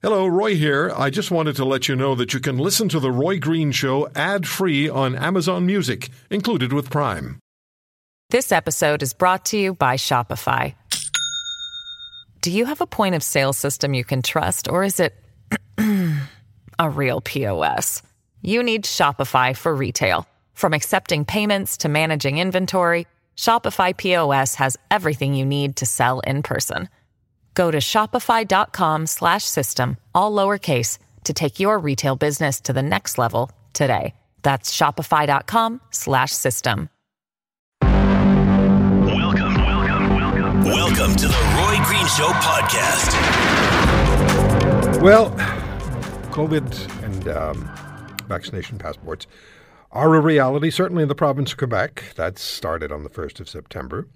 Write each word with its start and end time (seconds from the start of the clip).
Hello, 0.00 0.28
Roy 0.28 0.54
here. 0.54 0.92
I 0.96 1.10
just 1.10 1.32
wanted 1.32 1.56
to 1.56 1.64
let 1.64 1.88
you 1.88 1.96
know 1.96 2.14
that 2.14 2.32
you 2.32 2.38
can 2.38 2.56
listen 2.56 2.88
to 2.90 3.00
The 3.00 3.10
Roy 3.10 3.40
Green 3.40 3.72
Show 3.72 4.08
ad 4.14 4.46
free 4.46 4.88
on 4.88 5.16
Amazon 5.16 5.66
Music, 5.66 6.10
included 6.30 6.72
with 6.72 6.88
Prime. 6.88 7.40
This 8.30 8.52
episode 8.52 9.02
is 9.02 9.12
brought 9.12 9.44
to 9.46 9.58
you 9.58 9.74
by 9.74 9.96
Shopify. 9.96 10.76
Do 12.42 12.52
you 12.52 12.66
have 12.66 12.80
a 12.80 12.86
point 12.86 13.16
of 13.16 13.24
sale 13.24 13.52
system 13.52 13.92
you 13.92 14.04
can 14.04 14.22
trust, 14.22 14.68
or 14.68 14.84
is 14.84 15.00
it 15.00 15.16
a 16.78 16.88
real 16.88 17.20
POS? 17.20 18.00
You 18.40 18.62
need 18.62 18.84
Shopify 18.84 19.56
for 19.56 19.74
retail. 19.74 20.28
From 20.54 20.74
accepting 20.74 21.24
payments 21.24 21.76
to 21.78 21.88
managing 21.88 22.38
inventory, 22.38 23.08
Shopify 23.36 23.96
POS 23.96 24.54
has 24.54 24.76
everything 24.92 25.34
you 25.34 25.44
need 25.44 25.74
to 25.74 25.86
sell 25.86 26.20
in 26.20 26.44
person. 26.44 26.88
Go 27.58 27.70
to 27.72 27.78
shopify.com 27.78 29.06
slash 29.08 29.42
system, 29.42 29.96
all 30.14 30.30
lowercase, 30.30 30.98
to 31.24 31.32
take 31.32 31.58
your 31.58 31.80
retail 31.80 32.14
business 32.14 32.60
to 32.60 32.72
the 32.72 32.84
next 32.84 33.18
level 33.18 33.50
today. 33.72 34.14
That's 34.42 34.72
shopify.com 34.72 35.80
slash 35.90 36.30
system. 36.30 36.88
Welcome, 37.82 39.54
welcome, 39.56 40.08
welcome. 40.14 40.62
Welcome 40.62 41.16
to 41.16 41.26
the 41.26 41.34
Roy 41.58 41.84
Green 41.84 42.06
Show 42.06 42.30
podcast. 42.46 43.16
Well, 45.02 45.30
COVID 46.30 47.04
and 47.04 47.28
um, 47.28 47.68
vaccination 48.28 48.78
passports 48.78 49.26
are 49.90 50.14
a 50.14 50.20
reality, 50.20 50.70
certainly 50.70 51.02
in 51.02 51.08
the 51.08 51.16
province 51.16 51.50
of 51.50 51.58
Quebec. 51.58 52.04
That 52.14 52.38
started 52.38 52.92
on 52.92 53.02
the 53.02 53.10
1st 53.10 53.40
of 53.40 53.48
September. 53.48 54.06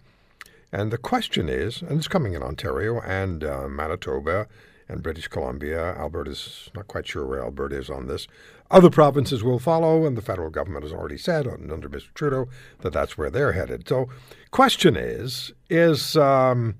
And 0.72 0.90
the 0.90 0.98
question 0.98 1.48
is, 1.48 1.82
and 1.82 1.98
it's 1.98 2.08
coming 2.08 2.32
in 2.34 2.42
Ontario 2.42 3.00
and 3.00 3.44
uh, 3.44 3.68
Manitoba 3.68 4.48
and 4.88 5.02
British 5.02 5.28
Columbia. 5.28 5.94
Alberta's 5.96 6.70
not 6.74 6.88
quite 6.88 7.06
sure 7.06 7.26
where 7.26 7.42
Alberta 7.42 7.76
is 7.78 7.90
on 7.90 8.06
this. 8.06 8.26
Other 8.70 8.90
provinces 8.90 9.44
will 9.44 9.58
follow, 9.58 10.06
and 10.06 10.16
the 10.16 10.22
federal 10.22 10.48
government 10.48 10.84
has 10.84 10.92
already 10.92 11.18
said 11.18 11.46
under 11.46 11.88
Mr. 11.88 12.12
Trudeau 12.14 12.48
that 12.80 12.92
that's 12.92 13.18
where 13.18 13.30
they're 13.30 13.52
headed. 13.52 13.86
So, 13.86 14.08
question 14.50 14.96
is, 14.96 15.52
is 15.68 16.16
um, 16.16 16.76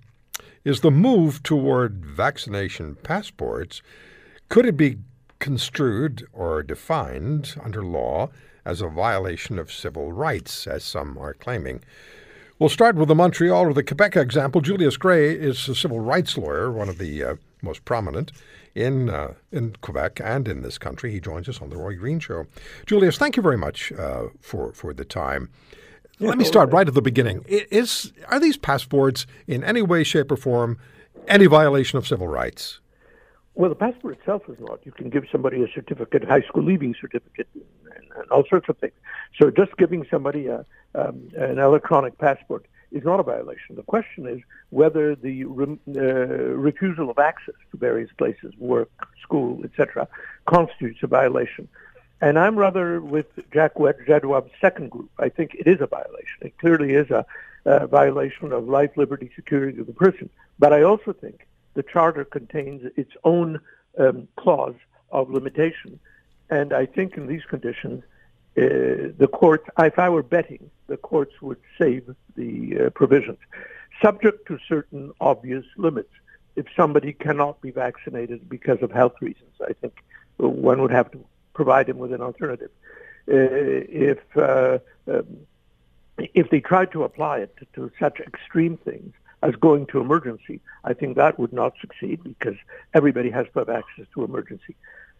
is 0.65 0.81
the 0.81 0.91
move 0.91 1.43
toward 1.43 2.05
vaccination 2.05 2.97
passports 3.03 3.83
could 4.49 4.67
it 4.67 4.77
be 4.77 4.99
construed 5.39 6.29
or 6.33 6.62
defined 6.62 7.55
under 7.62 7.83
law 7.83 8.29
as 8.65 8.83
a 8.83 8.89
violation 8.89 9.59
of 9.59 9.73
civil 9.73 10.12
rights, 10.12 10.67
as 10.67 10.84
some 10.84 11.17
are 11.17 11.33
claiming? 11.33 11.83
We'll 12.63 12.69
start 12.69 12.95
with 12.95 13.09
the 13.09 13.17
Montreal 13.17 13.63
or 13.63 13.75
the 13.75 13.83
Quebec 13.83 14.15
example. 14.15 14.61
Julius 14.61 14.97
Gray 14.97 15.33
is 15.33 15.69
a 15.69 15.75
civil 15.75 15.99
rights 15.99 16.39
lawyer, 16.39 16.71
one 16.71 16.89
of 16.89 16.99
the 16.99 17.25
uh, 17.25 17.35
most 17.61 17.85
prominent 17.85 18.31
in 18.73 19.11
uh, 19.11 19.35
in 19.51 19.75
Quebec 19.81 20.21
and 20.23 20.47
in 20.47 20.63
this 20.63 20.79
country. 20.79 21.11
He 21.11 21.19
joins 21.19 21.49
us 21.49 21.61
on 21.61 21.71
the 21.71 21.77
Roy 21.77 21.97
Green 21.97 22.21
Show. 22.21 22.47
Julius, 22.87 23.19
thank 23.19 23.37
you 23.37 23.43
very 23.43 23.59
much 23.59 23.91
uh, 23.91 24.29
for 24.41 24.73
for 24.75 24.95
the 24.95 25.05
time. 25.05 25.51
Let 26.21 26.39
me 26.39 26.45
start 26.45 26.71
right 26.71 26.87
at 26.87 26.95
the 26.95 27.03
beginning. 27.03 27.45
Is 27.49 28.13
are 28.29 28.39
these 28.39 28.57
passports 28.57 29.27
in 29.49 29.65
any 29.65 29.83
way, 29.83 30.05
shape, 30.05 30.31
or 30.31 30.37
form 30.37 30.79
any 31.27 31.47
violation 31.47 31.99
of 31.99 32.07
civil 32.07 32.29
rights? 32.29 32.79
Well, 33.57 33.71
the 33.71 33.75
passport 33.75 34.21
itself 34.21 34.43
is 34.49 34.59
not. 34.61 34.79
You 34.85 34.93
can 34.93 35.11
give 35.11 35.25
somebody 35.33 35.65
a 35.65 35.67
certificate, 35.75 36.23
high 36.23 36.43
school 36.43 36.63
leaving 36.63 36.95
certificate, 37.01 37.49
and, 38.17 38.31
all 38.31 38.45
sorts 38.49 38.69
of 38.69 38.79
things. 38.79 38.95
So 39.41 39.51
just 39.51 39.77
giving 39.77 40.07
somebody 40.11 40.47
a, 40.47 40.65
um, 40.95 41.29
an 41.37 41.59
electronic 41.59 42.19
passport 42.19 42.67
is 42.91 43.05
not 43.05 43.21
a 43.21 43.23
violation. 43.23 43.77
The 43.77 43.83
question 43.83 44.27
is 44.27 44.41
whether 44.71 45.15
the 45.15 45.45
re- 45.45 45.79
uh, 45.97 46.01
refusal 46.01 47.11
of 47.11 47.19
access 47.19 47.55
to 47.71 47.77
various 47.77 48.11
places, 48.19 48.53
work, 48.59 48.91
school, 49.23 49.61
etc., 49.65 50.09
constitutes 50.47 51.03
a 51.03 51.07
violation. 51.07 51.69
And 52.21 52.39
I'm 52.39 52.57
rather 52.57 53.01
with 53.01 53.27
Jack 53.53 53.75
Jedwab's 53.75 54.53
second 54.61 54.91
group. 54.91 55.11
I 55.19 55.29
think 55.29 55.57
it 55.59 55.67
is 55.67 55.81
a 55.81 55.87
violation. 55.87 56.39
It 56.43 56.57
clearly 56.59 56.95
is 56.95 57.11
a, 57.11 57.27
a 57.65 57.87
violation 57.89 58.53
of 58.53 58.69
life, 58.69 58.91
liberty, 58.97 59.31
security 59.34 59.81
of 59.81 59.87
the 59.87 59.93
person. 59.93 60.31
But 60.59 60.72
I 60.72 60.83
also 60.83 61.12
think 61.12 61.49
the 61.75 61.83
Charter 61.83 62.25
contains 62.25 62.89
its 62.97 63.11
own 63.25 63.61
um, 63.99 64.28
clause 64.37 64.77
of 65.11 65.31
limitation. 65.31 65.99
And 66.59 66.75
I 66.75 66.85
think 66.85 67.17
in 67.17 67.29
these 67.29 67.45
conditions, 67.55 68.05
uh, 68.59 69.17
the 69.23 69.29
courts, 69.33 69.65
if 69.79 69.99
I 69.99 70.11
were 70.11 70.23
betting, 70.23 70.71
the 70.87 70.99
courts 70.99 71.35
would 71.41 71.63
save 71.81 72.15
the 72.37 72.55
uh, 72.79 72.91
provisions, 72.91 73.39
subject 74.05 74.47
to 74.49 74.59
certain 74.69 75.13
obvious 75.19 75.65
limits. 75.79 76.13
If 76.55 76.67
somebody 76.77 77.15
cannot 77.15 77.63
be 77.63 77.71
vaccinated 77.71 78.51
because 78.51 78.83
of 78.83 78.91
health 78.93 79.17
reasons, 79.23 79.55
I 79.67 79.73
think 79.81 79.95
one 80.37 80.83
would 80.83 80.91
have 80.91 81.11
to 81.13 81.25
provide 81.55 81.89
him 81.89 81.97
with 81.97 82.13
an 82.13 82.21
alternative. 82.21 82.73
Uh, 83.27 83.89
if 84.09 84.21
uh, 84.37 84.79
um, 85.09 85.27
if 86.19 86.51
they 86.51 86.61
tried 86.61 86.93
to 86.93 87.05
apply 87.05 87.39
it 87.39 87.57
to, 87.57 87.65
to 87.77 87.91
such 87.99 88.21
extreme 88.21 88.77
things 88.77 89.15
as 89.43 89.55
going 89.55 89.87
to 89.87 90.01
emergency, 90.01 90.61
I 90.84 90.93
think 90.93 91.17
that 91.17 91.39
would 91.39 91.55
not 91.55 91.73
succeed 91.81 92.23
because 92.23 92.59
everybody 92.93 93.31
has 93.31 93.47
to 93.55 93.61
have 93.61 93.71
access 93.71 94.07
to 94.13 94.25
emergency. 94.25 94.77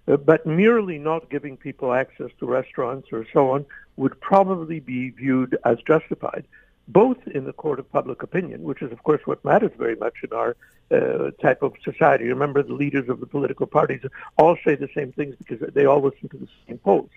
Uh, 0.09 0.17
but 0.17 0.45
merely 0.45 0.99
not 0.99 1.31
giving 1.31 1.57
people 1.57 1.93
access 1.93 2.31
to 2.39 2.47
restaurants 2.47 3.09
or 3.13 3.25
so 3.33 3.51
on 3.51 3.65
would 3.97 4.21
probably 4.21 4.81
be 4.81 5.11
viewed 5.11 5.57
as 5.65 5.79
justified, 5.87 6.45
both 6.89 7.19
in 7.29 7.45
the 7.45 7.53
court 7.53 7.79
of 7.79 7.91
public 7.93 8.23
opinion, 8.23 8.63
which 8.65 8.83
is, 8.83 8.91
of 8.91 9.03
course, 9.05 9.21
what 9.27 9.45
matters 9.45 9.71
very 9.79 9.95
much 9.95 10.15
in 10.25 10.33
our 10.33 10.57
uh, 10.91 11.31
type 11.41 11.63
of 11.63 11.73
society. 11.85 12.25
Remember, 12.25 12.63
the 12.63 12.75
leaders 12.75 13.09
of 13.09 13.21
the 13.21 13.27
political 13.27 13.67
parties 13.67 14.01
all 14.39 14.57
say 14.65 14.75
the 14.75 14.89
same 14.95 15.13
things 15.13 15.37
because 15.39 15.61
they 15.73 15.87
all 15.87 16.03
listen 16.03 16.29
to 16.31 16.39
the 16.39 16.49
same 16.67 16.79
polls. 16.79 17.11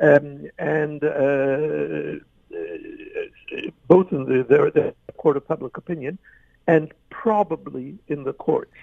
Um, 0.00 0.48
and 0.58 1.04
uh, 1.04 1.08
uh 1.08 2.60
both 3.88 4.10
in 4.10 4.24
the, 4.24 4.42
the, 4.42 4.94
the 5.06 5.12
court 5.12 5.36
of 5.36 5.46
public 5.46 5.76
opinion 5.76 6.18
and 6.66 6.92
probably 7.10 7.98
in 8.08 8.24
the 8.24 8.32
courts, 8.32 8.74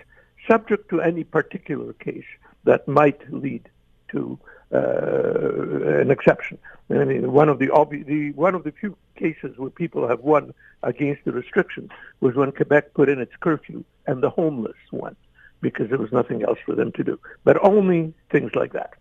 subject 0.50 0.90
to 0.90 1.02
any 1.02 1.24
particular 1.24 1.94
case 1.94 2.26
that 2.70 2.88
might 2.88 3.20
lead 3.34 3.64
to 4.12 4.38
uh, 4.72 6.02
an 6.02 6.12
exception. 6.12 6.58
I 6.92 7.04
mean, 7.04 7.32
one 7.32 7.50
of 7.50 7.58
the, 7.58 7.68
obvi- 7.68 8.06
the 8.06 8.32
one 8.34 8.54
of 8.54 8.64
the 8.64 8.72
few 8.72 8.96
cases 9.16 9.58
where 9.58 9.72
people 9.72 10.08
have 10.08 10.22
won 10.22 10.54
against 10.84 11.26
the 11.26 11.32
restrictions 11.32 11.90
was 12.20 12.36
when 12.36 12.52
Quebec 12.52 12.94
put 12.94 13.10
in 13.10 13.20
its 13.20 13.36
curfew 13.40 13.84
and 14.06 14.22
the 14.22 14.30
homeless 14.30 14.78
won 14.92 15.16
because 15.62 15.90
there 15.90 15.98
was 15.98 16.12
nothing 16.12 16.44
else 16.44 16.60
for 16.66 16.76
them 16.76 16.92
to 16.94 17.04
do. 17.04 17.20
But 17.44 17.58
only 17.64 18.14
things 18.32 18.52
like 18.54 18.74
that. 18.74 18.94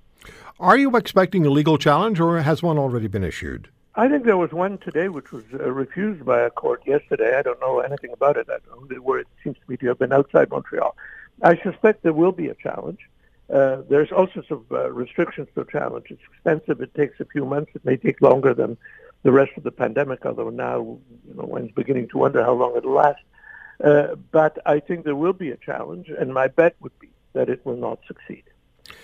Are 0.59 0.77
you 0.77 0.97
expecting 0.97 1.47
a 1.47 1.51
legal 1.51 1.79
challenge, 1.79 2.19
or 2.19 2.41
has 2.41 2.63
one 2.63 2.79
already 2.79 3.07
been 3.07 3.23
issued? 3.23 3.69
I 3.95 4.09
think 4.09 4.25
there 4.25 4.37
was 4.37 4.53
one 4.53 4.79
today 4.79 5.09
which 5.09 5.31
was 5.33 5.45
uh, 5.55 5.71
refused 5.71 6.25
by 6.25 6.41
a 6.41 6.51
court 6.51 6.83
yesterday. 6.87 7.37
I 7.39 7.43
don't 7.43 7.61
know 7.61 7.81
anything 7.81 8.13
about 8.13 8.37
it. 8.37 8.49
I 8.49 8.59
don't 8.67 8.91
know 8.91 8.97
where 9.09 9.21
it 9.21 9.29
seems 9.43 9.57
to 9.57 9.71
me 9.71 9.77
to 9.77 9.87
have 9.89 9.99
been 9.99 10.13
outside 10.13 10.51
Montreal. 10.51 10.97
I 11.43 11.57
suspect 11.63 12.03
there 12.03 12.13
will 12.13 12.33
be 12.33 12.49
a 12.49 12.55
challenge. 12.55 13.01
Uh, 13.53 13.83
there's 13.89 14.13
all 14.13 14.29
sorts 14.33 14.51
of 14.51 14.65
uh, 14.71 14.91
restrictions 14.91 15.49
to 15.55 15.65
challenge. 15.65 16.07
It's 16.11 16.21
expensive. 16.33 16.81
It 16.83 16.95
takes 16.95 17.19
a 17.21 17.25
few 17.25 17.47
months. 17.47 17.73
It 17.75 17.85
may 17.85 17.97
take 17.97 18.21
longer 18.21 18.53
than 18.53 18.77
the 19.23 19.33
rest 19.33 19.53
of 19.57 19.63
the 19.63 19.71
pandemic, 19.71 20.25
although 20.27 20.51
now 20.51 20.99
you 21.27 21.35
know 21.35 21.45
one's 21.45 21.73
beginning 21.73 22.09
to 22.09 22.19
wonder 22.19 22.43
how 22.43 22.53
long 22.53 22.77
it'll 22.77 22.93
last. 22.93 23.23
Uh, 23.83 24.17
but 24.33 24.59
I 24.67 24.81
think 24.81 25.05
there 25.05 25.17
will 25.17 25.33
be 25.33 25.51
a 25.51 25.57
challenge, 25.57 26.09
and 26.09 26.35
my 26.35 26.49
bet 26.49 26.77
would 26.81 26.99
be 26.99 27.09
that 27.33 27.49
it 27.49 27.65
will 27.65 27.77
not 27.77 28.01
succeed, 28.07 28.45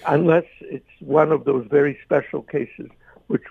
unless 0.06 0.44
it's 0.60 0.88
one 1.00 1.32
of 1.32 1.44
those 1.44 1.66
very 1.70 1.98
special 2.04 2.42
cases 2.42 2.88
which 3.28 3.44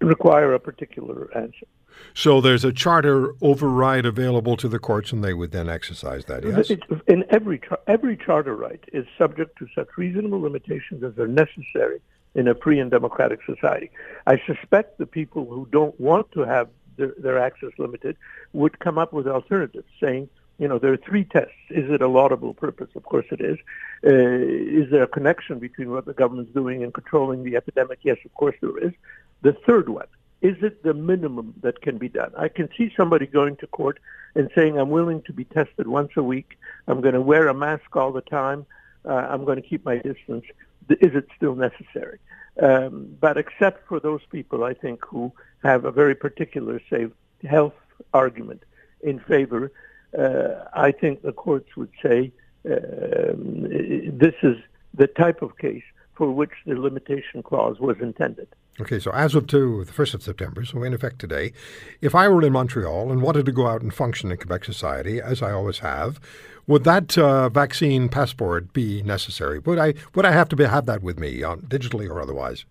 require 0.00 0.52
a 0.54 0.60
particular 0.60 1.30
answer. 1.36 1.66
So 2.14 2.40
there's 2.40 2.64
a 2.64 2.72
charter 2.72 3.34
override 3.42 4.06
available 4.06 4.56
to 4.56 4.68
the 4.68 4.78
courts, 4.78 5.12
and 5.12 5.22
they 5.22 5.34
would 5.34 5.52
then 5.52 5.68
exercise 5.68 6.24
that. 6.26 6.44
Yes. 6.44 6.70
in 7.06 7.24
every 7.30 7.60
every 7.86 8.16
charter 8.16 8.56
right 8.56 8.82
is 8.92 9.06
subject 9.18 9.58
to 9.58 9.68
such 9.74 9.88
reasonable 9.96 10.40
limitations 10.40 11.04
as 11.04 11.18
are 11.18 11.28
necessary 11.28 12.00
in 12.34 12.48
a 12.48 12.54
free 12.54 12.78
and 12.78 12.90
democratic 12.90 13.40
society. 13.44 13.90
I 14.26 14.40
suspect 14.46 14.98
the 14.98 15.06
people 15.06 15.46
who 15.46 15.68
don't 15.72 15.98
want 16.00 16.30
to 16.32 16.40
have 16.40 16.68
their, 16.96 17.12
their 17.18 17.38
access 17.38 17.70
limited 17.78 18.16
would 18.52 18.78
come 18.78 18.98
up 18.98 19.12
with 19.12 19.26
alternatives, 19.26 19.88
saying, 20.00 20.28
you 20.58 20.68
know, 20.68 20.78
there 20.78 20.92
are 20.92 20.98
three 20.98 21.24
tests. 21.24 21.52
Is 21.70 21.90
it 21.90 22.00
a 22.00 22.08
laudable 22.08 22.54
purpose? 22.54 22.88
Of 22.94 23.04
course 23.04 23.26
it 23.30 23.40
is. 23.40 23.58
Uh, 24.04 24.10
is 24.82 24.90
there 24.90 25.02
a 25.02 25.06
connection 25.06 25.58
between 25.58 25.90
what 25.90 26.06
the 26.06 26.14
government's 26.14 26.52
doing 26.52 26.82
and 26.82 26.94
controlling 26.94 27.42
the 27.42 27.56
epidemic? 27.56 27.98
Yes, 28.02 28.18
of 28.24 28.32
course 28.34 28.56
there 28.60 28.78
is. 28.78 28.92
The 29.42 29.52
third 29.66 29.88
one 29.88 30.06
is 30.42 30.56
it 30.62 30.82
the 30.82 30.94
minimum 30.94 31.54
that 31.62 31.80
can 31.80 31.98
be 31.98 32.08
done? 32.08 32.32
I 32.36 32.48
can 32.48 32.68
see 32.76 32.92
somebody 32.96 33.26
going 33.26 33.56
to 33.56 33.66
court 33.66 33.98
and 34.34 34.50
saying, 34.54 34.78
I'm 34.78 34.90
willing 34.90 35.22
to 35.22 35.32
be 35.32 35.44
tested 35.44 35.86
once 35.86 36.12
a 36.16 36.22
week. 36.22 36.58
I'm 36.86 37.00
going 37.00 37.14
to 37.14 37.20
wear 37.20 37.48
a 37.48 37.54
mask 37.54 37.96
all 37.96 38.12
the 38.12 38.20
time. 38.20 38.66
Uh, 39.04 39.14
I'm 39.14 39.44
going 39.44 39.60
to 39.60 39.66
keep 39.66 39.84
my 39.84 39.96
distance. 39.96 40.44
Is 40.88 41.14
it 41.14 41.26
still 41.36 41.54
necessary? 41.54 42.18
Um, 42.62 43.16
but 43.20 43.36
except 43.36 43.88
for 43.88 43.98
those 43.98 44.20
people, 44.30 44.64
I 44.64 44.74
think, 44.74 45.04
who 45.04 45.32
have 45.62 45.84
a 45.84 45.90
very 45.90 46.14
particular, 46.14 46.80
say, 46.90 47.08
health 47.48 47.74
argument 48.12 48.62
in 49.02 49.18
favor, 49.20 49.72
uh, 50.18 50.64
I 50.74 50.92
think 50.92 51.22
the 51.22 51.32
courts 51.32 51.76
would 51.76 51.90
say 52.02 52.32
um, 52.64 53.62
this 54.18 54.34
is 54.42 54.56
the 54.94 55.06
type 55.06 55.42
of 55.42 55.56
case 55.58 55.84
for 56.16 56.30
which 56.30 56.52
the 56.66 56.74
limitation 56.74 57.42
clause 57.42 57.78
was 57.78 57.96
intended. 58.00 58.48
Okay, 58.80 58.98
so 58.98 59.10
as 59.12 59.34
of 59.34 59.46
to 59.48 59.84
the 59.84 59.92
1st 59.92 60.14
of 60.14 60.22
September, 60.22 60.64
so 60.64 60.82
in 60.82 60.92
effect 60.92 61.18
today, 61.18 61.52
if 62.02 62.14
I 62.14 62.28
were 62.28 62.44
in 62.44 62.52
Montreal 62.52 63.10
and 63.10 63.22
wanted 63.22 63.46
to 63.46 63.52
go 63.52 63.66
out 63.66 63.80
and 63.80 63.92
function 63.92 64.30
in 64.30 64.36
Quebec 64.36 64.64
society, 64.64 65.20
as 65.20 65.40
I 65.40 65.52
always 65.52 65.78
have, 65.78 66.20
would 66.66 66.84
that 66.84 67.16
uh, 67.16 67.48
vaccine 67.48 68.08
passport 68.08 68.72
be 68.72 69.02
necessary? 69.02 69.60
Would 69.60 69.78
I 69.78 69.94
would 70.14 70.26
I 70.26 70.32
have 70.32 70.48
to 70.50 70.56
be, 70.56 70.64
have 70.64 70.86
that 70.86 71.02
with 71.02 71.18
me, 71.18 71.42
um, 71.42 71.62
digitally 71.62 72.08
or 72.10 72.20
otherwise? 72.20 72.64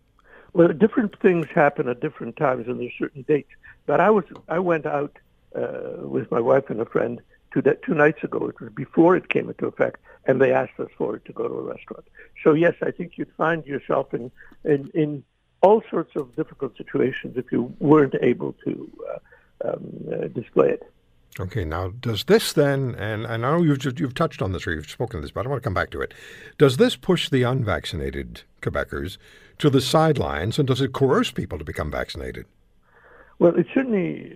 Well, 0.53 0.67
different 0.69 1.19
things 1.19 1.47
happen 1.53 1.89
at 1.89 2.01
different 2.01 2.37
times, 2.37 2.67
and 2.67 2.79
there's 2.79 2.93
certain 2.99 3.23
dates. 3.27 3.51
But 3.85 3.99
I 3.99 4.09
was 4.09 4.25
I 4.47 4.59
went 4.59 4.85
out 4.85 5.17
uh, 5.55 5.97
with 6.01 6.29
my 6.29 6.39
wife 6.39 6.69
and 6.69 6.81
a 6.81 6.85
friend 6.85 7.21
two 7.53 7.63
two 7.85 7.93
nights 7.93 8.23
ago. 8.23 8.47
It 8.47 8.59
was 8.59 8.71
before 8.73 9.15
it 9.15 9.29
came 9.29 9.49
into 9.49 9.65
effect, 9.65 10.01
and 10.27 10.41
they 10.41 10.51
asked 10.51 10.79
us 10.79 10.89
for 10.97 11.15
it 11.15 11.25
to 11.25 11.33
go 11.33 11.47
to 11.47 11.53
a 11.53 11.61
restaurant. 11.61 12.05
So 12.43 12.53
yes, 12.53 12.73
I 12.81 12.91
think 12.91 13.17
you'd 13.17 13.33
find 13.37 13.65
yourself 13.65 14.13
in 14.13 14.31
in, 14.63 14.89
in 14.93 15.23
all 15.61 15.81
sorts 15.89 16.15
of 16.15 16.35
difficult 16.35 16.77
situations 16.77 17.37
if 17.37 17.51
you 17.51 17.73
weren't 17.79 18.15
able 18.21 18.53
to 18.65 18.91
uh, 19.09 19.69
um, 19.69 19.83
uh, 20.11 20.27
display 20.27 20.69
it. 20.69 20.91
Okay, 21.37 21.65
now 21.65 21.89
does 21.99 22.23
this 22.25 22.53
then, 22.53 22.95
and, 22.95 23.25
and 23.25 23.45
I 23.45 23.57
know 23.57 23.61
you've 23.61 23.79
just, 23.79 23.99
you've 23.99 24.13
touched 24.13 24.41
on 24.41 24.53
this 24.53 24.65
or 24.65 24.73
you've 24.73 24.89
spoken 24.89 25.17
to 25.17 25.21
this, 25.21 25.31
but 25.31 25.45
I 25.45 25.49
want 25.49 25.61
to 25.61 25.67
come 25.67 25.73
back 25.73 25.89
to 25.91 26.01
it. 26.01 26.13
Does 26.57 26.77
this 26.77 26.95
push 26.95 27.27
the 27.29 27.43
unvaccinated 27.43 28.43
Quebecers 28.61 29.17
to 29.59 29.69
the 29.69 29.81
sidelines, 29.81 30.57
and 30.57 30.67
does 30.67 30.79
it 30.79 30.93
coerce 30.93 31.31
people 31.31 31.57
to 31.57 31.65
become 31.65 31.91
vaccinated? 31.91 32.45
Well, 33.39 33.53
it 33.55 33.67
certainly 33.73 34.33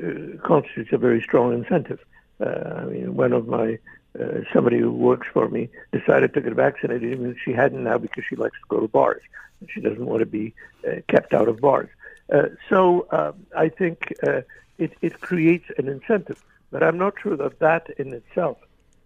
uh, 0.00 0.06
uh 0.06 0.46
constitutes 0.46 0.90
a 0.92 0.98
very 0.98 1.20
strong 1.20 1.52
incentive. 1.52 1.98
Uh, 2.38 2.74
I 2.76 2.84
mean, 2.84 3.16
one 3.16 3.32
of 3.32 3.48
my 3.48 3.78
uh, 4.20 4.40
somebody 4.52 4.78
who 4.78 4.90
works 4.90 5.26
for 5.32 5.48
me 5.48 5.68
decided 5.92 6.34
to 6.34 6.40
get 6.40 6.54
vaccinated, 6.54 7.12
even 7.12 7.30
if 7.30 7.36
she 7.44 7.52
hadn't 7.52 7.84
now 7.84 7.98
because 7.98 8.24
she 8.28 8.36
likes 8.36 8.56
to 8.56 8.66
go 8.68 8.80
to 8.80 8.88
bars. 8.88 9.22
She 9.68 9.80
doesn't 9.80 10.04
want 10.04 10.20
to 10.20 10.26
be 10.26 10.54
uh, 10.86 10.96
kept 11.08 11.32
out 11.32 11.48
of 11.48 11.60
bars. 11.60 11.88
Uh, 12.32 12.48
so 12.68 13.06
um, 13.10 13.46
I 13.56 13.68
think 13.68 14.14
uh, 14.26 14.42
it, 14.78 14.92
it 15.00 15.20
creates 15.20 15.66
an 15.78 15.88
incentive, 15.88 16.42
but 16.70 16.82
I'm 16.82 16.98
not 16.98 17.14
sure 17.22 17.36
that 17.36 17.58
that 17.60 17.90
in 17.98 18.12
itself 18.12 18.58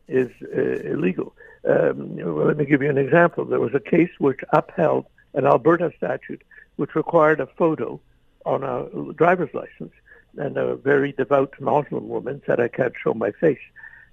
is 0.08 0.30
uh, 0.56 0.60
illegal. 0.60 1.34
Um, 1.68 2.16
well, 2.16 2.46
let 2.46 2.56
me 2.56 2.64
give 2.64 2.82
you 2.82 2.90
an 2.90 2.98
example. 2.98 3.44
There 3.44 3.60
was 3.60 3.74
a 3.74 3.80
case 3.80 4.10
which 4.18 4.40
upheld 4.52 5.06
an 5.34 5.46
Alberta 5.46 5.92
statute 5.96 6.42
which 6.76 6.94
required 6.94 7.40
a 7.40 7.46
photo 7.46 8.00
on 8.46 8.64
a 8.64 9.12
driver's 9.12 9.52
license, 9.52 9.92
and 10.38 10.56
a 10.56 10.74
very 10.76 11.12
devout 11.12 11.52
Muslim 11.60 12.08
woman 12.08 12.40
said, 12.46 12.58
"I 12.58 12.68
can't 12.68 12.94
show 12.96 13.12
my 13.12 13.32
face." 13.32 13.60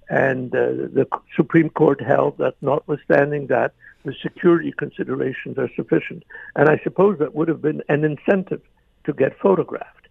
And 0.08 0.54
uh, 0.54 0.88
the 0.92 1.06
Supreme 1.36 1.70
Court 1.70 2.00
held 2.00 2.38
that, 2.38 2.54
notwithstanding 2.62 3.48
that, 3.48 3.74
the 4.04 4.14
security 4.22 4.72
considerations 4.72 5.58
are 5.58 5.70
sufficient. 5.76 6.22
And 6.56 6.68
I 6.68 6.80
suppose 6.82 7.18
that 7.18 7.34
would 7.34 7.48
have 7.48 7.60
been 7.60 7.82
an 7.88 8.04
incentive 8.04 8.62
to 9.04 9.12
get 9.12 9.38
photographed. 9.38 10.08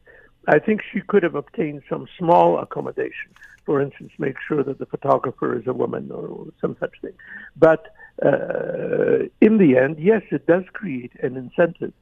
I 0.47 0.59
think 0.59 0.81
she 0.91 1.01
could 1.01 1.23
have 1.23 1.35
obtained 1.35 1.81
some 1.89 2.07
small 2.17 2.59
accommodation, 2.59 3.31
for 3.65 3.81
instance, 3.81 4.11
make 4.17 4.38
sure 4.47 4.63
that 4.63 4.79
the 4.79 4.85
photographer 4.85 5.57
is 5.57 5.67
a 5.67 5.73
woman 5.73 6.09
or 6.11 6.47
some 6.61 6.77
such 6.79 6.95
thing. 7.01 7.13
But 7.57 7.94
uh, 8.23 9.27
in 9.41 9.57
the 9.57 9.77
end, 9.77 9.99
yes, 9.99 10.21
it 10.31 10.47
does 10.47 10.63
create 10.73 11.11
an 11.21 11.35
incentive. 11.35 11.94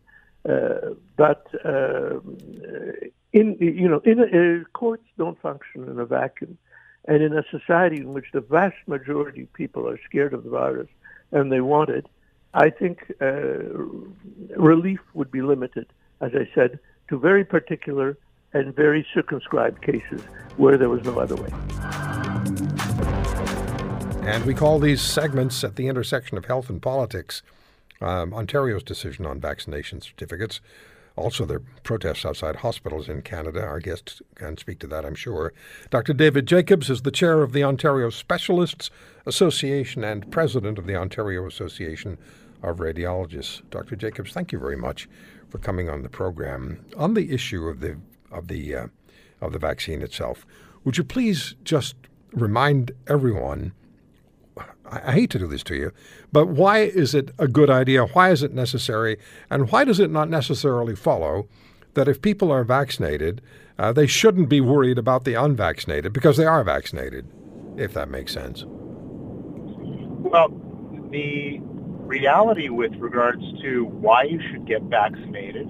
Uh, 0.47 0.93
but 1.17 1.47
uh, 1.65 2.19
in 3.33 3.57
you 3.59 3.89
know, 3.89 3.99
in 4.05 4.19
a, 4.19 4.63
courts 4.77 5.07
don't 5.17 5.41
function 5.41 5.89
in 5.89 5.99
a 5.99 6.05
vacuum. 6.05 6.57
And 7.07 7.21
in 7.21 7.37
a 7.37 7.43
society 7.51 7.97
in 7.97 8.13
which 8.13 8.25
the 8.33 8.41
vast 8.41 8.75
majority 8.87 9.43
of 9.43 9.53
people 9.53 9.87
are 9.87 9.99
scared 10.05 10.33
of 10.33 10.43
the 10.43 10.49
virus 10.49 10.87
and 11.31 11.51
they 11.51 11.61
want 11.61 11.89
it, 11.89 12.07
I 12.53 12.69
think 12.69 13.13
uh, 13.21 13.57
relief 14.55 15.01
would 15.13 15.29
be 15.29 15.41
limited, 15.41 15.87
as 16.21 16.31
I 16.33 16.49
said, 16.55 16.79
to 17.09 17.19
very 17.19 17.43
particular 17.45 18.17
and 18.53 18.73
very 18.73 19.05
circumscribed 19.13 19.81
cases 19.81 20.21
where 20.57 20.77
there 20.77 20.89
was 20.89 21.03
no 21.03 21.19
other 21.19 21.35
way. 21.35 21.49
And 24.25 24.43
we 24.45 24.55
call 24.55 24.79
these 24.79 25.01
segments 25.01 25.63
at 25.63 25.75
the 25.75 25.87
intersection 25.87 26.37
of 26.37 26.45
health 26.45 26.69
and 26.69 26.81
politics 26.81 27.43
um, 28.01 28.33
Ontario's 28.33 28.83
decision 28.83 29.25
on 29.25 29.39
vaccination 29.39 30.01
certificates. 30.01 30.61
Also, 31.17 31.45
the 31.45 31.61
protests 31.83 32.25
outside 32.25 32.57
hospitals 32.57 33.07
in 33.07 33.21
Canada. 33.21 33.61
Our 33.61 33.79
guests 33.79 34.21
can 34.35 34.57
speak 34.57 34.79
to 34.79 34.87
that, 34.87 35.05
I'm 35.05 35.15
sure. 35.15 35.53
Dr. 35.89 36.13
David 36.13 36.45
Jacobs 36.45 36.89
is 36.89 37.03
the 37.03 37.11
chair 37.11 37.41
of 37.41 37.53
the 37.53 37.63
Ontario 37.63 38.09
Specialists 38.09 38.91
Association 39.25 40.03
and 40.03 40.29
president 40.29 40.77
of 40.77 40.87
the 40.87 40.95
Ontario 40.95 41.47
Association 41.47 42.17
of 42.61 42.77
Radiologists. 42.77 43.61
Dr. 43.69 43.95
Jacobs, 43.95 44.33
thank 44.33 44.51
you 44.51 44.59
very 44.59 44.75
much 44.75 45.07
for 45.49 45.57
coming 45.57 45.89
on 45.89 46.03
the 46.03 46.09
program. 46.09 46.83
On 46.97 47.13
the 47.13 47.31
issue 47.31 47.67
of 47.67 47.79
the 47.79 47.97
of 48.31 48.47
the 48.49 48.75
uh, 48.75 48.87
of 49.39 49.53
the 49.53 49.59
vaccine 49.59 50.01
itself, 50.01 50.45
would 50.83 50.97
you 50.97 51.03
please 51.03 51.55
just 51.63 51.95
remind 52.33 52.91
everyone 53.07 53.73
I 54.85 55.11
hate 55.13 55.29
to 55.31 55.39
do 55.39 55.47
this 55.47 55.63
to 55.63 55.75
you, 55.75 55.91
but 56.31 56.47
why 56.47 56.79
is 56.79 57.13
it 57.15 57.31
a 57.39 57.47
good 57.47 57.69
idea? 57.69 58.05
Why 58.05 58.29
is 58.29 58.43
it 58.43 58.53
necessary? 58.53 59.17
And 59.49 59.71
why 59.71 59.83
does 59.83 59.99
it 59.99 60.11
not 60.11 60.29
necessarily 60.29 60.95
follow 60.95 61.47
that 61.95 62.07
if 62.07 62.21
people 62.21 62.51
are 62.51 62.63
vaccinated, 62.63 63.41
uh, 63.77 63.91
they 63.91 64.07
shouldn't 64.07 64.47
be 64.47 64.61
worried 64.61 64.97
about 64.97 65.23
the 65.23 65.33
unvaccinated 65.33 66.13
because 66.13 66.37
they 66.37 66.45
are 66.45 66.63
vaccinated, 66.63 67.27
if 67.77 67.93
that 67.93 68.09
makes 68.09 68.31
sense? 68.31 68.63
Well, 68.67 70.49
the 71.11 71.59
reality 72.05 72.69
with 72.69 72.95
regards 72.97 73.43
to 73.63 73.85
why 73.85 74.23
you 74.23 74.39
should 74.51 74.65
get 74.65 74.83
vaccinated 74.83 75.69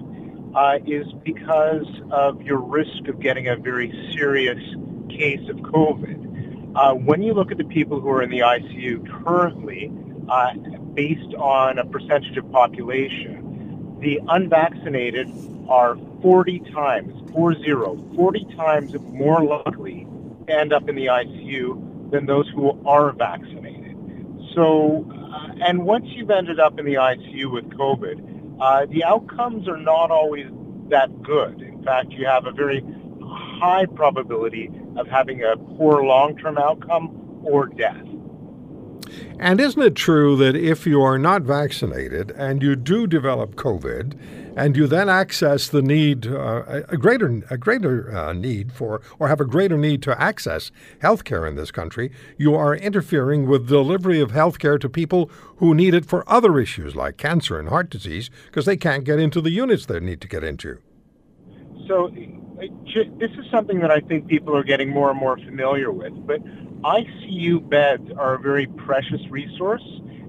uh, 0.54 0.78
is 0.86 1.06
because 1.24 1.86
of 2.10 2.42
your 2.42 2.58
risk 2.58 3.08
of 3.08 3.20
getting 3.20 3.48
a 3.48 3.56
very 3.56 3.90
serious 4.16 4.62
case 5.10 5.48
of 5.48 5.56
COVID. 5.56 6.25
Uh, 6.76 6.92
when 6.92 7.22
you 7.22 7.32
look 7.32 7.50
at 7.50 7.56
the 7.56 7.64
people 7.64 8.02
who 8.02 8.10
are 8.10 8.20
in 8.20 8.28
the 8.28 8.40
ICU 8.40 9.24
currently, 9.24 9.90
uh, 10.28 10.52
based 10.92 11.34
on 11.36 11.78
a 11.78 11.86
percentage 11.86 12.36
of 12.36 12.52
population, 12.52 13.96
the 14.02 14.20
unvaccinated 14.28 15.26
are 15.70 15.96
40 16.20 16.58
times, 16.74 17.32
40, 17.32 17.72
40 18.14 18.44
times 18.56 18.94
more 19.04 19.42
likely 19.42 20.06
to 20.46 20.52
end 20.52 20.74
up 20.74 20.86
in 20.86 20.96
the 20.96 21.06
ICU 21.06 22.10
than 22.10 22.26
those 22.26 22.46
who 22.50 22.78
are 22.86 23.10
vaccinated. 23.12 23.96
So, 24.54 25.10
uh, 25.10 25.54
and 25.64 25.86
once 25.86 26.04
you've 26.08 26.30
ended 26.30 26.60
up 26.60 26.78
in 26.78 26.84
the 26.84 26.96
ICU 26.96 27.50
with 27.52 27.70
COVID, 27.70 28.58
uh, 28.60 28.84
the 28.84 29.02
outcomes 29.02 29.66
are 29.66 29.78
not 29.78 30.10
always 30.10 30.46
that 30.90 31.22
good. 31.22 31.62
In 31.62 31.82
fact, 31.82 32.10
you 32.10 32.26
have 32.26 32.44
a 32.44 32.52
very 32.52 32.84
high 33.22 33.86
probability 33.86 34.70
of 34.98 35.06
having 35.08 35.42
a 35.42 35.56
poor 35.76 36.04
long 36.04 36.36
term 36.36 36.58
outcome 36.58 37.40
or 37.44 37.66
death. 37.66 38.06
And 39.38 39.60
isn't 39.60 39.80
it 39.80 39.94
true 39.94 40.36
that 40.36 40.56
if 40.56 40.86
you 40.86 41.02
are 41.02 41.18
not 41.18 41.42
vaccinated 41.42 42.30
and 42.32 42.62
you 42.62 42.74
do 42.74 43.06
develop 43.06 43.54
COVID, 43.54 44.18
and 44.56 44.74
you 44.74 44.86
then 44.86 45.10
access 45.10 45.68
the 45.68 45.82
need, 45.82 46.26
uh, 46.26 46.62
a 46.88 46.96
greater, 46.96 47.42
a 47.50 47.58
greater 47.58 48.16
uh, 48.16 48.32
need 48.32 48.72
for, 48.72 49.02
or 49.18 49.28
have 49.28 49.40
a 49.40 49.44
greater 49.44 49.76
need 49.76 50.02
to 50.02 50.20
access 50.20 50.72
health 51.02 51.24
care 51.24 51.46
in 51.46 51.56
this 51.56 51.70
country, 51.70 52.10
you 52.38 52.54
are 52.54 52.74
interfering 52.74 53.46
with 53.46 53.68
delivery 53.68 54.18
of 54.18 54.30
health 54.30 54.58
care 54.58 54.78
to 54.78 54.88
people 54.88 55.30
who 55.58 55.74
need 55.74 55.92
it 55.92 56.06
for 56.06 56.28
other 56.28 56.58
issues 56.58 56.96
like 56.96 57.18
cancer 57.18 57.58
and 57.58 57.68
heart 57.68 57.90
disease 57.90 58.30
because 58.46 58.64
they 58.64 58.78
can't 58.78 59.04
get 59.04 59.18
into 59.18 59.42
the 59.42 59.50
units 59.50 59.84
they 59.84 60.00
need 60.00 60.22
to 60.22 60.28
get 60.28 60.42
into. 60.42 60.78
So 61.86 62.10
this 62.56 63.30
is 63.32 63.50
something 63.50 63.80
that 63.80 63.90
I 63.90 64.00
think 64.00 64.26
people 64.26 64.56
are 64.56 64.64
getting 64.64 64.90
more 64.90 65.10
and 65.10 65.18
more 65.18 65.36
familiar 65.36 65.90
with. 65.90 66.14
But 66.26 66.42
ICU 66.82 67.68
beds 67.68 68.10
are 68.16 68.34
a 68.34 68.38
very 68.38 68.66
precious 68.66 69.20
resource, 69.30 69.84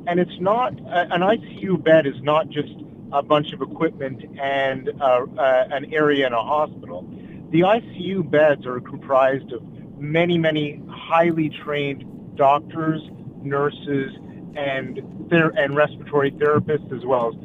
and 0.08 0.20
it's 0.20 0.40
not 0.40 0.74
an 0.74 1.22
ICU 1.22 1.84
bed 1.84 2.06
is 2.06 2.22
not 2.22 2.50
just 2.50 2.74
a 3.12 3.24
bunch 3.24 3.54
of 3.54 3.62
equipment 3.62 4.24
and 4.40 4.90
uh, 5.02 5.26
uh, 5.38 5.68
an 5.72 5.94
area 5.94 6.28
in 6.28 6.34
a 6.34 6.44
hospital. 6.44 7.08
The 7.52 7.62
ICU 7.62 8.30
beds 8.30 8.66
are 8.66 8.82
comprised 8.82 9.54
of 9.54 9.64
many, 9.98 10.38
many 10.38 10.82
highly 10.90 11.50
trained 11.50 12.36
doctors, 12.36 13.02
nurses, 13.42 14.12
and 14.56 15.28
ther- 15.30 15.54
and 15.56 15.76
respiratory 15.76 16.32
therapists, 16.32 16.92
as 16.96 17.06
well 17.06 17.30
as 17.30 17.36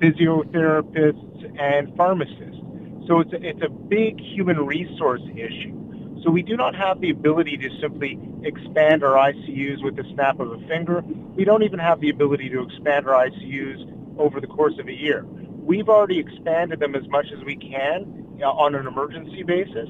physiotherapists 0.00 1.60
and 1.60 1.96
pharmacists. 1.96 2.60
So 3.08 3.20
it's 3.20 3.32
a, 3.32 3.42
it's 3.42 3.62
a 3.62 3.70
big 3.70 4.20
human 4.20 4.66
resource 4.66 5.22
issue. 5.34 5.74
So 6.22 6.30
we 6.30 6.42
do 6.42 6.56
not 6.56 6.74
have 6.74 7.00
the 7.00 7.10
ability 7.10 7.56
to 7.56 7.70
simply 7.80 8.18
expand 8.42 9.02
our 9.02 9.14
ICUs 9.32 9.82
with 9.82 9.96
the 9.96 10.04
snap 10.12 10.40
of 10.40 10.52
a 10.52 10.58
finger. 10.68 11.02
We 11.34 11.44
don't 11.44 11.62
even 11.62 11.78
have 11.78 12.00
the 12.00 12.10
ability 12.10 12.50
to 12.50 12.62
expand 12.62 13.08
our 13.08 13.28
ICUs 13.28 14.18
over 14.18 14.40
the 14.40 14.46
course 14.46 14.74
of 14.78 14.88
a 14.88 14.92
year. 14.92 15.24
We've 15.24 15.88
already 15.88 16.18
expanded 16.18 16.80
them 16.80 16.94
as 16.94 17.08
much 17.08 17.26
as 17.34 17.42
we 17.44 17.56
can 17.56 18.26
uh, 18.42 18.46
on 18.46 18.74
an 18.74 18.86
emergency 18.86 19.42
basis. 19.42 19.88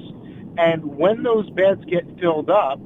And 0.56 0.84
when 0.84 1.24
those 1.24 1.50
beds 1.50 1.84
get 1.86 2.04
filled 2.20 2.50
up, 2.50 2.78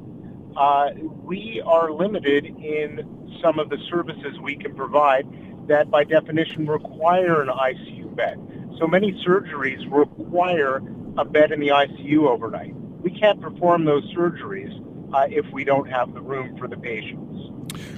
uh, 0.57 0.91
we 1.23 1.63
are 1.67 1.91
limited 1.91 2.47
in 2.47 3.39
some 3.43 3.59
of 3.59 3.69
the 3.71 3.79
services 3.91 4.39
we 4.43 4.57
can 4.57 4.75
provide 4.75 5.27
that 5.69 5.91
by 5.91 6.05
definition 6.05 6.67
require 6.67 7.43
an 7.43 7.49
ICU 7.49 8.15
bed. 8.15 8.62
So 8.79 8.87
many 8.87 9.13
surgeries 9.27 9.91
require 9.91 10.83
a 11.19 11.25
bed 11.25 11.53
in 11.53 11.61
the 11.61 11.69
ICU 11.69 12.29
overnight. 12.29 12.75
We 13.03 13.11
can't 13.11 13.41
perform 13.41 13.85
those 13.85 14.05
surgeries 14.15 14.73
uh, 15.15 15.27
if 15.29 15.47
we 15.53 15.65
don't 15.65 15.89
have 15.91 16.15
the 16.15 16.21
room 16.21 16.57
for 16.59 16.69
the 16.69 16.77
patients. 16.77 17.51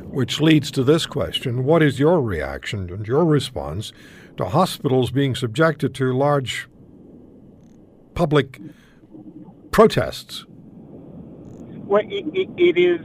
Which 0.02 0.40
leads 0.40 0.70
to 0.72 0.84
this 0.84 1.06
question 1.06 1.64
What 1.64 1.82
is 1.82 1.98
your 1.98 2.20
reaction 2.20 2.90
and 2.90 3.06
your 3.06 3.24
response 3.24 3.92
to 4.36 4.46
hospitals 4.46 5.10
being 5.10 5.34
subjected 5.34 5.94
to 5.96 6.12
large 6.12 6.68
public 8.14 8.60
protests? 9.70 10.44
Well, 10.48 12.02
it, 12.08 12.26
it, 12.32 12.48
it 12.56 12.78
is 12.78 13.00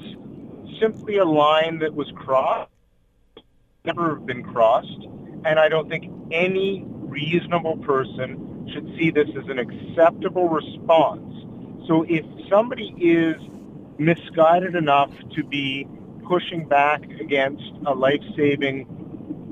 simply 0.79 1.17
a 1.17 1.25
line 1.25 1.79
that 1.79 1.93
was 1.93 2.11
crossed, 2.15 2.71
never 3.83 4.15
been 4.15 4.43
crossed, 4.43 5.07
and 5.45 5.59
I 5.59 5.67
don't 5.67 5.89
think 5.89 6.11
any 6.31 6.85
reasonable 7.10 7.78
person 7.78 8.70
should 8.74 8.88
see 8.98 9.12
this 9.12 9.28
as 9.30 9.48
an 9.50 9.60
acceptable 9.60 10.50
response. 10.50 11.34
So 11.88 12.04
if 12.08 12.25
somebody 12.50 12.94
is 13.00 13.36
misguided 13.98 14.75
enough 14.75 15.12
to 15.36 15.44
be 15.44 15.88
pushing 16.28 16.68
back 16.68 17.04
against 17.20 17.63
a 17.86 17.94
life-saving 17.94 18.86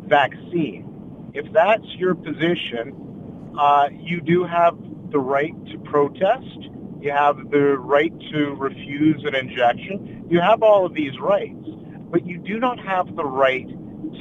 vaccine, 0.08 1.32
if 1.34 1.52
that's 1.52 1.86
your 1.96 2.16
position, 2.16 3.54
uh, 3.60 3.90
you 3.92 4.22
do 4.22 4.44
have 4.44 4.78
the 5.12 5.20
right 5.20 5.54
to 5.68 5.78
protest. 5.80 6.70
You 7.02 7.12
have 7.12 7.50
the 7.50 7.78
right 7.78 8.14
to 8.32 8.56
refuse 8.56 9.24
an 9.24 9.36
injection. 9.36 10.28
You 10.30 10.40
have 10.42 10.64
all 10.64 10.86
of 10.86 10.94
these 10.94 11.18
rights, 11.20 11.68
but 12.12 12.26
you 12.26 12.38
do 12.38 12.60
not 12.60 12.80
have 12.80 13.16
the 13.16 13.26
right 13.26 13.68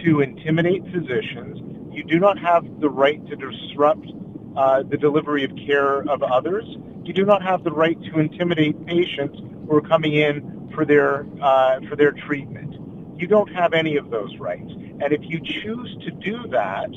to 0.04 0.20
intimidate 0.20 0.84
physicians. 0.92 1.75
You 1.96 2.04
do 2.04 2.18
not 2.18 2.38
have 2.38 2.78
the 2.78 2.90
right 2.90 3.26
to 3.26 3.36
disrupt 3.36 4.06
uh, 4.54 4.82
the 4.82 4.98
delivery 4.98 5.44
of 5.44 5.52
care 5.56 6.02
of 6.02 6.22
others. 6.22 6.66
You 7.04 7.14
do 7.14 7.24
not 7.24 7.42
have 7.42 7.64
the 7.64 7.70
right 7.70 7.98
to 8.12 8.18
intimidate 8.18 8.84
patients 8.84 9.38
who 9.38 9.74
are 9.74 9.80
coming 9.80 10.12
in 10.12 10.70
for 10.74 10.84
their 10.84 11.26
uh, 11.40 11.80
for 11.88 11.96
their 11.96 12.12
treatment. 12.12 12.74
You 13.18 13.26
don't 13.26 13.50
have 13.54 13.72
any 13.72 13.96
of 13.96 14.10
those 14.10 14.36
rights. 14.36 14.70
And 14.70 15.10
if 15.10 15.22
you 15.22 15.40
choose 15.40 15.96
to 16.04 16.10
do 16.10 16.46
that, 16.48 16.90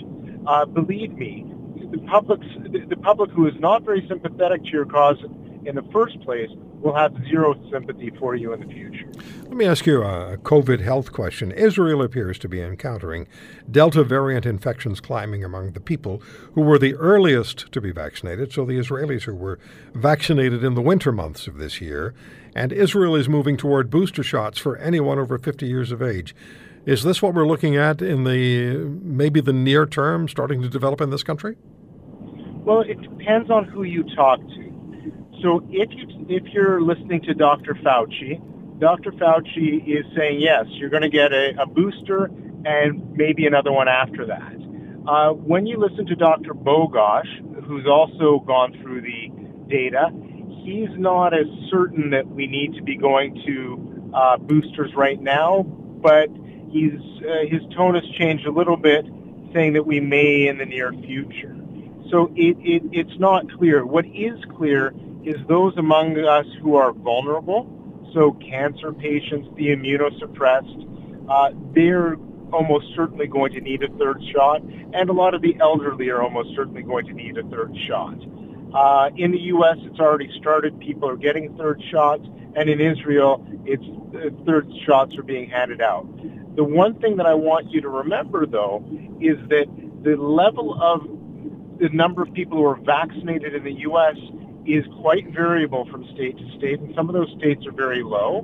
uh, 0.46 0.66
believe 0.66 1.14
me, 1.14 1.46
the 1.92 2.00
public 2.00 2.42
the 2.90 2.98
public 2.98 3.32
who 3.32 3.48
is 3.48 3.54
not 3.58 3.84
very 3.84 4.06
sympathetic 4.10 4.64
to 4.66 4.70
your 4.70 4.86
cause 4.86 5.24
in 5.64 5.76
the 5.76 5.86
first 5.94 6.20
place 6.24 6.50
will 6.82 6.96
have 6.96 7.14
zero 7.28 7.56
sympathy 7.72 8.12
for 8.20 8.36
you 8.36 8.54
in 8.54 8.62
the 8.62 8.74
future. 8.74 9.08
Let 9.44 9.54
me 9.54 9.66
ask 9.66 9.86
you 9.86 10.02
a 10.02 10.38
COVID 10.38 10.80
health 10.80 11.12
question. 11.12 11.52
Israel 11.52 12.02
appears 12.02 12.40
to 12.40 12.48
be 12.48 12.62
encountering 12.62 13.28
Delta 13.70 14.04
variant 14.04 14.46
infections 14.46 15.00
climbing 15.00 15.44
among 15.44 15.72
the 15.72 15.80
people 15.80 16.22
who 16.54 16.62
were 16.62 16.80
the 16.80 16.96
earliest 16.96 17.72
to 17.72 17.82
be 17.82 17.92
vaccinated, 17.92 18.54
so 18.54 18.66
the 18.66 18.80
Israelis 18.80 19.24
who 19.24 19.36
were 19.36 19.60
vaccinated 19.94 20.64
in 20.64 20.76
the 20.76 20.82
winter 20.82 21.12
months 21.12 21.48
of 21.48 21.58
this 21.58 21.82
year. 21.82 22.14
And 22.56 22.72
Israel 22.72 23.16
is 23.16 23.28
moving 23.28 23.58
toward 23.58 23.90
booster 23.90 24.24
shots 24.24 24.58
for 24.58 24.78
anyone 24.78 25.20
over 25.20 25.38
50 25.38 25.68
years 25.68 25.92
of 25.92 26.02
age. 26.02 26.36
Is 26.86 27.04
this 27.04 27.22
what 27.22 27.34
we're 27.34 27.48
looking 27.48 27.76
at 27.76 28.02
in 28.02 28.24
the 28.24 28.76
maybe 29.04 29.42
the 29.42 29.54
near 29.54 29.86
term 29.86 30.28
starting 30.28 30.62
to 30.62 30.70
develop 30.70 31.02
in 31.02 31.10
this 31.10 31.24
country? 31.24 31.58
Well, 32.66 32.82
it 32.82 33.02
depends 33.02 33.50
on 33.50 33.66
who 33.66 33.84
you 33.84 34.04
talk 34.16 34.40
to. 34.40 34.69
So 35.42 35.66
if 35.70 35.90
you 35.92 36.26
if 36.28 36.54
you're 36.54 36.82
listening 36.82 37.22
to 37.24 37.34
Dr. 37.34 37.74
Fauci, 37.76 38.40
Dr. 38.80 39.12
Fauci 39.12 39.88
is 39.88 40.06
saying 40.16 40.40
yes, 40.40 40.66
you're 40.72 40.90
going 40.90 41.04
to 41.04 41.10
get 41.10 41.32
a, 41.32 41.62
a 41.62 41.66
booster 41.66 42.26
and 42.66 43.16
maybe 43.16 43.46
another 43.46 43.72
one 43.72 43.88
after 43.88 44.26
that. 44.26 44.56
Uh, 45.08 45.34
when 45.34 45.66
you 45.66 45.78
listen 45.78 46.06
to 46.08 46.16
Dr. 46.16 46.54
Bogoch, 46.54 47.64
who's 47.66 47.88
also 47.88 48.44
gone 48.46 48.78
through 48.82 49.02
the 49.02 49.32
data, 49.70 50.10
he's 50.64 50.90
not 50.98 51.34
as 51.34 51.48
certain 51.70 52.10
that 52.10 52.28
we 52.28 52.48
need 52.48 52.74
to 52.76 52.84
be 52.84 52.98
going 52.98 53.42
to 53.46 54.12
uh, 54.14 54.38
boosters 54.38 54.94
right 54.96 55.22
now, 55.22 55.64
but 55.64 56.30
he's 56.70 57.00
uh, 57.22 57.48
his 57.50 57.62
tone 57.76 57.96
has 57.96 58.04
changed 58.18 58.46
a 58.46 58.52
little 58.52 58.78
bit, 58.78 59.06
saying 59.54 59.74
that 59.74 59.86
we 59.86 60.00
may 60.00 60.48
in 60.48 60.58
the 60.58 60.66
near 60.66 60.92
future. 60.92 61.56
So 62.12 62.32
it, 62.36 62.58
it, 62.60 62.84
it's 62.92 63.20
not 63.20 63.52
clear. 63.52 63.86
What 63.86 64.06
is 64.06 64.40
clear 64.58 64.94
is 65.24 65.36
those 65.48 65.78
among 65.78 66.18
us 66.18 66.46
who 66.62 66.76
are 66.76 66.94
vulnerable, 66.94 67.68
so 68.14 68.32
cancer 68.50 68.94
patients, 68.94 69.48
the 69.56 69.68
immunosuppressed, 69.68 71.30
uh, 71.30 71.52
they're 71.76 72.16
almost 72.52 72.86
certainly 72.96 73.28
going 73.28 73.52
to 73.54 73.62
need 73.62 73.84
a 73.84 73.90
third 73.98 74.22
shot, 74.34 74.62
and 74.62 75.10
a 75.10 75.14
lot 75.14 75.34
of 75.34 75.42
the 75.42 75.56
elderly 75.60 76.10
are 76.10 76.22
almost 76.22 76.56
certainly 76.56 76.82
going 76.82 77.06
to 77.06 77.14
need 77.14 77.38
a 77.38 77.44
third 77.44 77.76
shot. 77.88 78.18
Uh, 78.74 79.10
in 79.18 79.32
the 79.32 79.40
U.S., 79.54 79.78
it's 79.82 80.00
already 80.00 80.30
started. 80.40 80.80
People 80.80 81.10
are 81.10 81.18
getting 81.18 81.56
third 81.58 81.82
shots, 81.92 82.24
and 82.56 82.70
in 82.70 82.80
Israel, 82.80 83.46
it's 83.66 83.84
uh, 84.16 84.30
third 84.46 84.68
shots 84.86 85.16
are 85.18 85.24
being 85.24 85.50
handed 85.50 85.82
out. 85.82 86.08
The 86.56 86.64
one 86.64 87.00
thing 87.00 87.18
that 87.18 87.26
I 87.26 87.34
want 87.36 87.72
you 87.72 87.82
to 87.82 87.90
remember, 87.90 88.46
though, 88.46 88.84
is 89.22 89.38
that 89.50 89.66
the 90.04 90.16
level 90.16 90.82
of 90.82 91.02
the 91.80 91.90
number 91.90 92.22
of 92.22 92.34
people 92.34 92.58
who 92.58 92.66
are 92.66 92.76
vaccinated 92.76 93.54
in 93.54 93.64
the 93.64 93.74
U.S 93.82 94.18
is 94.66 94.86
quite 95.02 95.28
variable 95.34 95.86
from 95.92 96.06
state 96.14 96.38
to 96.38 96.58
state, 96.58 96.80
and 96.80 96.94
some 96.96 97.10
of 97.10 97.14
those 97.14 97.34
states 97.38 97.66
are 97.66 97.72
very 97.72 98.04
low. 98.04 98.40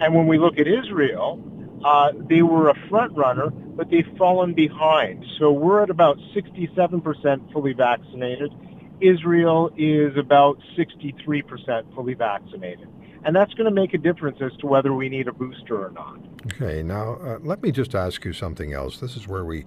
And 0.00 0.14
when 0.14 0.26
we 0.26 0.38
look 0.38 0.58
at 0.58 0.66
Israel, 0.66 1.40
uh, 1.84 2.12
they 2.28 2.42
were 2.42 2.68
a 2.68 2.88
front 2.88 3.16
runner, 3.16 3.50
but 3.50 3.90
they've 3.90 4.08
fallen 4.16 4.54
behind. 4.54 5.24
So 5.38 5.52
we're 5.52 5.82
at 5.82 5.90
about 5.90 6.18
67% 6.34 7.52
fully 7.52 7.72
vaccinated. 7.72 8.52
Israel 9.00 9.70
is 9.76 10.16
about 10.16 10.58
63% 10.76 11.94
fully 11.94 12.14
vaccinated. 12.14 12.88
And 13.24 13.34
that's 13.34 13.54
going 13.54 13.66
to 13.66 13.74
make 13.74 13.94
a 13.94 13.98
difference 13.98 14.38
as 14.40 14.52
to 14.58 14.66
whether 14.66 14.92
we 14.92 15.08
need 15.08 15.28
a 15.28 15.32
booster 15.32 15.84
or 15.84 15.90
not. 15.90 16.18
Okay, 16.54 16.82
now 16.82 17.14
uh, 17.14 17.38
let 17.42 17.62
me 17.62 17.70
just 17.70 17.94
ask 17.94 18.24
you 18.24 18.32
something 18.32 18.72
else. 18.72 18.98
This 18.98 19.16
is 19.16 19.28
where 19.28 19.44
we 19.44 19.64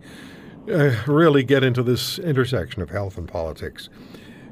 uh, 0.72 0.96
really 1.08 1.44
get 1.44 1.64
into 1.64 1.84
this 1.84 2.20
intersection 2.20 2.82
of 2.82 2.90
health 2.90 3.18
and 3.18 3.28
politics. 3.28 3.90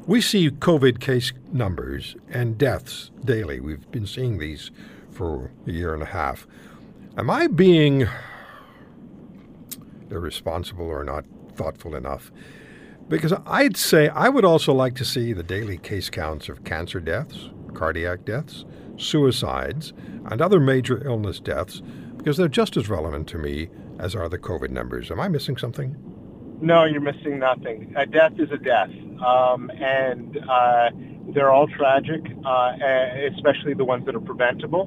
We 0.05 0.19
see 0.19 0.50
COVID 0.50 1.00
case 1.00 1.31
numbers 1.53 2.17
and 2.29 2.57
deaths 2.57 3.10
daily. 3.24 3.62
We've 3.62 3.89
been 3.89 4.05
seeing 4.05 4.38
these 4.38 4.69
for 5.10 5.51
a 5.65 5.72
year 5.72 5.93
and 5.93 6.03
a 6.03 6.07
half. 6.07 6.45
Am 7.17 7.29
I 7.29 7.48
being 7.48 8.05
irresponsible 10.10 10.86
or 10.86 11.05
not 11.05 11.24
thoughtful 11.55 11.95
enough? 11.95 12.33
Because 13.07 13.33
I'd 13.45 13.77
say 13.77 14.10
I 14.10 14.27
would 14.27 14.43
also 14.43 14.74
like 14.74 14.95
to 14.95 15.05
see 15.05 15.31
the 15.31 15.43
daily 15.43 15.77
case 15.77 16.10
counts 16.10 16.50
of 16.50 16.65
cancer 16.65 17.00
deaths, 17.00 17.50
cardiac 17.74 18.25
deaths, 18.25 18.65
suicides, 18.98 19.93
and 20.25 20.41
other 20.41 20.60
major 20.60 21.07
illness 21.07 21.39
deaths 21.39 21.81
because 22.17 22.36
they're 22.36 22.50
just 22.50 22.75
as 22.75 22.89
relevant 22.89 23.29
to 23.29 23.38
me 23.38 23.69
as 24.00 24.15
are 24.15 24.27
the 24.27 24.38
COVID 24.38 24.69
numbers. 24.69 25.12
Am 25.12 25.22
I 25.22 25.29
missing 25.29 25.55
something? 25.55 26.12
No, 26.62 26.86
you're 26.86 27.01
missing 27.01 27.39
nothing. 27.39 27.93
A 27.98 28.05
death 28.05 28.33
is 28.38 28.51
a 28.51 28.57
death, 28.57 28.89
um, 29.25 29.69
and 29.72 30.38
uh, 30.50 30.89
they're 31.33 31.51
all 31.51 31.67
tragic, 31.67 32.22
uh, 32.45 32.74
especially 33.36 33.74
the 33.74 33.86
ones 33.86 34.05
that 34.05 34.15
are 34.15 34.22
preventable. 34.22 34.83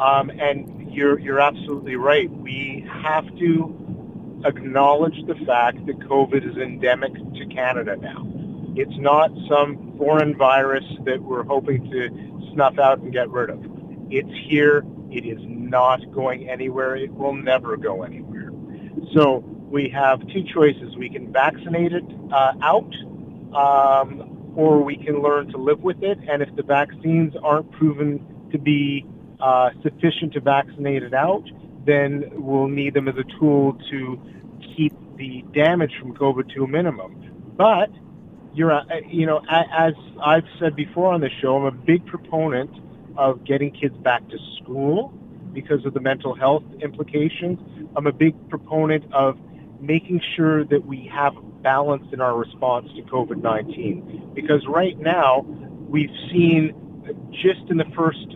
Um, 0.00 0.30
and 0.30 0.92
you're 0.92 1.18
you're 1.18 1.40
absolutely 1.40 1.96
right. 1.96 2.30
We 2.30 2.86
have 3.02 3.26
to 3.38 4.42
acknowledge 4.44 5.16
the 5.26 5.34
fact 5.46 5.84
that 5.86 5.98
COVID 6.00 6.48
is 6.50 6.56
endemic 6.56 7.14
to 7.14 7.46
Canada 7.46 7.96
now. 7.96 8.26
It's 8.74 8.96
not 8.98 9.30
some 9.48 9.94
foreign 9.98 10.36
virus 10.36 10.84
that 11.04 11.22
we're 11.22 11.44
hoping 11.44 11.90
to 11.90 12.52
snuff 12.54 12.78
out 12.78 12.98
and 12.98 13.12
get 13.12 13.28
rid 13.30 13.50
of. 13.50 13.62
It's 14.10 14.32
here. 14.48 14.82
It 15.10 15.26
is 15.26 15.38
not 15.42 16.10
going 16.12 16.48
anywhere. 16.48 16.96
It 16.96 17.12
will 17.12 17.34
never 17.34 17.76
go 17.76 18.02
anywhere. 18.02 18.50
So 19.12 19.44
we 19.72 19.88
have 19.88 20.20
two 20.28 20.44
choices. 20.54 20.94
We 20.98 21.08
can 21.08 21.32
vaccinate 21.32 21.92
it 21.94 22.04
uh, 22.30 22.52
out, 22.62 22.92
um, 23.56 24.52
or 24.54 24.84
we 24.84 24.96
can 24.96 25.22
learn 25.22 25.50
to 25.52 25.56
live 25.56 25.80
with 25.80 26.02
it. 26.02 26.18
And 26.28 26.42
if 26.42 26.54
the 26.56 26.62
vaccines 26.62 27.32
aren't 27.42 27.72
proven 27.72 28.48
to 28.52 28.58
be 28.58 29.06
uh, 29.40 29.70
sufficient 29.82 30.34
to 30.34 30.40
vaccinate 30.40 31.02
it 31.02 31.14
out, 31.14 31.44
then 31.86 32.30
we'll 32.32 32.68
need 32.68 32.92
them 32.92 33.08
as 33.08 33.14
a 33.16 33.24
tool 33.40 33.78
to 33.90 34.20
keep 34.76 34.92
the 35.16 35.42
damage 35.54 35.92
from 35.98 36.14
COVID 36.14 36.54
to 36.54 36.64
a 36.64 36.68
minimum. 36.68 37.54
But 37.56 37.88
you're, 38.54 38.72
uh, 38.72 38.84
you 39.08 39.24
know, 39.24 39.40
as 39.48 39.94
I've 40.22 40.44
said 40.60 40.76
before 40.76 41.14
on 41.14 41.22
the 41.22 41.30
show, 41.40 41.56
I'm 41.56 41.64
a 41.64 41.70
big 41.70 42.04
proponent 42.04 42.70
of 43.16 43.42
getting 43.44 43.72
kids 43.72 43.96
back 43.96 44.28
to 44.28 44.36
school 44.62 45.14
because 45.54 45.86
of 45.86 45.94
the 45.94 46.00
mental 46.00 46.34
health 46.34 46.64
implications. 46.82 47.58
I'm 47.96 48.06
a 48.06 48.12
big 48.12 48.34
proponent 48.50 49.04
of 49.14 49.38
making 49.82 50.20
sure 50.36 50.64
that 50.64 50.86
we 50.86 51.10
have 51.12 51.34
balance 51.62 52.06
in 52.12 52.20
our 52.20 52.36
response 52.36 52.88
to 52.96 53.02
COVID 53.02 53.42
19. 53.42 54.32
Because 54.34 54.66
right 54.66 54.98
now, 54.98 55.40
we've 55.88 56.14
seen 56.30 56.74
just 57.32 57.68
in 57.68 57.76
the 57.76 57.90
first 57.96 58.26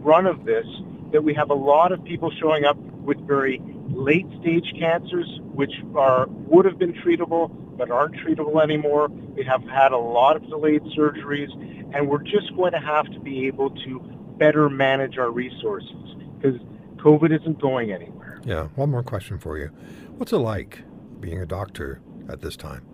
run 0.00 0.26
of 0.26 0.44
this 0.44 0.66
that 1.12 1.22
we 1.22 1.32
have 1.34 1.50
a 1.50 1.54
lot 1.54 1.92
of 1.92 2.02
people 2.04 2.30
showing 2.40 2.64
up 2.64 2.76
with 2.76 3.18
very 3.26 3.62
late 3.88 4.26
stage 4.40 4.72
cancers, 4.78 5.40
which 5.54 5.72
are 5.94 6.26
would 6.28 6.64
have 6.64 6.78
been 6.78 6.92
treatable 6.92 7.50
but 7.76 7.90
aren't 7.90 8.16
treatable 8.16 8.62
anymore. 8.62 9.08
We 9.08 9.44
have 9.44 9.62
had 9.64 9.92
a 9.92 9.98
lot 9.98 10.36
of 10.36 10.48
delayed 10.48 10.82
surgeries, 10.98 11.52
and 11.94 12.08
we're 12.08 12.22
just 12.22 12.54
going 12.56 12.72
to 12.72 12.80
have 12.80 13.04
to 13.12 13.20
be 13.20 13.46
able 13.46 13.70
to 13.70 14.00
better 14.38 14.68
manage 14.68 15.18
our 15.18 15.30
resources 15.30 16.14
because 16.40 16.58
COVID 16.96 17.38
isn't 17.38 17.60
going 17.60 17.92
anywhere. 17.92 18.40
Yeah. 18.44 18.68
One 18.76 18.90
more 18.90 19.02
question 19.02 19.38
for 19.38 19.58
you. 19.58 19.70
What's 20.16 20.32
it 20.32 20.38
like 20.38 20.82
being 21.20 21.40
a 21.40 21.46
doctor 21.46 22.00
at 22.28 22.40
this 22.40 22.56
time? 22.56 22.84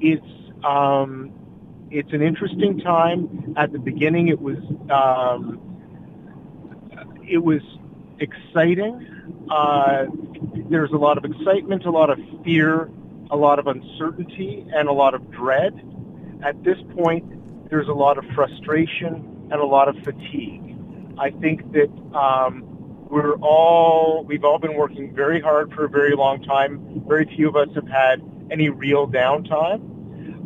It's 0.00 0.24
um, 0.64 1.32
it's 1.90 2.12
an 2.12 2.22
interesting 2.22 2.80
time. 2.80 3.54
At 3.56 3.72
the 3.72 3.78
beginning, 3.78 4.28
it 4.28 4.40
was 4.40 4.58
um, 4.90 5.60
it 7.26 7.38
was 7.38 7.62
exciting. 8.18 9.46
Uh, 9.50 10.06
there's 10.68 10.92
a 10.92 10.96
lot 10.96 11.18
of 11.18 11.24
excitement, 11.24 11.84
a 11.84 11.90
lot 11.90 12.10
of 12.10 12.18
fear, 12.44 12.90
a 13.30 13.36
lot 13.36 13.58
of 13.58 13.66
uncertainty, 13.66 14.66
and 14.74 14.88
a 14.88 14.92
lot 14.92 15.14
of 15.14 15.30
dread. 15.30 15.80
At 16.44 16.62
this 16.64 16.78
point, 16.96 17.70
there's 17.70 17.88
a 17.88 17.94
lot 17.94 18.18
of 18.18 18.24
frustration 18.34 19.48
and 19.50 19.60
a 19.60 19.64
lot 19.64 19.88
of 19.88 19.96
fatigue. 20.04 20.76
I 21.18 21.30
think 21.30 21.72
that 21.72 21.90
um, 22.14 22.75
we're 23.08 23.34
all 23.36 24.24
we've 24.26 24.44
all 24.44 24.58
been 24.58 24.74
working 24.74 25.14
very 25.14 25.40
hard 25.40 25.72
for 25.72 25.84
a 25.84 25.88
very 25.88 26.14
long 26.14 26.42
time. 26.42 27.02
Very 27.06 27.24
few 27.36 27.48
of 27.48 27.56
us 27.56 27.68
have 27.74 27.88
had 27.88 28.22
any 28.50 28.68
real 28.68 29.06
downtime, 29.06 29.80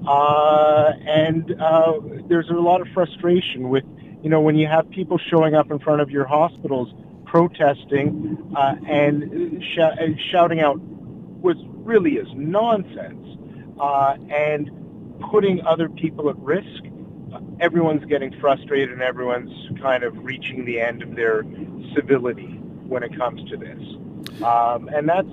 uh, 0.07 0.93
and 1.07 1.61
uh, 1.61 1.93
there's 2.29 2.49
a 2.51 2.55
lot 2.55 2.81
of 2.81 2.89
frustration 2.93 3.69
with 3.69 3.85
you 4.23 4.29
know 4.31 4.41
when 4.41 4.57
you 4.57 4.67
have 4.67 4.89
people 4.91 5.19
showing 5.19 5.55
up 5.55 5.71
in 5.71 5.79
front 5.79 6.01
of 6.01 6.11
your 6.11 6.27
hospitals 6.27 6.93
protesting 7.25 8.53
uh, 8.57 8.75
and 8.87 9.63
sh- 9.63 9.79
and, 9.99 10.19
shouting 10.33 10.61
out 10.61 10.79
what 10.81 11.57
really 11.87 12.13
is 12.13 12.29
nonsense 12.35 13.39
uh, 13.81 14.17
and 14.31 14.71
putting 15.31 15.61
other 15.63 15.89
people 15.89 16.29
at 16.29 16.39
risk. 16.39 16.83
Everyone's 17.61 18.05
getting 18.07 18.39
frustrated 18.41 18.91
and 18.91 19.03
everyone's 19.03 19.53
kind 19.81 20.03
of 20.03 20.25
reaching 20.25 20.65
the 20.65 20.81
end 20.81 21.03
of 21.03 21.15
their 21.17 21.45
civility 21.95 22.59
when 22.87 23.03
it 23.03 23.17
comes 23.17 23.49
to 23.51 23.57
this. 23.57 23.81
Um, 24.43 24.89
and 24.89 25.09
that's, 25.09 25.29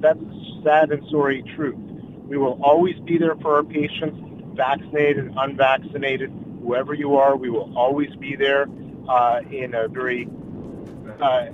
that's 0.00 0.18
sad 0.64 0.90
and 0.90 1.06
sorry 1.10 1.42
truth. 1.54 1.76
We 1.76 2.36
will 2.36 2.60
always 2.62 2.96
be 3.00 3.18
there 3.18 3.36
for 3.36 3.56
our 3.56 3.64
patients, 3.64 4.18
vaccinated, 4.56 5.18
and 5.18 5.34
unvaccinated, 5.36 6.30
whoever 6.62 6.94
you 6.94 7.16
are, 7.16 7.36
we 7.36 7.50
will 7.50 7.76
always 7.78 8.14
be 8.16 8.34
there 8.34 8.66
uh, 9.08 9.40
in 9.50 9.74
a 9.74 9.88
very 9.88 10.28
uh, 11.20 11.46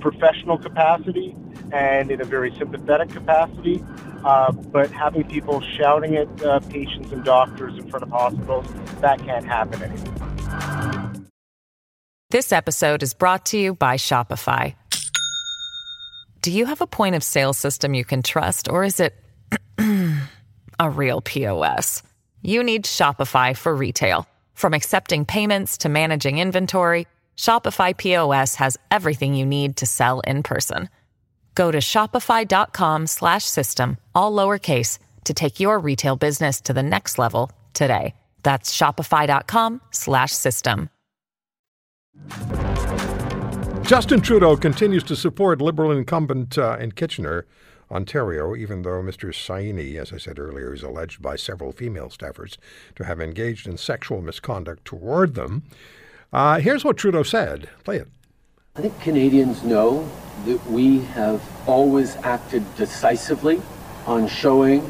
professional 0.00 0.58
capacity 0.58 1.34
and 1.72 2.10
in 2.10 2.20
a 2.20 2.24
very 2.24 2.54
sympathetic 2.56 3.10
capacity. 3.10 3.84
Uh, 4.24 4.52
but 4.52 4.90
having 4.90 5.24
people 5.24 5.60
shouting 5.60 6.16
at 6.16 6.42
uh, 6.42 6.60
patients 6.60 7.12
and 7.12 7.24
doctors 7.24 7.78
in 7.78 7.88
front 7.88 8.02
of 8.02 8.10
hospitals, 8.10 8.66
that 9.00 9.18
can't 9.20 9.44
happen 9.44 9.82
anymore. 9.82 11.28
This 12.30 12.52
episode 12.52 13.02
is 13.02 13.14
brought 13.14 13.46
to 13.46 13.58
you 13.58 13.74
by 13.74 13.96
Shopify. 13.96 14.74
Do 16.42 16.52
you 16.52 16.66
have 16.66 16.80
a 16.80 16.86
point 16.86 17.14
of 17.14 17.22
sale 17.22 17.52
system 17.52 17.94
you 17.94 18.04
can 18.04 18.22
trust, 18.22 18.68
or 18.68 18.84
is 18.84 19.00
it 19.00 19.14
a 20.78 20.90
real 20.90 21.20
POS? 21.20 22.02
You 22.42 22.62
need 22.62 22.84
Shopify 22.84 23.56
for 23.56 23.74
retail. 23.74 24.26
From 24.54 24.74
accepting 24.74 25.24
payments 25.24 25.78
to 25.78 25.88
managing 25.88 26.38
inventory, 26.38 27.06
Shopify 27.36 27.96
POS 27.96 28.56
has 28.56 28.76
everything 28.90 29.34
you 29.34 29.46
need 29.46 29.76
to 29.78 29.86
sell 29.86 30.20
in 30.20 30.42
person. 30.42 30.88
Go 31.58 31.72
to 31.72 31.78
shopify.com 31.78 33.08
slash 33.08 33.44
system, 33.44 33.98
all 34.14 34.32
lowercase 34.32 35.00
to 35.24 35.34
take 35.34 35.58
your 35.58 35.80
retail 35.80 36.14
business 36.14 36.60
to 36.60 36.72
the 36.72 36.84
next 36.84 37.18
level 37.18 37.50
today. 37.74 38.14
That's 38.44 38.72
shopify.com 38.72 39.80
slash 39.90 40.30
system. 40.30 40.88
Justin 43.82 44.20
Trudeau 44.20 44.56
continues 44.56 45.02
to 45.02 45.16
support 45.16 45.60
Liberal 45.60 45.90
incumbent 45.90 46.56
uh, 46.56 46.76
in 46.78 46.92
Kitchener, 46.92 47.44
Ontario, 47.90 48.54
even 48.54 48.82
though 48.82 49.02
Mr. 49.02 49.34
Saini, 49.34 49.96
as 49.96 50.12
I 50.12 50.18
said 50.18 50.38
earlier, 50.38 50.72
is 50.72 50.84
alleged 50.84 51.20
by 51.20 51.34
several 51.34 51.72
female 51.72 52.08
staffers 52.08 52.56
to 52.94 53.04
have 53.04 53.20
engaged 53.20 53.66
in 53.66 53.76
sexual 53.78 54.22
misconduct 54.22 54.84
toward 54.84 55.34
them. 55.34 55.64
Uh, 56.32 56.60
here's 56.60 56.84
what 56.84 56.98
Trudeau 56.98 57.24
said. 57.24 57.68
Play 57.82 57.96
it. 57.96 58.08
I 58.78 58.80
think 58.80 59.00
Canadians 59.00 59.64
know 59.64 60.08
that 60.46 60.64
we 60.70 61.00
have 61.00 61.42
always 61.66 62.14
acted 62.18 62.62
decisively 62.76 63.60
on 64.06 64.28
showing 64.28 64.82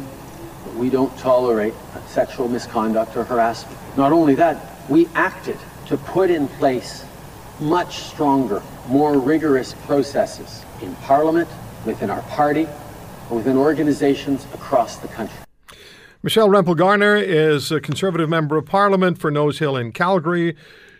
that 0.64 0.74
we 0.74 0.90
don't 0.90 1.16
tolerate 1.16 1.72
sexual 2.06 2.48
misconduct 2.48 3.16
or 3.16 3.24
harassment. 3.24 3.78
Not 3.96 4.12
only 4.12 4.34
that, 4.34 4.62
we 4.90 5.06
acted 5.14 5.56
to 5.86 5.96
put 5.96 6.28
in 6.28 6.48
place 6.48 7.06
much 7.60 8.00
stronger, 8.00 8.62
more 8.88 9.18
rigorous 9.18 9.72
processes 9.86 10.66
in 10.82 10.94
Parliament, 10.96 11.48
within 11.86 12.10
our 12.10 12.20
party, 12.22 12.68
within 13.30 13.56
organizations 13.56 14.44
across 14.52 14.98
the 14.98 15.08
country. 15.08 15.38
Michelle 16.22 16.50
Rempel 16.50 16.76
Garner 16.76 17.16
is 17.16 17.72
a 17.72 17.80
Conservative 17.80 18.28
Member 18.28 18.58
of 18.58 18.66
Parliament 18.66 19.16
for 19.16 19.30
Nose 19.30 19.60
Hill 19.60 19.78
in 19.78 19.92
Calgary. 19.92 20.56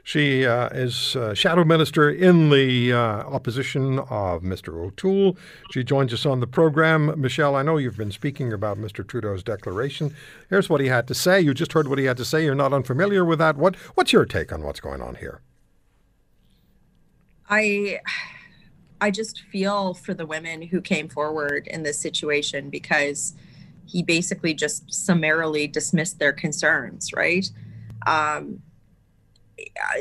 She 0.09 0.47
uh, 0.47 0.68
is 0.68 1.16
uh, 1.16 1.35
shadow 1.35 1.64
minister 1.64 2.09
in 2.09 2.49
the 2.49 2.94
uh, 2.94 2.97
opposition 2.97 3.99
of 3.99 4.40
Mr. 4.40 4.83
O'Toole. 4.83 5.37
She 5.71 5.85
joins 5.85 6.14
us 6.14 6.25
on 6.25 6.40
the 6.40 6.47
program. 6.47 7.12
Michelle, 7.21 7.55
I 7.55 7.61
know 7.61 7.77
you've 7.77 7.99
been 7.99 8.11
speaking 8.11 8.51
about 8.51 8.79
Mr. 8.79 9.07
Trudeau's 9.07 9.42
declaration. 9.42 10.16
Here's 10.49 10.71
what 10.71 10.81
he 10.81 10.87
had 10.87 11.07
to 11.09 11.14
say. 11.14 11.42
You 11.42 11.53
just 11.53 11.75
heard 11.75 11.88
what 11.88 11.99
he 11.99 12.07
had 12.07 12.16
to 12.16 12.25
say. 12.25 12.42
You're 12.42 12.55
not 12.55 12.73
unfamiliar 12.73 13.23
with 13.23 13.38
that. 13.40 13.59
What 13.59 13.77
What's 13.97 14.11
your 14.11 14.25
take 14.25 14.51
on 14.51 14.62
what's 14.62 14.81
going 14.81 15.03
on 15.03 15.16
here? 15.16 15.42
I 17.51 18.01
I 19.03 19.11
just 19.11 19.42
feel 19.53 19.92
for 19.92 20.14
the 20.14 20.25
women 20.25 20.62
who 20.62 20.81
came 20.81 21.11
forward 21.11 21.66
in 21.66 21.83
this 21.83 21.99
situation 21.99 22.71
because 22.71 23.35
he 23.85 24.03
basically 24.03 24.55
just 24.55 24.90
summarily 24.90 25.66
dismissed 25.66 26.18
their 26.18 26.33
concerns, 26.33 27.12
right? 27.12 27.47
Um, 28.07 28.62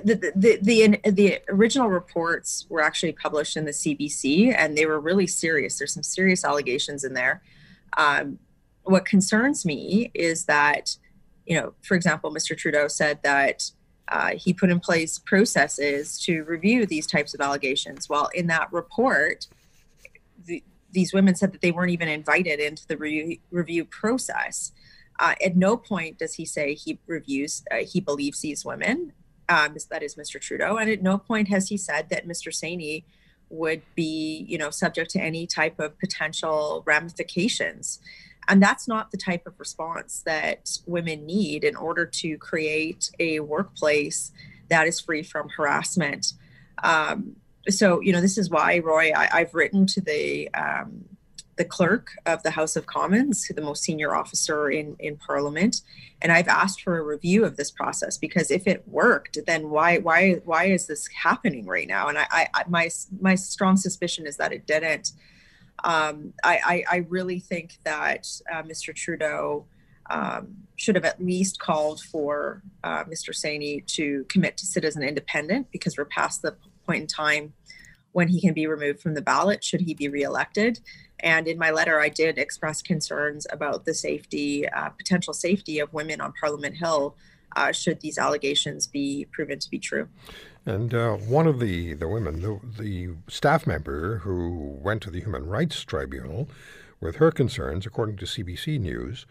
the, 0.04 0.34
the, 0.36 0.60
the 0.62 1.12
the 1.12 1.39
original 1.50 1.89
reports 1.89 2.65
were 2.70 2.82
actually 2.82 3.13
published 3.13 3.58
in 3.58 3.65
the 3.65 3.72
CBC, 3.72 4.54
and 4.56 4.78
they 4.78 4.86
were 4.86 5.00
really 5.00 5.28
serious. 5.28 5.78
There's 5.78 5.93
some 5.93 6.04
serious 6.04 6.43
allegations 6.43 7.04
in 7.04 7.13
there. 7.13 7.41
Um, 7.98 8.39
what 8.84 9.06
concerns 9.06 9.65
me 9.65 10.12
is 10.13 10.46
that, 10.46 10.98
you 11.46 11.60
know, 11.60 11.74
for 11.82 11.96
example, 11.96 12.32
Mr. 12.32 12.58
Trudeau 12.58 12.88
said 12.88 13.20
that 13.24 13.72
uh, 14.08 14.32
he 14.36 14.54
put 14.54 14.70
in 14.70 14.80
place 14.80 15.20
processes 15.20 16.17
to 16.20 16.43
review 16.43 16.86
these 16.86 17.08
types 17.08 17.34
of 17.34 17.41
allegations. 17.41 18.08
Well, 18.08 18.30
in 18.34 18.48
that 18.48 18.72
report, 18.72 19.48
the, 20.46 20.63
these 20.91 21.13
women 21.13 21.36
said 21.36 21.52
that 21.52 21.62
they 21.62 21.72
weren't 21.72 21.91
even 21.91 22.08
invited 22.08 22.60
into 22.60 22.88
the 22.88 22.98
re- 22.98 23.41
review 23.52 23.84
process. 23.84 24.72
Uh, 25.20 25.36
at 25.43 25.58
no 25.58 25.76
point 25.76 26.20
does 26.20 26.36
he 26.36 26.46
say 26.46 26.74
he 26.74 27.00
reviews, 27.08 27.63
uh, 27.72 27.78
he 27.78 28.00
believes 28.00 28.41
these 28.41 28.63
women. 28.63 29.12
Um, 29.49 29.75
that 29.89 30.03
is 30.03 30.15
Mr. 30.15 30.41
Trudeau, 30.41 30.75
and 30.75 30.89
at 30.89 31.01
no 31.01 31.17
point 31.17 31.47
has 31.47 31.69
he 31.69 31.77
said 31.77 32.10
that 32.10 32.27
Mr. 32.27 32.49
Saini 32.51 33.03
would 33.49 33.81
be, 33.95 34.45
you 34.47 34.57
know, 34.57 34.69
subject 34.69 35.10
to 35.12 35.21
any 35.21 35.47
type 35.47 35.79
of 35.79 35.97
potential 35.99 36.83
ramifications. 36.86 37.99
And 38.47 38.62
that's 38.62 38.88
not 38.88 39.12
the 39.12 39.17
type 39.17 39.45
of 39.45 39.60
response 39.60 40.21
that 40.25 40.77
women 40.86 41.25
need 41.25 41.63
in 41.63 41.75
order 41.75 42.05
to 42.05 42.38
create 42.38 43.12
a 43.19 43.39
workplace 43.41 44.31
that 44.69 44.88
is 44.88 44.99
free 44.99 45.23
from 45.23 45.49
harassment. 45.49 46.33
Um, 46.83 47.36
so, 47.69 47.99
you 47.99 48.13
know, 48.13 48.21
this 48.21 48.38
is 48.38 48.49
why, 48.49 48.79
Roy, 48.79 49.12
I, 49.13 49.39
have 49.39 49.53
written 49.53 49.86
to 49.88 50.01
the 50.01 50.53
um, 50.53 51.05
the 51.58 51.65
clerk 51.65 52.12
of 52.26 52.43
the 52.43 52.52
House 52.52 52.76
of 52.76 52.86
Commons, 52.86 53.48
the 53.48 53.62
most 53.62 53.84
senior 53.84 54.15
officer 54.15 54.70
in, 54.70 54.96
in 55.00 55.17
Parliament, 55.17 55.82
and 56.22 56.32
I've 56.32 56.48
asked 56.48 56.82
for 56.82 56.98
a 56.98 57.04
review 57.04 57.46
of 57.46 57.58
this 57.58 57.72
process 57.72 58.17
because 58.17 58.50
if 58.50 58.67
it 58.67 58.88
worked, 58.88 59.38
then 59.46 59.70
why 59.70 59.98
why 59.98 60.34
why 60.46 60.65
is 60.65 60.88
this 60.88 61.08
happening 61.08 61.65
right 61.65 61.88
now? 61.88 62.08
And 62.08 62.17
I, 62.17 62.48
I 62.54 62.63
my 62.67 62.89
my 63.20 63.36
strong 63.36 63.78
suspicion 63.78 64.26
is 64.26 64.38
that 64.38 64.54
it 64.54 64.65
didn't 64.65 65.12
um, 65.84 66.34
I, 66.43 66.60
I, 66.65 66.96
I, 66.96 66.98
really 67.10 67.39
think 67.39 67.78
that 67.84 68.28
uh, 68.52 68.63
Mr. 68.63 68.96
Trudeau 68.96 69.65
um, 70.10 70.56
should 70.76 70.96
have 70.96 71.06
at 71.06 71.24
least 71.24 71.60
called 71.60 72.02
for 72.02 72.63
uh, 72.84 73.04
Mr. 73.04 73.30
Saini 73.30 73.86
to 73.88 74.26
commit 74.28 74.58
to 74.58 74.88
an 74.96 75.04
independent 75.04 75.72
because 75.72 75.98
we're 75.98 76.06
past 76.06 76.41
the 76.41 76.56
point 76.86 77.02
in 77.02 77.08
time 77.08 77.54
when 78.13 78.28
he 78.28 78.41
can 78.41 78.54
be 78.54 78.65
removed 78.65 79.00
from 79.02 79.13
the 79.13 79.22
ballot 79.22 79.63
should 79.63 79.82
he 79.82 79.93
be 79.93 80.08
reelected. 80.08 80.80
And 81.21 81.47
in 81.47 81.58
my 81.58 81.71
letter, 81.71 81.99
I 81.99 82.10
did 82.10 82.38
express 82.38 82.82
concerns 82.82 83.47
about 83.51 83.86
the 83.86 83.93
safety, 83.93 84.67
uh, 84.69 84.89
potential 84.89 85.34
safety 85.34 85.80
of 85.80 85.91
women 85.93 86.21
on 86.21 86.34
Parliament 86.39 86.75
Hill 86.75 87.15
uh, 87.56 87.71
should 87.71 88.01
these 88.01 88.17
allegations 88.17 88.86
be 88.88 89.27
proven 89.32 89.60
to 89.60 89.69
be 89.69 89.80
true. 89.80 90.08
And 90.65 90.93
uh, 90.93 91.13
one 91.15 91.47
of 91.47 91.60
the, 91.60 91.93
the 91.93 92.08
women, 92.08 92.41
the, 92.41 92.60
the 92.77 93.15
staff 93.30 93.65
member 93.65 94.19
who 94.19 94.77
went 94.82 95.01
to 95.03 95.10
the 95.10 95.21
Human 95.21 95.47
Rights 95.47 95.84
Tribunal 95.84 96.49
with 96.99 97.15
her 97.15 97.32
concerns, 97.32 97.86
according 97.86 98.17
to 98.17 98.25
CBC 98.25 98.80
News, 98.80 99.25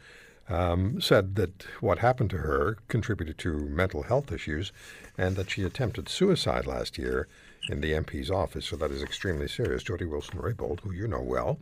um, 0.49 1.01
said 1.01 1.35
that 1.37 1.65
what 1.81 1.99
happened 1.99 2.31
to 2.31 2.39
her 2.39 2.79
contributed 2.89 3.39
to 3.39 3.59
mental 3.69 4.05
health 4.05 4.31
issues 4.33 4.73
and 5.19 5.37
that 5.37 5.51
she 5.51 5.65
attempted 5.65 6.09
suicide 6.09 6.67
last 6.67 6.99
year 6.99 7.29
in 7.69 7.81
the 7.81 7.93
MP's 7.93 8.31
office. 8.31 8.67
So 8.67 8.77
that 8.77 8.91
is 8.91 9.03
extremely 9.03 9.49
serious. 9.49 9.83
Jody 9.83 10.05
Wilson 10.05 10.39
Raybould, 10.39 10.81
who 10.81 10.93
you 10.93 11.09
know 11.09 11.23
well, 11.23 11.59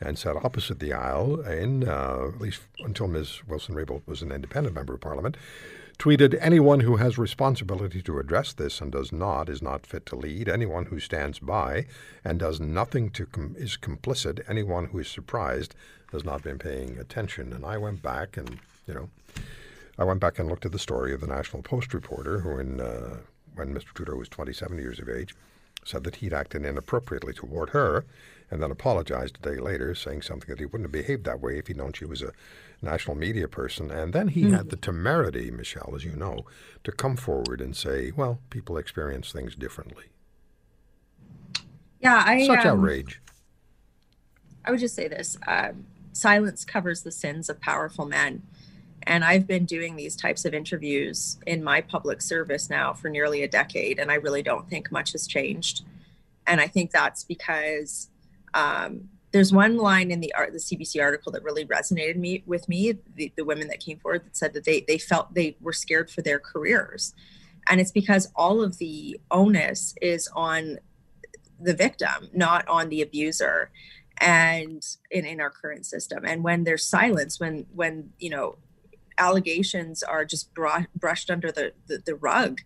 and 0.00 0.18
sat 0.18 0.36
opposite 0.36 0.78
the 0.78 0.92
aisle 0.92 1.40
in, 1.40 1.88
uh, 1.88 2.30
at 2.34 2.40
least 2.40 2.60
until 2.80 3.08
Ms. 3.08 3.44
Wilson 3.46 3.74
Raybould 3.74 4.02
was 4.06 4.22
an 4.22 4.30
independent 4.30 4.74
member 4.74 4.94
of 4.94 5.00
parliament, 5.00 5.36
tweeted 5.98 6.38
anyone 6.40 6.80
who 6.80 6.96
has 6.96 7.18
responsibility 7.18 8.00
to 8.02 8.18
address 8.20 8.52
this 8.52 8.80
and 8.80 8.92
does 8.92 9.10
not 9.12 9.48
is 9.48 9.60
not 9.60 9.84
fit 9.84 10.06
to 10.06 10.16
lead. 10.16 10.48
Anyone 10.48 10.86
who 10.86 11.00
stands 11.00 11.40
by 11.40 11.86
and 12.24 12.38
does 12.38 12.60
nothing 12.60 13.10
to 13.10 13.26
com- 13.26 13.56
is 13.58 13.76
complicit. 13.76 14.40
Anyone 14.48 14.86
who 14.86 15.00
is 15.00 15.08
surprised 15.08 15.74
has 16.12 16.24
not 16.24 16.42
been 16.42 16.58
paying 16.58 16.98
attention. 16.98 17.52
And 17.52 17.64
i 17.64 17.76
went 17.76 18.00
back 18.00 18.36
and 18.36 18.58
you 18.86 18.94
know 18.94 19.08
i 19.98 20.04
went 20.04 20.20
back 20.20 20.38
and 20.38 20.48
looked 20.48 20.66
at 20.66 20.72
the 20.72 20.78
story 20.78 21.12
of 21.12 21.20
the 21.20 21.26
national 21.26 21.62
post 21.62 21.92
reporter 21.92 22.40
who 22.40 22.58
in 22.58 22.80
uh, 22.80 23.18
when 23.56 23.74
mr 23.74 23.92
trudeau 23.92 24.14
was 24.14 24.28
27 24.28 24.78
years 24.78 24.98
of 25.00 25.08
age 25.08 25.34
said 25.84 26.04
that 26.04 26.16
he'd 26.16 26.32
acted 26.32 26.64
inappropriately 26.64 27.32
toward 27.32 27.70
her 27.70 28.04
and 28.50 28.62
then 28.62 28.70
apologized 28.70 29.36
a 29.36 29.50
day 29.50 29.60
later 29.60 29.94
saying 29.94 30.22
something 30.22 30.48
that 30.48 30.58
he 30.58 30.64
wouldn't 30.64 30.84
have 30.84 30.92
behaved 30.92 31.24
that 31.24 31.40
way 31.40 31.58
if 31.58 31.66
he'd 31.66 31.76
known 31.76 31.92
she 31.92 32.04
was 32.04 32.22
a 32.22 32.32
national 32.82 33.16
media 33.16 33.48
person. 33.48 33.90
And 33.90 34.12
then 34.12 34.28
he 34.28 34.44
mm. 34.44 34.56
had 34.56 34.70
the 34.70 34.76
temerity, 34.76 35.50
Michelle, 35.50 35.92
as 35.94 36.04
you 36.04 36.14
know, 36.14 36.44
to 36.84 36.92
come 36.92 37.16
forward 37.16 37.60
and 37.60 37.76
say, 37.76 38.12
well, 38.16 38.40
people 38.50 38.76
experience 38.76 39.32
things 39.32 39.54
differently. 39.54 40.04
Yeah, 42.00 42.22
I. 42.24 42.46
Such 42.46 42.64
um, 42.64 42.78
outrage. 42.78 43.20
I 44.64 44.70
would 44.70 44.80
just 44.80 44.94
say 44.94 45.08
this 45.08 45.38
uh, 45.46 45.72
silence 46.12 46.64
covers 46.64 47.02
the 47.02 47.10
sins 47.10 47.48
of 47.48 47.60
powerful 47.60 48.04
men. 48.04 48.42
And 49.04 49.24
I've 49.24 49.46
been 49.46 49.64
doing 49.64 49.96
these 49.96 50.14
types 50.14 50.44
of 50.44 50.52
interviews 50.52 51.38
in 51.46 51.64
my 51.64 51.80
public 51.80 52.20
service 52.20 52.68
now 52.68 52.92
for 52.92 53.08
nearly 53.08 53.42
a 53.42 53.48
decade, 53.48 53.98
and 53.98 54.10
I 54.10 54.16
really 54.16 54.42
don't 54.42 54.68
think 54.68 54.92
much 54.92 55.12
has 55.12 55.26
changed. 55.26 55.82
And 56.46 56.60
I 56.60 56.66
think 56.66 56.90
that's 56.90 57.24
because 57.24 58.10
um, 58.52 59.08
there's 59.38 59.52
one 59.52 59.76
line 59.76 60.10
in 60.10 60.18
the 60.18 60.34
art, 60.34 60.52
the 60.52 60.58
CBC 60.58 61.00
article 61.00 61.30
that 61.30 61.44
really 61.44 61.64
resonated 61.64 62.16
me 62.16 62.42
with 62.44 62.68
me. 62.68 62.98
The, 63.14 63.32
the 63.36 63.44
women 63.44 63.68
that 63.68 63.78
came 63.78 64.00
forward 64.00 64.24
that 64.24 64.36
said 64.36 64.52
that 64.54 64.64
they 64.64 64.80
they 64.80 64.98
felt 64.98 65.32
they 65.32 65.56
were 65.60 65.72
scared 65.72 66.10
for 66.10 66.22
their 66.22 66.40
careers, 66.40 67.14
and 67.70 67.80
it's 67.80 67.92
because 67.92 68.32
all 68.34 68.60
of 68.60 68.78
the 68.78 69.20
onus 69.30 69.94
is 70.02 70.28
on 70.34 70.80
the 71.60 71.72
victim, 71.72 72.28
not 72.32 72.66
on 72.66 72.88
the 72.88 73.00
abuser, 73.00 73.70
and 74.20 74.84
in 75.12 75.24
in 75.24 75.40
our 75.40 75.50
current 75.50 75.86
system. 75.86 76.24
And 76.26 76.42
when 76.42 76.64
there's 76.64 76.84
silence, 76.84 77.38
when 77.38 77.66
when 77.72 78.10
you 78.18 78.30
know 78.30 78.58
allegations 79.18 80.02
are 80.02 80.24
just 80.24 80.52
brought, 80.52 80.86
brushed 80.96 81.30
under 81.30 81.52
the, 81.52 81.72
the, 81.86 82.02
the 82.04 82.14
rug 82.16 82.60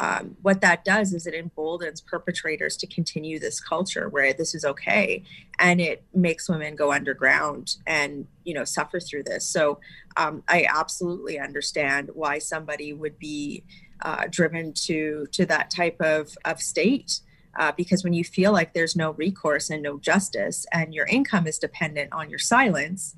um, 0.00 0.36
what 0.42 0.60
that 0.60 0.84
does 0.84 1.12
is 1.12 1.26
it 1.26 1.34
emboldens 1.34 2.00
perpetrators 2.00 2.76
to 2.76 2.86
continue 2.86 3.38
this 3.38 3.60
culture 3.60 4.08
where 4.08 4.32
this 4.32 4.54
is 4.54 4.64
okay. 4.64 5.24
And 5.58 5.80
it 5.80 6.04
makes 6.14 6.48
women 6.48 6.76
go 6.76 6.92
underground 6.92 7.76
and 7.86 8.26
you 8.44 8.54
know 8.54 8.64
suffer 8.64 9.00
through 9.00 9.24
this. 9.24 9.44
So 9.44 9.80
um, 10.18 10.42
i 10.48 10.66
absolutely 10.68 11.38
understand 11.38 12.10
why 12.12 12.38
somebody 12.38 12.92
would 12.92 13.18
be 13.18 13.64
uh, 14.02 14.24
driven 14.30 14.72
to 14.72 15.26
to 15.32 15.46
that 15.46 15.70
type 15.70 16.00
of 16.00 16.36
of 16.44 16.60
state 16.60 17.20
uh, 17.58 17.72
because 17.76 18.04
when 18.04 18.12
you 18.12 18.22
feel 18.22 18.52
like 18.52 18.74
there's 18.74 18.94
no 18.94 19.12
recourse 19.12 19.70
and 19.70 19.82
no 19.82 19.98
justice 19.98 20.66
and 20.72 20.94
your 20.94 21.06
income 21.06 21.46
is 21.46 21.58
dependent 21.58 22.12
on 22.12 22.28
your 22.28 22.38
silence 22.38 23.16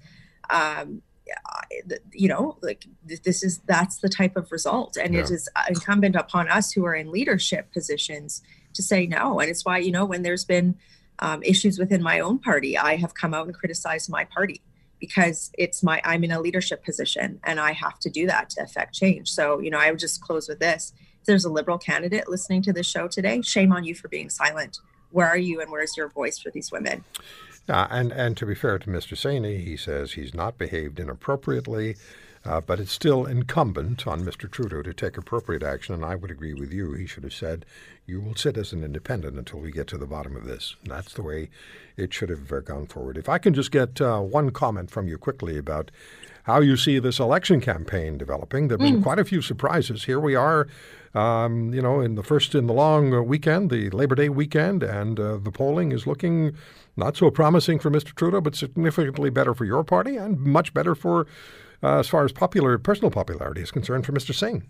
um, 0.51 1.03
you 2.13 2.29
know 2.29 2.57
like 2.63 2.85
this 3.05 3.43
is 3.43 3.59
that's 3.67 3.99
the 3.99 4.09
type 4.09 4.37
of 4.37 4.51
result. 4.53 4.97
And 4.97 5.15
yeah. 5.15 5.21
it 5.21 5.31
is 5.31 5.49
incumbent 5.69 6.17
upon 6.17 6.49
us 6.49 6.73
who 6.73 6.85
are 6.85 6.95
in 6.95 7.11
leadership 7.11 7.73
positions 7.73 8.43
to 8.75 8.83
say 8.83 9.07
no. 9.07 9.41
And 9.41 9.51
it's 9.51 9.65
why 9.65 9.79
you 9.79 9.93
know 9.93 10.05
when 10.05 10.23
there's 10.23 10.45
been 10.45 10.77
um, 11.21 11.43
issues 11.43 11.79
within 11.79 12.03
my 12.03 12.21
own 12.21 12.39
party 12.39 12.77
i 12.79 12.97
have 12.97 13.15
come 13.15 13.35
out 13.35 13.47
and 13.47 13.55
criticized 13.55 14.11
my 14.11 14.25
party 14.25 14.63
because 14.99 15.51
it's 15.59 15.83
my 15.83 16.01
i'm 16.05 16.25
in 16.25 16.31
a 16.31 16.41
leadership 16.41 16.85
position 16.85 17.39
and 17.45 17.61
i 17.61 17.73
have 17.73 17.99
to 17.99 18.11
do 18.11 18.27
that 18.27 18.51
to 18.51 18.63
affect 18.63 18.95
change. 18.95 19.31
So 19.31 19.61
you 19.61 19.71
know 19.71 19.79
i 19.79 19.91
would 19.91 20.01
just 20.01 20.21
close 20.21 20.49
with 20.49 20.59
this. 20.59 20.93
If 21.21 21.27
there's 21.27 21.45
a 21.45 21.51
liberal 21.51 21.79
candidate 21.79 22.29
listening 22.29 22.63
to 22.63 22.73
this 22.73 22.87
show 22.87 23.07
today 23.07 23.43
shame 23.43 23.73
on 23.73 23.85
you 23.85 23.95
for 23.95 24.09
being 24.09 24.31
silent. 24.31 24.79
Where 25.11 25.27
are 25.27 25.37
you 25.37 25.61
and 25.61 25.71
where's 25.71 25.97
your 25.97 26.09
voice 26.09 26.39
for 26.39 26.51
these 26.51 26.71
women 26.73 27.05
uh, 27.69 27.87
and, 27.91 28.13
and 28.13 28.37
to 28.37 28.47
be 28.47 28.55
fair 28.55 28.79
to 28.79 28.91
Mr. 28.91 29.17
Saini, 29.17 29.63
he 29.63 29.77
says 29.77 30.13
he's 30.13 30.35
not 30.35 30.59
behaved 30.59 30.99
inappropriately, 30.99 31.97
uh, 32.45 32.61
but 32.61 32.81
it's 32.81 32.93
still 32.93 33.27
incumbent 33.27 34.07
on 34.07 34.23
Mr. 34.23 34.51
Trudeau 34.51 34.83
to 34.83 34.95
take 34.95 35.19
appropriate 35.19 35.63
action. 35.63 35.95
And 35.95 36.05
I 36.05 36.15
would 36.15 36.31
agree 36.31 36.55
with 36.55 36.73
you. 36.73 36.95
He 36.95 37.07
should 37.07 37.25
have 37.25 37.35
said, 37.35 37.67
You 38.07 38.21
will 38.21 38.35
sit 38.35 38.57
as 38.57 38.73
an 38.73 38.83
independent 38.83 39.37
until 39.37 39.61
we 39.61 39.71
get 39.71 39.87
to 39.89 39.99
the 39.99 40.07
bottom 40.07 40.37
of 40.37 40.45
this. 40.45 40.77
And 40.83 40.91
that's 40.91 41.13
the 41.13 41.23
way 41.23 41.51
it 41.97 42.15
should 42.15 42.31
have 42.31 42.51
uh, 42.51 42.61
gone 42.61 42.87
forward. 42.87 43.19
If 43.19 43.29
I 43.29 43.39
can 43.39 43.53
just 43.53 43.71
get 43.71 44.01
uh, 44.01 44.21
one 44.21 44.51
comment 44.51 44.91
from 44.91 45.07
you 45.07 45.19
quickly 45.19 45.59
about 45.59 45.91
how 46.45 46.61
you 46.61 46.77
see 46.77 46.99
this 46.99 47.19
election 47.19 47.61
campaign 47.61 48.19
developing. 48.19 48.69
There 48.69 48.79
have 48.79 48.85
been 48.85 49.01
mm. 49.01 49.03
quite 49.03 49.19
a 49.19 49.25
few 49.25 49.43
surprises. 49.43 50.05
Here 50.05 50.19
we 50.19 50.35
are, 50.35 50.67
um, 51.15 51.73
you 51.75 51.83
know, 51.83 52.01
in 52.01 52.15
the 52.15 52.23
first 52.23 52.55
in 52.55 52.67
the 52.67 52.73
long 52.73 53.13
uh, 53.15 53.21
weekend, 53.21 53.71
the 53.71 53.91
Labor 53.91 54.15
Day 54.15 54.29
weekend, 54.29 54.83
and 54.83 55.21
uh, 55.21 55.37
the 55.37 55.53
polling 55.53 55.93
is 55.93 56.07
looking 56.07 56.57
not 56.97 57.17
so 57.17 57.31
promising 57.31 57.79
for 57.79 57.91
Mr. 57.91 58.15
Trudeau, 58.15 58.41
but 58.41 58.57
significantly 58.57 59.31
better 59.31 59.55
for 59.55 59.65
your 59.65 59.85
party 59.85 60.17
and 60.17 60.41
much 60.41 60.75
better 60.75 60.95
for, 60.95 61.27
uh, 61.83 61.99
as 61.99 62.09
far 62.09 62.25
as 62.25 62.33
popular 62.33 62.79
personal 62.79 63.11
popularity 63.11 63.63
is 63.63 63.71
concerned, 63.71 64.07
for 64.07 64.13
Mr. 64.13 64.35
Singh. 64.35 64.67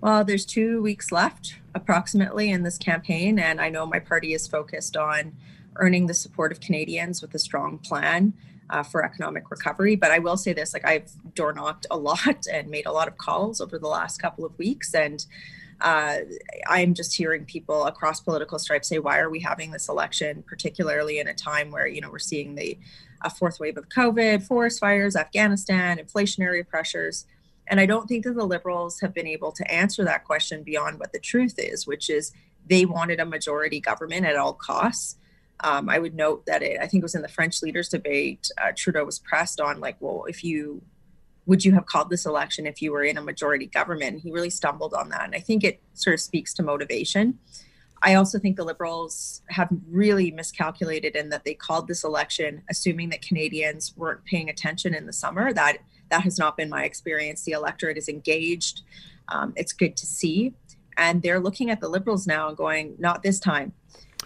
Well, 0.00 0.24
there's 0.24 0.44
two 0.44 0.82
weeks 0.82 1.10
left 1.12 1.56
approximately 1.74 2.50
in 2.50 2.62
this 2.62 2.76
campaign, 2.78 3.38
and 3.38 3.60
I 3.60 3.70
know 3.70 3.86
my 3.86 4.00
party 4.00 4.34
is 4.34 4.46
focused 4.46 4.96
on 4.96 5.34
earning 5.76 6.06
the 6.06 6.14
support 6.14 6.52
of 6.52 6.60
Canadians 6.60 7.22
with 7.22 7.34
a 7.34 7.38
strong 7.38 7.78
plan 7.78 8.34
uh, 8.70 8.82
for 8.82 9.04
economic 9.04 9.50
recovery. 9.50 9.96
But 9.96 10.10
I 10.10 10.18
will 10.18 10.36
say 10.36 10.52
this: 10.52 10.74
like 10.74 10.86
I've 10.86 11.10
door 11.34 11.52
knocked 11.52 11.86
a 11.90 11.96
lot 12.10 12.46
and 12.52 12.68
made 12.68 12.86
a 12.86 12.92
lot 12.92 13.08
of 13.08 13.16
calls 13.16 13.60
over 13.60 13.78
the 13.78 13.88
last 13.88 14.20
couple 14.20 14.44
of 14.44 14.56
weeks, 14.58 14.94
and 14.94 15.24
uh, 15.80 16.18
I'm 16.66 16.94
just 16.94 17.14
hearing 17.14 17.44
people 17.44 17.84
across 17.84 18.20
political 18.20 18.58
stripes 18.58 18.88
say, 18.88 18.98
why 18.98 19.18
are 19.18 19.30
we 19.30 19.40
having 19.40 19.70
this 19.70 19.88
election, 19.88 20.42
particularly 20.46 21.18
in 21.18 21.28
a 21.28 21.34
time 21.34 21.70
where, 21.70 21.86
you 21.86 22.00
know, 22.00 22.10
we're 22.10 22.18
seeing 22.18 22.54
the 22.54 22.78
a 23.22 23.30
fourth 23.30 23.60
wave 23.60 23.76
of 23.76 23.88
COVID, 23.88 24.46
forest 24.46 24.80
fires, 24.80 25.16
Afghanistan, 25.16 25.98
inflationary 25.98 26.66
pressures. 26.66 27.26
And 27.66 27.80
I 27.80 27.86
don't 27.86 28.06
think 28.06 28.24
that 28.24 28.34
the 28.34 28.44
liberals 28.44 29.00
have 29.00 29.14
been 29.14 29.26
able 29.26 29.52
to 29.52 29.70
answer 29.70 30.04
that 30.04 30.24
question 30.24 30.62
beyond 30.62 30.98
what 30.98 31.12
the 31.12 31.18
truth 31.18 31.54
is, 31.58 31.86
which 31.86 32.10
is 32.10 32.32
they 32.66 32.84
wanted 32.84 33.20
a 33.20 33.26
majority 33.26 33.80
government 33.80 34.26
at 34.26 34.36
all 34.36 34.52
costs. 34.52 35.16
Um, 35.60 35.88
I 35.88 35.98
would 35.98 36.14
note 36.14 36.46
that 36.46 36.62
it, 36.62 36.78
I 36.80 36.86
think 36.86 37.02
it 37.02 37.04
was 37.04 37.14
in 37.14 37.22
the 37.22 37.28
French 37.28 37.62
leaders 37.62 37.88
debate, 37.88 38.50
uh, 38.60 38.72
Trudeau 38.76 39.04
was 39.04 39.18
pressed 39.18 39.60
on 39.60 39.80
like, 39.80 39.96
well, 40.00 40.24
if 40.28 40.44
you 40.44 40.82
would 41.46 41.64
you 41.64 41.72
have 41.72 41.86
called 41.86 42.10
this 42.10 42.26
election 42.26 42.66
if 42.66 42.80
you 42.80 42.92
were 42.92 43.04
in 43.04 43.18
a 43.18 43.22
majority 43.22 43.66
government? 43.66 44.14
And 44.14 44.20
He 44.20 44.30
really 44.30 44.50
stumbled 44.50 44.94
on 44.94 45.10
that. 45.10 45.24
And 45.24 45.34
I 45.34 45.40
think 45.40 45.62
it 45.62 45.82
sort 45.92 46.14
of 46.14 46.20
speaks 46.20 46.54
to 46.54 46.62
motivation. 46.62 47.38
I 48.04 48.14
also 48.14 48.38
think 48.38 48.56
the 48.56 48.64
Liberals 48.64 49.40
have 49.48 49.68
really 49.88 50.30
miscalculated 50.30 51.16
in 51.16 51.30
that 51.30 51.44
they 51.44 51.54
called 51.54 51.88
this 51.88 52.04
election 52.04 52.62
assuming 52.68 53.08
that 53.08 53.22
Canadians 53.22 53.96
weren't 53.96 54.22
paying 54.26 54.50
attention 54.50 54.94
in 54.94 55.06
the 55.06 55.12
summer. 55.12 55.52
That 55.52 55.78
that 56.10 56.20
has 56.20 56.38
not 56.38 56.56
been 56.56 56.68
my 56.68 56.84
experience. 56.84 57.44
The 57.44 57.52
electorate 57.52 57.96
is 57.96 58.10
engaged. 58.10 58.82
Um, 59.28 59.54
it's 59.56 59.72
good 59.72 59.96
to 59.96 60.06
see, 60.06 60.52
and 60.98 61.22
they're 61.22 61.40
looking 61.40 61.70
at 61.70 61.80
the 61.80 61.88
Liberals 61.88 62.26
now 62.26 62.48
and 62.48 62.56
going, 62.56 62.94
"Not 62.98 63.22
this 63.22 63.40
time." 63.40 63.72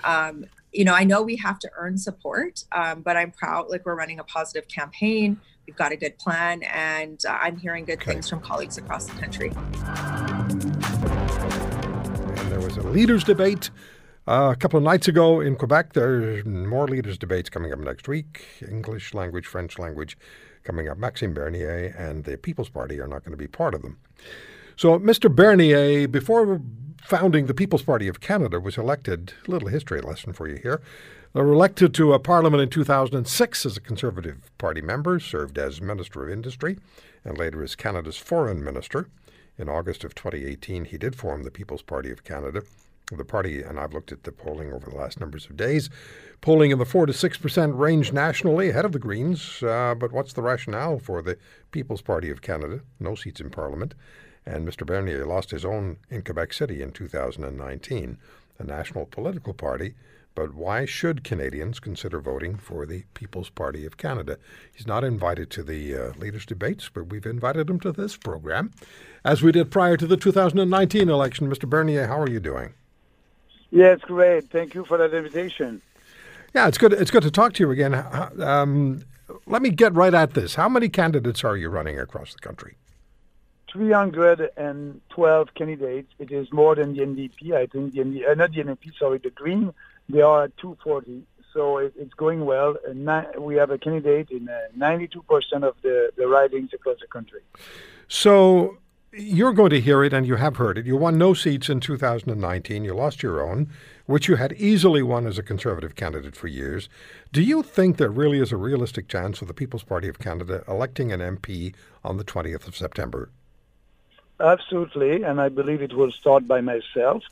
Um, 0.02 0.44
you 0.72 0.84
know, 0.84 0.94
I 0.94 1.04
know 1.04 1.22
we 1.22 1.36
have 1.36 1.60
to 1.60 1.70
earn 1.76 1.96
support, 1.96 2.64
um, 2.72 3.02
but 3.02 3.16
I'm 3.16 3.30
proud. 3.30 3.70
Like 3.70 3.86
we're 3.86 3.94
running 3.94 4.18
a 4.18 4.24
positive 4.24 4.66
campaign. 4.66 5.40
We've 5.66 5.76
got 5.76 5.92
a 5.92 5.96
good 5.96 6.18
plan, 6.18 6.64
and 6.64 7.24
uh, 7.24 7.38
I'm 7.40 7.56
hearing 7.56 7.84
good 7.84 8.00
okay. 8.00 8.12
things 8.12 8.28
from 8.28 8.40
colleagues 8.40 8.76
across 8.76 9.06
the 9.06 9.20
country. 9.20 9.52
Was 12.68 12.76
a 12.76 12.82
leaders' 12.82 13.24
debate 13.24 13.70
uh, 14.26 14.52
a 14.52 14.56
couple 14.56 14.76
of 14.76 14.84
nights 14.84 15.08
ago 15.08 15.40
in 15.40 15.56
Quebec. 15.56 15.94
There's 15.94 16.44
more 16.44 16.86
leaders' 16.86 17.16
debates 17.16 17.48
coming 17.48 17.72
up 17.72 17.78
next 17.78 18.08
week 18.08 18.44
English 18.60 19.14
language, 19.14 19.46
French 19.46 19.78
language 19.78 20.18
coming 20.64 20.86
up. 20.86 20.98
Maxime 20.98 21.32
Bernier 21.32 21.94
and 21.96 22.24
the 22.24 22.36
People's 22.36 22.68
Party 22.68 23.00
are 23.00 23.06
not 23.06 23.24
going 23.24 23.30
to 23.30 23.38
be 23.38 23.46
part 23.46 23.72
of 23.72 23.80
them. 23.80 23.96
So, 24.76 24.98
Mr. 24.98 25.34
Bernier, 25.34 26.06
before 26.08 26.60
founding 27.00 27.46
the 27.46 27.54
People's 27.54 27.84
Party 27.84 28.06
of 28.06 28.20
Canada, 28.20 28.60
was 28.60 28.76
elected, 28.76 29.32
little 29.46 29.68
history 29.68 30.02
lesson 30.02 30.34
for 30.34 30.46
you 30.46 30.56
here, 30.56 30.82
they 31.32 31.40
were 31.40 31.54
elected 31.54 31.94
to 31.94 32.12
a 32.12 32.18
parliament 32.18 32.62
in 32.62 32.68
2006 32.68 33.64
as 33.64 33.78
a 33.78 33.80
Conservative 33.80 34.50
Party 34.58 34.82
member, 34.82 35.18
served 35.18 35.56
as 35.56 35.80
Minister 35.80 36.22
of 36.22 36.30
Industry, 36.30 36.76
and 37.24 37.38
later 37.38 37.62
as 37.62 37.74
Canada's 37.74 38.18
Foreign 38.18 38.62
Minister. 38.62 39.08
In 39.58 39.68
August 39.68 40.04
of 40.04 40.14
2018, 40.14 40.86
he 40.86 40.98
did 40.98 41.16
form 41.16 41.42
the 41.42 41.50
People's 41.50 41.82
Party 41.82 42.10
of 42.10 42.24
Canada. 42.24 42.62
The 43.10 43.24
party, 43.24 43.62
and 43.62 43.80
I've 43.80 43.94
looked 43.94 44.12
at 44.12 44.24
the 44.24 44.32
polling 44.32 44.70
over 44.70 44.90
the 44.90 44.96
last 44.96 45.18
numbers 45.18 45.46
of 45.46 45.56
days, 45.56 45.88
polling 46.42 46.70
in 46.70 46.78
the 46.78 46.84
4 46.84 47.06
to 47.06 47.12
6% 47.12 47.78
range 47.78 48.12
nationally, 48.12 48.68
ahead 48.68 48.84
of 48.84 48.92
the 48.92 48.98
Greens. 48.98 49.62
Uh, 49.62 49.94
but 49.98 50.12
what's 50.12 50.34
the 50.34 50.42
rationale 50.42 50.98
for 50.98 51.22
the 51.22 51.38
People's 51.70 52.02
Party 52.02 52.30
of 52.30 52.42
Canada? 52.42 52.80
No 53.00 53.14
seats 53.14 53.40
in 53.40 53.48
Parliament. 53.48 53.94
And 54.44 54.68
Mr. 54.68 54.84
Bernier 54.86 55.24
lost 55.24 55.50
his 55.50 55.64
own 55.64 55.96
in 56.10 56.22
Quebec 56.22 56.52
City 56.52 56.82
in 56.82 56.92
2019, 56.92 58.18
a 58.58 58.64
national 58.64 59.06
political 59.06 59.54
party. 59.54 59.94
But 60.34 60.54
why 60.54 60.84
should 60.84 61.24
Canadians 61.24 61.80
consider 61.80 62.20
voting 62.20 62.56
for 62.56 62.86
the 62.86 63.02
People's 63.14 63.50
Party 63.50 63.84
of 63.84 63.96
Canada? 63.96 64.38
He's 64.72 64.86
not 64.86 65.02
invited 65.02 65.50
to 65.50 65.64
the 65.64 65.96
uh, 65.96 66.12
leaders' 66.16 66.46
debates, 66.46 66.88
but 66.88 67.08
we've 67.08 67.26
invited 67.26 67.68
him 67.68 67.80
to 67.80 67.90
this 67.90 68.16
program, 68.16 68.70
as 69.24 69.42
we 69.42 69.50
did 69.50 69.72
prior 69.72 69.96
to 69.96 70.06
the 70.06 70.16
2019 70.16 71.08
election. 71.08 71.50
Mr. 71.50 71.68
Bernier, 71.68 72.06
how 72.06 72.20
are 72.20 72.30
you 72.30 72.38
doing? 72.38 72.72
Yeah, 73.70 73.92
it's 73.92 74.04
great. 74.04 74.48
Thank 74.50 74.74
you 74.74 74.84
for 74.84 74.96
that 74.98 75.12
invitation. 75.12 75.82
Yeah, 76.54 76.68
it's 76.68 76.78
good. 76.78 76.92
It's 76.92 77.10
good 77.10 77.24
to 77.24 77.30
talk 77.30 77.52
to 77.54 77.64
you 77.64 77.70
again. 77.70 77.94
Um, 78.40 79.02
let 79.46 79.60
me 79.60 79.70
get 79.70 79.94
right 79.94 80.14
at 80.14 80.34
this. 80.34 80.54
How 80.54 80.68
many 80.68 80.88
candidates 80.88 81.44
are 81.44 81.56
you 81.56 81.68
running 81.68 81.98
across 81.98 82.32
the 82.32 82.38
country? 82.38 82.76
312 83.72 85.48
candidates. 85.54 86.12
It 86.18 86.32
is 86.32 86.52
more 86.52 86.74
than 86.74 86.94
the 86.94 87.00
NDP. 87.00 87.52
I 87.52 87.66
think 87.66 87.92
the 87.92 88.00
NDP, 88.00 88.30
uh, 88.30 88.34
not 88.34 88.52
the 88.52 88.62
NDP, 88.62 88.98
sorry, 88.98 89.18
the 89.18 89.30
Green. 89.30 89.72
They 90.08 90.20
are 90.20 90.44
at 90.44 90.56
240. 90.58 91.22
So 91.52 91.78
it, 91.78 91.92
it's 91.96 92.14
going 92.14 92.44
well. 92.44 92.76
we 93.38 93.56
have 93.56 93.70
a 93.70 93.78
candidate 93.78 94.30
in 94.30 94.48
uh, 94.48 94.58
92% 94.76 95.16
of 95.62 95.74
the, 95.82 96.10
the 96.16 96.26
ridings 96.26 96.70
across 96.72 96.98
the 97.00 97.06
country. 97.06 97.40
So 98.06 98.78
you're 99.12 99.52
going 99.52 99.70
to 99.70 99.80
hear 99.80 100.04
it, 100.04 100.12
and 100.12 100.26
you 100.26 100.36
have 100.36 100.56
heard 100.56 100.78
it. 100.78 100.86
You 100.86 100.96
won 100.96 101.16
no 101.16 101.34
seats 101.34 101.68
in 101.68 101.80
2019. 101.80 102.84
You 102.84 102.94
lost 102.94 103.22
your 103.22 103.42
own, 103.42 103.70
which 104.06 104.28
you 104.28 104.36
had 104.36 104.52
easily 104.54 105.02
won 105.02 105.26
as 105.26 105.38
a 105.38 105.42
Conservative 105.42 105.96
candidate 105.96 106.36
for 106.36 106.46
years. 106.46 106.88
Do 107.32 107.42
you 107.42 107.62
think 107.62 107.96
there 107.96 108.10
really 108.10 108.38
is 108.38 108.52
a 108.52 108.56
realistic 108.56 109.08
chance 109.08 109.40
of 109.40 109.48
the 109.48 109.54
People's 109.54 109.82
Party 109.82 110.08
of 110.08 110.18
Canada 110.18 110.62
electing 110.68 111.10
an 111.10 111.20
MP 111.20 111.74
on 112.04 112.18
the 112.18 112.24
20th 112.24 112.68
of 112.68 112.76
September? 112.76 113.30
Absolutely, 114.40 115.24
and 115.24 115.40
I 115.40 115.48
believe 115.48 115.82
it 115.82 115.92
will 115.92 116.12
start 116.12 116.46
by 116.46 116.60
myself. 116.60 117.24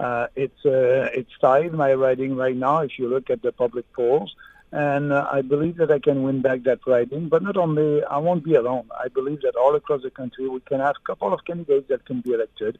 Uh, 0.00 0.26
it's 0.34 0.64
uh, 0.64 1.10
it's 1.12 1.36
tied 1.38 1.72
my 1.74 1.92
riding 1.92 2.36
right 2.36 2.56
now. 2.56 2.78
If 2.78 2.98
you 2.98 3.06
look 3.08 3.28
at 3.28 3.42
the 3.42 3.52
public 3.52 3.92
polls, 3.92 4.34
and 4.72 5.12
uh, 5.12 5.28
I 5.30 5.42
believe 5.42 5.76
that 5.76 5.90
I 5.90 5.98
can 5.98 6.22
win 6.22 6.40
back 6.40 6.62
that 6.62 6.80
riding. 6.86 7.28
But 7.28 7.42
not 7.42 7.58
only 7.58 8.02
I 8.02 8.16
won't 8.16 8.44
be 8.44 8.54
alone. 8.54 8.88
I 8.98 9.08
believe 9.08 9.42
that 9.42 9.56
all 9.56 9.74
across 9.76 10.02
the 10.02 10.10
country 10.10 10.48
we 10.48 10.60
can 10.60 10.80
have 10.80 10.96
a 10.96 11.06
couple 11.06 11.34
of 11.34 11.44
candidates 11.44 11.88
that 11.88 12.06
can 12.06 12.22
be 12.22 12.32
elected. 12.32 12.78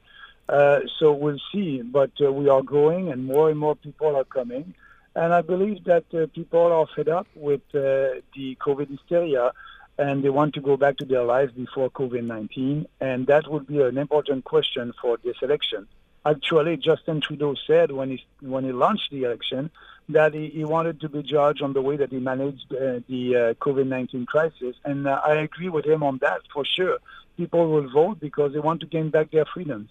Uh, 0.49 0.81
so 0.99 1.13
we'll 1.13 1.41
see. 1.53 1.83
But 1.83 2.13
uh, 2.23 2.33
we 2.33 2.49
are 2.49 2.63
growing, 2.63 3.13
and 3.13 3.27
more 3.27 3.51
and 3.51 3.59
more 3.59 3.77
people 3.77 4.17
are 4.17 4.25
coming. 4.25 4.75
And 5.15 5.33
I 5.33 5.43
believe 5.43 5.85
that 5.85 6.07
uh, 6.15 6.27
people 6.35 6.73
are 6.73 6.87
fed 6.97 7.09
up 7.09 7.29
with 7.37 7.61
the 7.73 8.23
COVID 8.35 8.89
hysteria 8.89 9.53
and 9.99 10.25
they 10.25 10.31
want 10.31 10.55
to 10.55 10.61
go 10.61 10.77
back 10.77 10.97
to 10.99 11.05
their 11.05 11.23
lives 11.23 11.53
before 11.53 11.91
COVID-19. 11.91 12.87
And 13.01 13.27
that 13.27 13.51
would 13.51 13.67
be 13.67 13.81
an 13.81 13.99
important 13.99 14.45
question 14.45 14.93
for 15.01 15.19
this 15.23 15.37
election. 15.43 15.87
Actually, 16.27 16.77
Justin 16.79 17.21
Trudeau 17.21 17.55
said 17.67 17.93
when 17.93 18.11
he, 18.11 18.25
when 18.41 18.65
he 18.65 18.73
launched 18.73 19.11
the 19.11 19.25
election 19.25 19.71
that 20.09 20.35
he, 20.35 20.49
he 20.49 20.65
wanted 20.65 21.01
to 21.01 21.09
be 21.09 21.23
judged 21.23 21.63
on 21.63 21.73
the 21.75 21.83
way 21.83 21.97
that 21.97 22.11
he 22.11 22.19
managed 22.19 22.73
uh, 22.73 23.01
the 23.09 23.37
uh, 23.37 23.65
COVID-19 23.65 24.27
crisis. 24.27 24.75
And 24.85 25.07
uh, 25.07 25.21
I 25.25 25.35
agree 25.35 25.69
with 25.69 25.87
him 25.87 26.03
on 26.03 26.19
that 26.19 26.41
for 26.53 26.65
sure. 26.65 26.99
People 27.37 27.71
will 27.71 27.91
vote 27.91 28.21
because 28.21 28.53
they 28.53 28.61
want 28.61 28.81
to 28.81 28.87
gain 28.87 29.11
back 29.11 29.31
their 29.31 29.45
freedoms. 29.45 29.91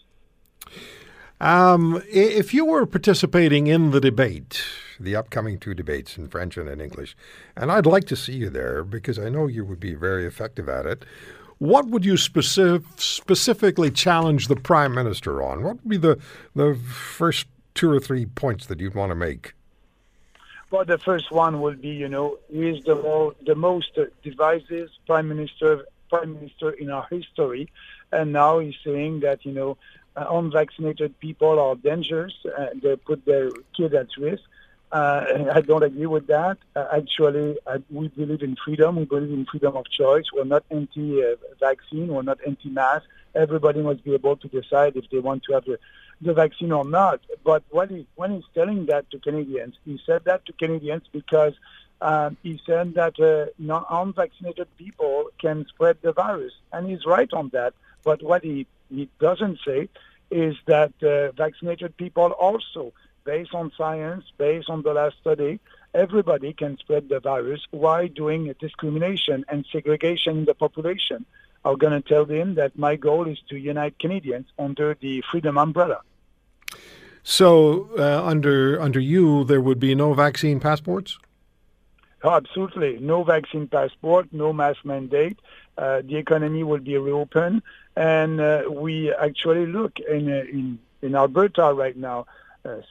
Um, 1.43 2.01
if 2.09 2.53
you 2.53 2.63
were 2.63 2.85
participating 2.85 3.67
in 3.67 3.91
the 3.91 3.99
debate, 3.99 4.63
the 4.97 5.17
upcoming 5.17 5.59
two 5.59 5.73
debates 5.73 6.17
in 6.17 6.29
French 6.29 6.55
and 6.55 6.69
in 6.69 6.79
English, 6.79 7.17
and 7.57 7.69
I'd 7.69 7.85
like 7.85 8.05
to 8.05 8.15
see 8.15 8.31
you 8.31 8.49
there 8.49 8.81
because 8.85 9.19
I 9.19 9.27
know 9.27 9.47
you 9.47 9.65
would 9.65 9.81
be 9.81 9.93
very 9.93 10.25
effective 10.25 10.69
at 10.69 10.85
it. 10.85 11.03
What 11.57 11.87
would 11.87 12.05
you 12.05 12.15
specific, 12.15 12.87
specifically 12.95 13.91
challenge 13.91 14.47
the 14.47 14.55
prime 14.55 14.95
minister 14.95 15.43
on? 15.43 15.63
What 15.63 15.75
would 15.81 15.89
be 15.89 15.97
the 15.97 16.17
the 16.55 16.75
first 16.75 17.47
two 17.75 17.91
or 17.91 17.99
three 17.99 18.25
points 18.25 18.67
that 18.67 18.79
you'd 18.79 18.95
want 18.95 19.09
to 19.09 19.15
make? 19.15 19.53
Well, 20.71 20.85
the 20.85 20.97
first 20.97 21.29
one 21.29 21.59
would 21.59 21.81
be, 21.81 21.89
you 21.89 22.07
know, 22.07 22.37
he 22.49 22.69
is 22.69 22.85
the 22.85 23.35
the 23.45 23.55
most 23.55 23.99
divisive 24.23 24.91
prime 25.05 25.27
minister 25.27 25.87
prime 26.09 26.35
minister 26.35 26.71
in 26.71 26.89
our 26.89 27.05
history, 27.09 27.69
and 28.13 28.31
now 28.31 28.59
he's 28.59 28.77
saying 28.81 29.19
that 29.21 29.43
you 29.43 29.51
know 29.51 29.77
uh, 30.15 30.25
unvaccinated 30.29 31.19
people 31.19 31.59
are 31.59 31.75
dangerous. 31.75 32.33
Uh, 32.45 32.67
they 32.81 32.95
put 32.95 33.25
their 33.25 33.49
kids 33.75 33.93
at 33.93 34.07
risk. 34.17 34.43
Uh, 34.91 35.49
I 35.53 35.61
don't 35.61 35.81
agree 35.81 36.05
with 36.05 36.27
that. 36.27 36.57
Uh, 36.75 36.85
actually, 36.93 37.57
uh, 37.65 37.79
we 37.89 38.09
believe 38.09 38.43
in 38.43 38.55
freedom. 38.55 38.97
We 38.97 39.05
believe 39.05 39.31
in 39.31 39.45
freedom 39.45 39.75
of 39.75 39.89
choice. 39.89 40.25
We're 40.31 40.43
not 40.43 40.63
anti-vaccine. 40.69 42.07
We're 42.09 42.21
not 42.21 42.39
anti-mask. 42.45 43.05
Everybody 43.33 43.81
must 43.81 44.03
be 44.03 44.13
able 44.13 44.37
to 44.37 44.47
decide 44.47 44.95
if 44.95 45.09
they 45.09 45.17
want 45.17 45.43
to 45.45 45.53
have 45.53 45.65
the, 45.65 45.79
the 46.21 46.33
vaccine 46.33 46.71
or 46.71 46.85
not. 46.85 47.21
But 47.43 47.63
when, 47.71 47.89
he, 47.89 48.07
when 48.15 48.35
he's 48.35 48.43
telling 48.53 48.85
that 48.85 49.09
to 49.09 49.17
Canadians, 49.17 49.75
he 49.83 49.99
said 50.05 50.25
that 50.25 50.45
to 50.45 50.53
Canadians 50.53 51.05
because 51.11 51.55
um, 51.99 52.37
he 52.43 52.61
said 52.63 52.93
that 52.93 53.19
uh, 53.19 53.47
non-vaccinated 53.57 54.67
people 54.77 55.31
can 55.39 55.65
spread 55.69 55.97
the 56.03 56.11
virus, 56.11 56.53
and 56.71 56.87
he's 56.87 57.03
right 57.05 57.31
on 57.33 57.49
that. 57.49 57.73
But 58.03 58.21
what 58.21 58.43
he, 58.43 58.67
he 58.93 59.09
doesn't 59.19 59.59
say 59.65 59.89
is 60.31 60.55
that 60.65 60.93
uh, 61.03 61.31
vaccinated 61.33 61.95
people 61.97 62.31
also 62.31 62.93
based 63.23 63.53
on 63.53 63.71
science, 63.77 64.25
based 64.37 64.69
on 64.69 64.81
the 64.81 64.93
last 64.93 65.17
study, 65.21 65.59
everybody 65.93 66.53
can 66.53 66.77
spread 66.77 67.09
the 67.09 67.19
virus. 67.19 67.61
Why 67.71 68.07
doing 68.07 68.53
discrimination 68.59 69.45
and 69.47 69.65
segregation 69.71 70.39
in 70.39 70.45
the 70.45 70.53
population? 70.53 71.25
I'm 71.65 71.77
going 71.77 71.93
to 71.93 72.07
tell 72.07 72.25
them 72.25 72.55
that 72.55 72.77
my 72.77 72.95
goal 72.95 73.27
is 73.27 73.39
to 73.49 73.57
unite 73.57 73.97
Canadians 73.99 74.47
under 74.59 74.97
the 74.99 75.23
freedom 75.31 75.57
umbrella. 75.57 76.01
So, 77.23 77.89
uh, 77.97 78.21
under 78.25 78.81
under 78.81 78.99
you, 78.99 79.45
there 79.45 79.61
would 79.61 79.79
be 79.79 79.95
no 79.95 80.13
vaccine 80.13 80.59
passports. 80.59 81.17
Oh, 82.21 82.31
absolutely, 82.31 82.99
no 82.99 83.23
vaccine 83.23 83.67
passport, 83.67 84.27
no 84.31 84.51
mask 84.51 84.83
mandate. 84.83 85.39
Uh, 85.77 86.01
the 86.03 86.17
economy 86.17 86.63
will 86.63 86.79
be 86.79 86.97
reopened, 86.97 87.61
and 87.95 88.41
uh, 88.41 88.63
we 88.69 89.13
actually 89.13 89.65
look 89.65 89.99
in 89.99 90.31
uh, 90.31 90.43
in 90.51 90.79
in 91.01 91.15
Alberta 91.15 91.73
right 91.73 91.97
now. 91.97 92.25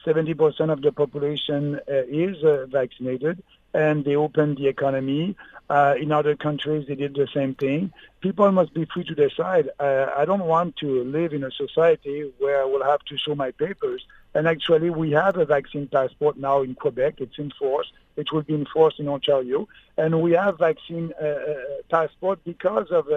70% 0.05 0.71
of 0.71 0.83
the 0.83 0.91
population 0.91 1.79
uh, 1.89 2.03
is 2.07 2.43
uh, 2.43 2.67
vaccinated 2.67 3.41
and 3.73 4.05
they 4.05 4.15
opened 4.15 4.57
the 4.57 4.67
economy. 4.67 5.35
Uh, 5.69 5.95
in 5.99 6.11
other 6.11 6.35
countries, 6.35 6.85
they 6.87 6.95
did 6.95 7.15
the 7.15 7.27
same 7.33 7.55
thing. 7.55 7.91
People 8.21 8.51
must 8.51 8.73
be 8.73 8.85
free 8.85 9.03
to 9.05 9.15
decide. 9.15 9.69
Uh, 9.79 10.07
I 10.15 10.25
don't 10.25 10.45
want 10.45 10.75
to 10.77 11.03
live 11.05 11.33
in 11.33 11.43
a 11.43 11.51
society 11.51 12.31
where 12.37 12.61
I 12.61 12.65
will 12.65 12.83
have 12.83 12.99
to 13.05 13.17
show 13.17 13.33
my 13.33 13.51
papers. 13.51 14.05
And 14.35 14.47
actually, 14.47 14.89
we 14.89 15.11
have 15.11 15.37
a 15.37 15.45
vaccine 15.45 15.87
passport 15.87 16.37
now 16.37 16.61
in 16.61 16.75
Quebec. 16.75 17.15
It's 17.19 17.39
in 17.39 17.51
force. 17.57 17.91
It 18.15 18.31
will 18.31 18.43
be 18.43 18.53
enforced 18.53 18.99
in 18.99 19.07
Ontario. 19.07 19.67
And 19.97 20.21
we 20.21 20.33
have 20.33 20.59
vaccine 20.59 21.13
uh, 21.19 21.25
uh 21.25 21.53
passport 21.89 22.43
because 22.43 22.91
of 22.91 23.07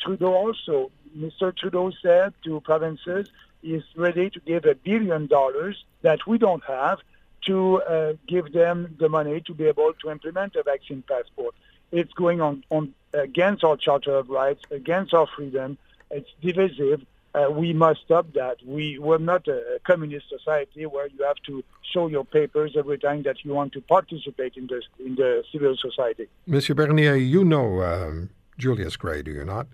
Trudeau 0.00 0.32
also. 0.32 0.90
Mr. 1.16 1.56
Trudeau 1.56 1.90
said 2.02 2.32
to 2.44 2.60
provinces, 2.60 3.28
is 3.62 3.82
ready 3.96 4.30
to 4.30 4.40
give 4.40 4.64
a 4.64 4.74
billion 4.74 5.26
dollars 5.26 5.84
that 6.02 6.26
we 6.26 6.38
don't 6.38 6.64
have 6.64 6.98
to 7.46 7.82
uh, 7.82 8.12
give 8.28 8.52
them 8.52 8.94
the 8.98 9.08
money 9.08 9.40
to 9.40 9.54
be 9.54 9.64
able 9.66 9.92
to 10.02 10.10
implement 10.10 10.56
a 10.56 10.62
vaccine 10.62 11.02
passport. 11.08 11.54
It's 11.90 12.12
going 12.12 12.40
on, 12.40 12.64
on 12.70 12.94
against 13.12 13.64
our 13.64 13.76
Charter 13.76 14.14
of 14.16 14.28
Rights, 14.28 14.62
against 14.70 15.14
our 15.14 15.26
freedom. 15.26 15.78
It's 16.10 16.28
divisive. 16.40 17.04
Uh, 17.34 17.46
we 17.50 17.72
must 17.72 18.00
stop 18.02 18.32
that. 18.34 18.56
We, 18.66 18.98
we're 18.98 19.18
not 19.18 19.46
a, 19.46 19.80
communist 19.84 20.28
society 20.28 20.84
where 20.84 21.06
you 21.06 21.24
have 21.24 21.36
to 21.46 21.62
show 21.92 22.08
your 22.08 22.24
papers 22.24 22.74
every 22.76 22.98
time 22.98 23.22
that 23.22 23.44
you 23.44 23.54
want 23.54 23.72
to 23.74 23.80
participate 23.80 24.56
in 24.56 24.66
the, 24.66 24.82
in 25.04 25.14
the 25.14 25.44
civil 25.52 25.76
society. 25.76 26.28
Monsieur 26.46 26.74
Bernier, 26.74 27.14
you 27.16 27.44
know 27.44 27.82
um, 27.82 28.30
Julius 28.58 28.96
Gray, 28.96 29.22
do 29.22 29.30
you 29.30 29.44
not? 29.44 29.68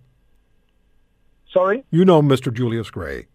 Sorry? 1.56 1.84
You 1.90 2.04
know 2.04 2.22
Mr. 2.22 2.52
Julius 2.52 2.90
Gray 2.90 3.26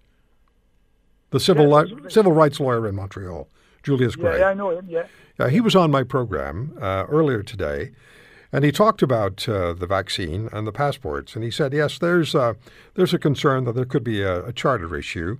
the 1.31 1.39
civil 1.39 1.69
yeah, 1.69 1.95
li- 1.95 2.09
civil 2.09 2.33
rights 2.33 2.59
lawyer 2.59 2.87
in 2.87 2.95
Montreal, 2.95 3.47
Julius 3.83 4.15
Gray. 4.15 4.39
Yeah, 4.39 4.49
I 4.49 4.53
know 4.53 4.69
him. 4.69 4.85
Yeah. 4.87 5.07
Yeah, 5.39 5.49
he 5.49 5.59
was 5.59 5.75
on 5.75 5.89
my 5.89 6.03
program 6.03 6.77
uh, 6.79 7.05
earlier 7.09 7.41
today, 7.41 7.91
and 8.51 8.63
he 8.63 8.71
talked 8.71 9.01
about 9.01 9.47
uh, 9.49 9.73
the 9.73 9.87
vaccine 9.87 10.49
and 10.51 10.67
the 10.67 10.71
passports, 10.71 11.35
and 11.35 11.43
he 11.43 11.49
said, 11.49 11.73
yes, 11.73 11.97
there's 11.97 12.35
uh, 12.35 12.53
there's 12.93 13.13
a 13.13 13.19
concern 13.19 13.63
that 13.63 13.73
there 13.73 13.85
could 13.85 14.03
be 14.03 14.21
a, 14.21 14.45
a 14.45 14.53
charter 14.53 14.95
issue, 14.95 15.37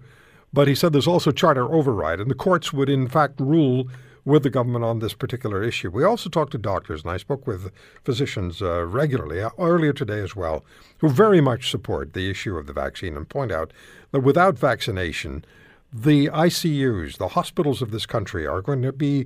but 0.51 0.67
he 0.67 0.75
said 0.75 0.93
there's 0.93 1.07
also 1.07 1.31
charter 1.31 1.71
override, 1.71 2.19
and 2.19 2.31
the 2.31 2.35
courts 2.35 2.73
would 2.73 2.89
in 2.89 3.07
fact 3.07 3.39
rule 3.39 3.87
with 4.25 4.43
the 4.43 4.49
government 4.49 4.85
on 4.85 4.99
this 4.99 5.13
particular 5.13 5.63
issue. 5.63 5.89
We 5.89 6.03
also 6.03 6.29
talked 6.29 6.51
to 6.51 6.57
doctors, 6.57 7.03
and 7.03 7.11
I 7.11 7.17
spoke 7.17 7.47
with 7.47 7.71
physicians 8.03 8.61
uh, 8.61 8.85
regularly 8.85 9.41
uh, 9.41 9.49
earlier 9.57 9.93
today 9.93 10.19
as 10.19 10.35
well, 10.35 10.63
who 10.99 11.09
very 11.09 11.41
much 11.41 11.71
support 11.71 12.13
the 12.13 12.29
issue 12.29 12.57
of 12.57 12.67
the 12.67 12.73
vaccine 12.73 13.17
and 13.17 13.27
point 13.27 13.51
out 13.51 13.71
that 14.11 14.21
without 14.21 14.57
vaccination, 14.57 15.43
the 15.91 16.27
ICUs, 16.27 17.17
the 17.17 17.29
hospitals 17.29 17.81
of 17.81 17.91
this 17.91 18.05
country, 18.05 18.45
are 18.45 18.61
going 18.61 18.81
to 18.81 18.93
be 18.93 19.25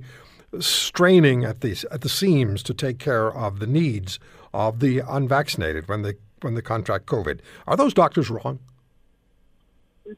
straining 0.60 1.44
at 1.44 1.60
the 1.60 1.76
at 1.90 2.00
the 2.00 2.08
seams 2.08 2.62
to 2.62 2.72
take 2.72 2.98
care 2.98 3.32
of 3.34 3.58
the 3.58 3.66
needs 3.66 4.18
of 4.54 4.80
the 4.80 5.00
unvaccinated 5.00 5.88
when 5.88 6.02
they 6.02 6.14
when 6.40 6.54
they 6.54 6.62
contract 6.62 7.06
COVID. 7.06 7.40
Are 7.66 7.76
those 7.76 7.92
doctors 7.92 8.30
wrong? 8.30 8.58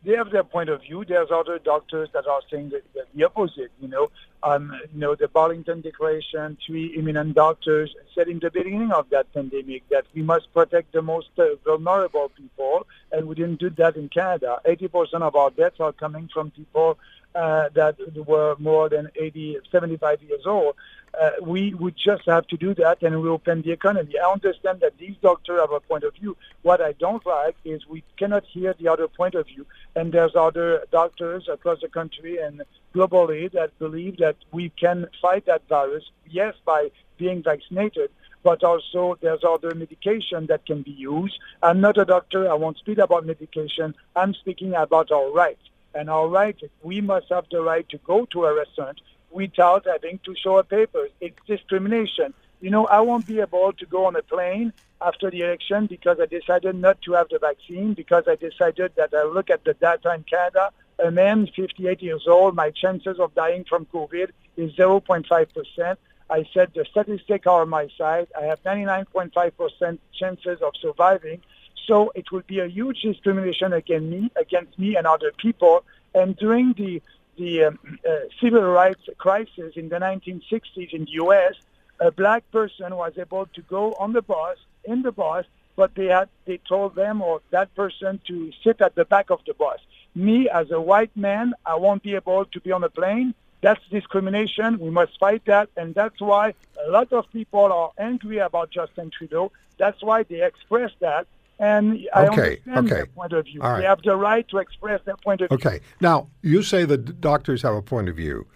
they 0.05 0.13
have 0.13 0.31
their 0.31 0.45
point 0.45 0.69
of 0.69 0.83
view. 0.83 1.05
There's 1.05 1.29
other 1.33 1.59
doctors 1.59 2.09
that 2.13 2.27
are 2.27 2.41
saying 2.51 2.71
the, 2.71 2.83
the 3.15 3.25
opposite. 3.25 3.71
You 3.81 3.89
know, 3.89 4.11
um, 4.43 4.73
you 4.93 5.01
know, 5.01 5.15
the 5.15 5.29
Barrington 5.29 5.81
Declaration, 5.81 6.57
three 6.65 6.95
eminent 6.97 7.35
doctors 7.35 7.95
said 8.15 8.29
in 8.29 8.39
the 8.39 8.51
beginning 8.51 8.93
of 8.93 9.11
that 9.11 9.33
pandemic 9.33 9.89
that 9.91 10.05
we 10.15 10.23
must 10.23 10.53
protect 10.53 10.93
the 10.93 11.03
most 11.03 11.31
uh, 11.39 11.57
vulnerable 11.65 12.31
people, 12.37 12.87
and 13.11 13.27
we 13.27 13.35
didn't 13.35 13.61
do 13.61 13.71
that 13.71 13.97
in 13.97 14.09
Canada. 14.09 14.61
80% 14.67 15.23
of 15.23 15.35
our 15.35 15.51
deaths 15.51 15.81
are 15.81 15.93
coming 15.93 16.29
from 16.33 16.51
people 16.53 16.99
uh, 17.35 17.69
that 17.75 17.97
were 18.27 18.57
more 18.59 18.89
than 18.89 19.11
80, 19.15 19.59
75 19.71 20.23
years 20.23 20.43
old. 20.47 20.75
Uh, 21.21 21.31
we 21.43 21.75
would 21.75 21.95
just 21.97 22.23
have 22.27 22.47
to 22.47 22.57
do 22.57 22.75
that 22.75 23.03
and 23.03 23.21
we 23.21 23.29
open 23.29 23.63
the 23.63 23.73
economy. 23.73 24.15
I 24.19 24.31
understand 24.31 24.81
that 24.81 24.99
these 24.99 25.17
doctors 25.23 25.59
have 25.61 25.73
a 25.73 25.81
point 25.81 26.05
of 26.05 26.15
view. 26.15 26.37
What 26.63 26.81
I 26.81 26.93
don't 26.93 27.25
like 27.27 27.57
is 27.65 27.87
we 27.87 28.05
cannot 28.19 28.45
hear 28.45 28.75
the 28.79 28.89
other 28.89 29.09
point 29.09 29.35
of 29.35 29.47
view. 29.47 29.67
And 29.97 30.13
there's 30.13 30.37
other 30.37 30.85
doctors 30.93 31.49
across 31.49 31.81
the 31.81 31.89
country 31.89 32.39
and 32.39 32.63
globally 32.95 33.51
that 33.53 33.79
believe 33.79 34.19
that 34.19 34.28
we 34.53 34.71
can 34.71 35.07
fight 35.21 35.47
that 35.47 35.67
virus, 35.69 36.05
yes, 36.29 36.55
by 36.65 36.91
being 37.17 37.43
vaccinated, 37.43 38.11
but 38.43 38.63
also 38.63 39.19
there's 39.21 39.45
other 39.45 39.75
medication 39.75 40.47
that 40.47 40.65
can 40.65 40.83
be 40.83 40.93
used. 40.93 41.39
I'm 41.63 41.81
not 41.81 41.99
a 41.99 42.05
doctor. 42.05 42.51
I 42.51 42.55
won't 42.55 42.79
speak 42.79 42.99
about 42.99 43.27
medication. 43.27 43.95
I'm 44.15 44.35
speaking 44.35 44.75
about 44.75 45.11
our 45.11 45.31
rights. 45.33 45.63
And 45.95 46.09
our 46.09 46.29
right, 46.29 46.57
we 46.83 47.01
must 47.01 47.29
have 47.31 47.47
the 47.51 47.61
right 47.61 47.89
to 47.89 47.99
go 47.99 48.27
to 48.27 48.45
a 48.45 48.55
restaurant 48.55 49.01
without 49.31 49.87
having 49.87 50.21
to 50.25 50.35
show 50.37 50.59
a 50.59 50.65
paper. 50.65 51.09
It's 51.21 51.39
discrimination. 51.47 52.35
You 52.61 52.71
know, 52.71 52.87
I 52.87 53.01
won't 53.01 53.27
be 53.27 53.41
able 53.41 53.73
to 53.73 53.87
go 53.87 54.07
on 54.07 54.17
a 54.17 54.23
plane 54.23 54.73
after 55.01 55.31
the 55.31 55.43
election 55.43 55.87
because 55.87 56.19
I 56.21 56.27
decided 56.27 56.75
not 56.75 57.01
to 57.03 57.13
have 57.13 57.29
the 57.29 57.39
vaccine, 57.39 57.95
because 57.95 58.25
I 58.27 58.37
decided 58.37 58.93
that 58.97 59.15
I 59.15 59.25
look 59.25 59.51
at 59.51 59.65
the 59.65 59.75
data 59.75 60.15
in 60.15 60.25
Canada, 60.25 60.71
a 60.99 61.11
man 61.11 61.49
58 61.55 62.03
years 62.03 62.25
old, 62.27 62.55
my 62.55 62.71
chances 62.71 63.19
of 63.19 63.35
dying 63.35 63.65
from 63.69 63.87
COVID 63.87 64.31
is 64.57 64.73
0.5%. 64.73 65.97
I 66.31 66.45
said 66.53 66.73
the 66.75 66.85
statistics 66.91 67.47
are 67.47 67.63
on 67.63 67.69
my 67.69 67.89
side. 67.97 68.29
I 68.39 68.45
have 68.45 68.63
99.5% 68.63 69.99
chances 70.19 70.61
of 70.61 70.73
surviving. 70.81 71.41
So 71.87 72.13
it 72.15 72.31
will 72.31 72.43
be 72.47 72.61
a 72.61 72.67
huge 72.67 73.01
discrimination 73.01 73.73
against 73.73 74.07
me, 74.07 74.31
against 74.37 74.79
me 74.79 74.97
and 74.97 75.07
other 75.07 75.33
people. 75.39 75.85
And 76.15 76.37
during 76.37 76.75
the 76.75 77.03
the 77.39 77.67
um, 77.67 77.79
uh, 78.05 78.11
civil 78.43 78.63
rights 78.63 79.09
crisis 79.17 79.75
in 79.77 79.89
the 79.89 79.97
1960s 79.97 80.93
in 80.93 81.05
the 81.05 81.13
U.S., 81.13 81.55
a 82.01 82.11
black 82.11 82.43
person 82.51 82.97
was 82.97 83.13
able 83.17 83.47
to 83.55 83.63
go 83.63 83.93
on 83.95 84.13
the 84.13 84.23
bus 84.23 84.57
in 84.85 85.03
the 85.03 85.13
bus, 85.13 85.45
but 85.77 85.95
they 85.95 86.07
had 86.07 86.29
they 86.47 86.59
told 86.69 86.97
them 86.97 87.23
or 87.23 87.41
that 87.51 87.73
person 87.75 88.21
to 88.27 88.53
sit 88.65 88.81
at 88.81 88.97
the 88.97 89.05
back 89.05 89.31
of 89.31 89.41
the 89.47 89.55
bus. 89.55 89.79
Me 90.19 90.49
as 90.49 90.71
a 90.71 90.81
white 90.81 91.15
man, 91.17 91.55
I 91.65 91.77
won't 91.77 92.03
be 92.03 92.15
able 92.15 92.45
to 92.45 92.61
be 92.61 92.73
on 92.73 92.83
a 92.85 92.89
plane. 92.89 93.35
That's 93.61 93.81
discrimination. 93.89 94.79
We 94.79 94.91
must 94.91 95.19
fight 95.19 95.45
that, 95.47 95.69
and 95.77 95.95
that's 95.95 96.21
why 96.21 96.55
a 96.87 96.91
lot 96.91 97.13
of 97.13 97.31
people 97.33 97.73
are 97.73 97.91
angry 97.99 98.39
about 98.39 98.71
Justin 98.71 99.11
Trudeau. 99.11 99.53
That's 99.79 100.03
why 100.03 100.25
they 100.25 100.43
express 100.43 100.93
that 101.01 101.27
and 101.59 102.07
I 102.15 102.27
okay, 102.27 102.31
understand 102.31 102.79
okay. 102.79 102.95
their 102.95 103.07
point 103.07 103.33
of 103.33 103.45
view. 103.45 103.61
Right. 103.61 103.81
They 103.81 103.87
have 103.87 104.03
the 104.03 104.17
right 104.17 104.47
to 104.49 104.59
express 104.59 105.01
their 105.05 105.17
point 105.17 105.41
of 105.41 105.49
view. 105.49 105.57
Okay. 105.57 105.81
Now, 106.01 106.29
you 106.43 106.63
say 106.63 106.85
that 106.85 107.21
doctors 107.21 107.63
have 107.63 107.75
a 107.75 107.83
point 107.83 108.09
of 108.09 108.17
view. 108.17 108.47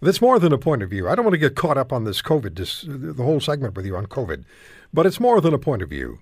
That's 0.00 0.20
more 0.20 0.38
than 0.38 0.52
a 0.52 0.58
point 0.58 0.82
of 0.82 0.90
view. 0.90 1.08
I 1.08 1.14
don't 1.14 1.24
want 1.24 1.34
to 1.34 1.38
get 1.38 1.56
caught 1.56 1.76
up 1.76 1.92
on 1.92 2.04
this 2.04 2.22
COVID, 2.22 2.56
this, 2.56 2.84
the 2.86 3.22
whole 3.22 3.40
segment 3.40 3.74
with 3.74 3.84
you 3.84 3.96
on 3.96 4.06
COVID, 4.06 4.44
but 4.94 5.06
it's 5.06 5.20
more 5.20 5.40
than 5.40 5.52
a 5.52 5.58
point 5.58 5.82
of 5.82 5.90
view. 5.90 6.20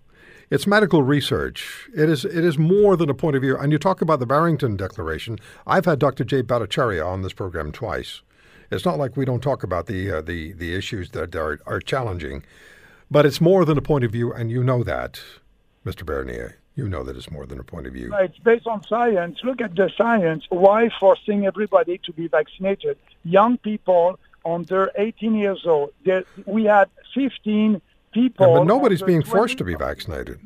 It's 0.51 0.67
medical 0.67 1.03
research. 1.03 1.91
It 1.95 2.09
is 2.09 2.25
it 2.25 2.45
is 2.45 2.57
more 2.57 2.97
than 2.97 3.11
a 3.11 3.15
point 3.15 3.37
of 3.37 3.43
view. 3.43 3.57
And 3.57 3.71
you 3.71 3.79
talk 3.79 4.01
about 4.01 4.19
the 4.19 4.27
Barrington 4.27 4.77
Declaration. 4.77 5.39
I've 5.67 5.85
had 5.85 5.99
Dr. 5.99 6.25
Jay 6.25 6.43
Bhattacharya 6.43 7.07
on 7.07 7.21
this 7.21 7.35
program 7.35 7.71
twice. 7.71 8.23
It's 8.71 8.85
not 8.85 8.99
like 8.99 9.17
we 9.17 9.27
don't 9.27 9.43
talk 9.43 9.63
about 9.63 9.87
the 9.87 10.11
uh, 10.11 10.21
the 10.23 10.53
the 10.53 10.75
issues 10.75 11.11
that 11.11 11.37
are, 11.37 11.61
are 11.67 11.81
challenging, 11.81 12.45
but 13.11 13.27
it's 13.27 13.41
more 13.41 13.67
than 13.67 13.77
a 13.77 13.83
point 13.83 14.05
of 14.05 14.13
view, 14.13 14.33
and 14.33 14.51
you 14.51 14.65
know 14.65 14.83
that. 14.85 15.21
Mr. 15.85 16.05
Bernier, 16.05 16.59
you 16.75 16.89
know 16.89 17.03
that 17.03 17.17
it's 17.17 17.31
more 17.31 17.47
than 17.47 17.59
a 17.59 17.65
point 17.65 17.87
of 17.87 17.93
view. 17.93 18.13
It's 18.19 18.39
based 18.39 18.67
on 18.67 18.83
science. 18.85 19.39
Look 19.43 19.61
at 19.61 19.75
the 19.75 19.91
science. 19.97 20.45
Why 20.51 20.91
forcing 21.01 21.47
everybody 21.47 21.99
to 22.05 22.13
be 22.13 22.29
vaccinated? 22.29 22.99
Young 23.25 23.57
people 23.59 24.19
under 24.45 24.91
18 24.97 25.35
years 25.35 25.63
old. 25.67 25.93
There, 26.05 26.25
we 26.47 26.65
had 26.65 26.89
15 27.15 27.81
people. 28.13 28.47
Yeah, 28.47 28.59
but 28.59 28.65
nobody's 28.65 29.03
being 29.03 29.23
20, 29.23 29.37
forced 29.37 29.59
to 29.59 29.65
be 29.65 29.75
vaccinated. 29.75 30.41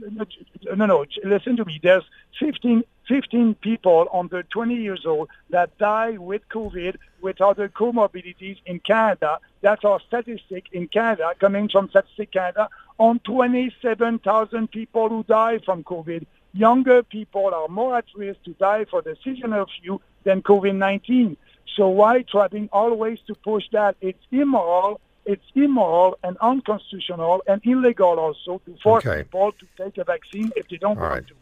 No, 0.74 0.86
no. 0.86 1.04
Listen 1.24 1.56
to 1.56 1.64
me. 1.64 1.80
There's 1.82 2.04
15, 2.38 2.84
15 3.08 3.54
people 3.56 4.08
under 4.12 4.42
20 4.42 4.74
years 4.74 5.04
old 5.06 5.28
that 5.50 5.76
die 5.78 6.12
with 6.12 6.42
COVID 6.48 6.96
with 7.20 7.40
other 7.40 7.68
comorbidities 7.68 8.58
in 8.66 8.80
Canada. 8.80 9.38
That's 9.60 9.84
our 9.84 10.00
statistic 10.00 10.66
in 10.72 10.88
Canada, 10.88 11.34
coming 11.38 11.68
from 11.68 11.88
Statistic 11.88 12.32
Canada 12.32 12.68
on 12.98 13.20
27,000 13.20 14.70
people 14.70 15.08
who 15.08 15.24
die 15.24 15.58
from 15.58 15.84
COVID. 15.84 16.26
Younger 16.54 17.02
people 17.02 17.54
are 17.54 17.68
more 17.68 17.96
at 17.96 18.04
risk 18.14 18.42
to 18.44 18.52
die 18.54 18.84
for 18.84 19.00
the 19.02 19.16
seasonal 19.24 19.66
flu 19.80 20.00
than 20.24 20.42
COVID-19. 20.42 21.36
So 21.76 21.88
why 21.88 22.22
trying 22.22 22.68
always 22.72 23.18
to 23.26 23.34
push 23.34 23.64
that? 23.72 23.96
It's 24.00 24.22
immoral. 24.30 25.00
It's 25.24 25.44
immoral 25.54 26.18
and 26.24 26.36
unconstitutional 26.40 27.42
and 27.46 27.60
illegal 27.64 28.18
also 28.18 28.60
to 28.66 28.76
force 28.82 29.06
Okay. 29.06 29.22
people 29.22 29.52
to 29.52 29.66
take 29.84 29.98
a 29.98 30.04
vaccine 30.04 30.50
if 30.56 30.68
they 30.68 30.76
don't 30.78 30.96
All 30.96 31.02
want 31.02 31.14
right. 31.14 31.26
to. 31.28 31.34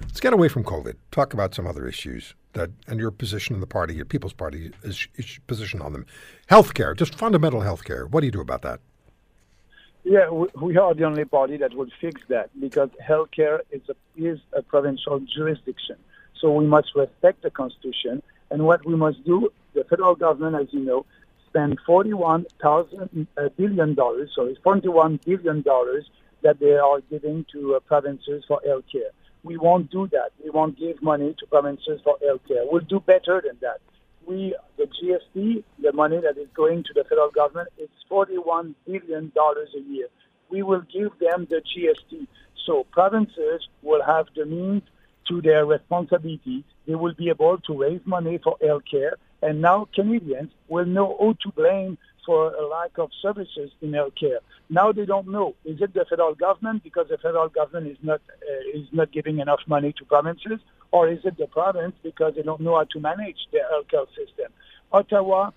Let's 0.00 0.20
get 0.20 0.32
away 0.32 0.48
from 0.48 0.64
COVID. 0.64 0.94
Talk 1.10 1.34
about 1.34 1.54
some 1.54 1.66
other 1.66 1.86
issues 1.86 2.34
that 2.54 2.70
and 2.86 2.98
your 2.98 3.10
position 3.10 3.54
in 3.54 3.60
the 3.60 3.66
party, 3.66 3.94
your 3.94 4.04
People's 4.04 4.32
Party 4.32 4.70
is, 4.82 5.06
is 5.16 5.38
position 5.46 5.80
on 5.82 5.92
them. 5.92 6.06
Healthcare, 6.50 6.96
just 6.96 7.14
fundamental 7.14 7.60
healthcare. 7.60 8.08
What 8.10 8.20
do 8.20 8.26
you 8.26 8.32
do 8.32 8.40
about 8.40 8.62
that? 8.62 8.80
Yeah, 10.04 10.28
we, 10.30 10.46
we 10.60 10.76
are 10.76 10.94
the 10.94 11.04
only 11.04 11.24
party 11.24 11.56
that 11.58 11.74
will 11.74 11.88
fix 12.00 12.20
that 12.28 12.50
because 12.60 12.90
healthcare 13.06 13.60
is 13.70 13.82
a, 13.88 13.94
is 14.16 14.38
a 14.52 14.62
provincial 14.62 15.20
jurisdiction. 15.20 15.96
So 16.40 16.52
we 16.52 16.66
must 16.66 16.88
respect 16.94 17.42
the 17.42 17.50
Constitution. 17.50 18.22
And 18.50 18.66
what 18.66 18.84
we 18.84 18.96
must 18.96 19.24
do, 19.24 19.50
the 19.74 19.84
federal 19.84 20.14
government, 20.14 20.56
as 20.62 20.72
you 20.72 20.80
know, 20.80 21.06
spend 21.54 21.78
forty-one 21.86 22.46
thousand 22.60 23.28
uh, 23.38 23.48
billion 23.56 23.94
dollars, 23.94 24.30
sorry, 24.34 24.58
forty-one 24.64 25.20
billion 25.24 25.62
dollars 25.62 26.04
that 26.42 26.58
they 26.58 26.72
are 26.72 27.00
giving 27.08 27.46
to 27.52 27.76
uh, 27.76 27.80
provinces 27.80 28.44
for 28.48 28.60
healthcare. 28.66 29.12
We 29.44 29.56
won't 29.56 29.90
do 29.90 30.08
that. 30.08 30.30
We 30.42 30.50
won't 30.50 30.78
give 30.78 31.00
money 31.02 31.34
to 31.38 31.46
provinces 31.46 32.00
for 32.02 32.16
healthcare. 32.18 32.64
We'll 32.70 32.82
do 32.82 33.00
better 33.00 33.42
than 33.46 33.58
that. 33.60 33.78
We, 34.26 34.54
the 34.78 34.84
GST, 34.84 35.64
the 35.82 35.92
money 35.92 36.18
that 36.20 36.38
is 36.40 36.48
going 36.54 36.82
to 36.84 36.92
the 36.94 37.04
federal 37.04 37.30
government, 37.30 37.68
is 37.78 37.90
$41 38.10 38.74
billion 38.86 39.32
a 39.36 39.80
year. 39.92 40.08
We 40.48 40.62
will 40.62 40.80
give 40.80 41.12
them 41.20 41.46
the 41.50 41.60
GST. 41.60 42.26
So 42.66 42.84
provinces 42.90 43.68
will 43.82 44.02
have 44.02 44.26
the 44.34 44.46
means 44.46 44.82
to 45.28 45.42
their 45.42 45.66
responsibilities. 45.66 46.64
They 46.86 46.94
will 46.94 47.14
be 47.14 47.28
able 47.28 47.58
to 47.58 47.78
raise 47.78 48.00
money 48.06 48.38
for 48.42 48.56
healthcare. 48.62 49.12
And 49.44 49.60
now 49.60 49.86
Canadians 49.94 50.50
will 50.68 50.86
know 50.86 51.16
who 51.20 51.34
to 51.42 51.52
blame 51.52 51.98
for 52.24 52.54
a 52.54 52.66
lack 52.66 52.96
of 52.96 53.10
services 53.20 53.70
in 53.82 53.90
healthcare. 53.90 54.38
Now 54.70 54.90
they 54.90 55.04
don't 55.04 55.28
know. 55.28 55.54
Is 55.66 55.82
it 55.82 55.92
the 55.92 56.06
federal 56.08 56.34
government 56.34 56.82
because 56.82 57.08
the 57.10 57.18
federal 57.18 57.50
government 57.50 57.92
is 57.92 57.98
not 58.02 58.22
uh, 58.50 58.78
is 58.78 58.86
not 58.92 59.12
giving 59.12 59.40
enough 59.40 59.60
money 59.66 59.92
to 59.98 60.04
provinces, 60.06 60.60
or 60.92 61.10
is 61.10 61.18
it 61.24 61.36
the 61.36 61.46
province 61.46 61.94
because 62.02 62.32
they 62.36 62.42
don't 62.42 62.62
know 62.62 62.76
how 62.76 62.84
to 62.84 63.00
manage 63.00 63.36
their 63.52 63.66
healthcare 63.72 64.06
system? 64.16 64.50
Ottawa 64.92 65.50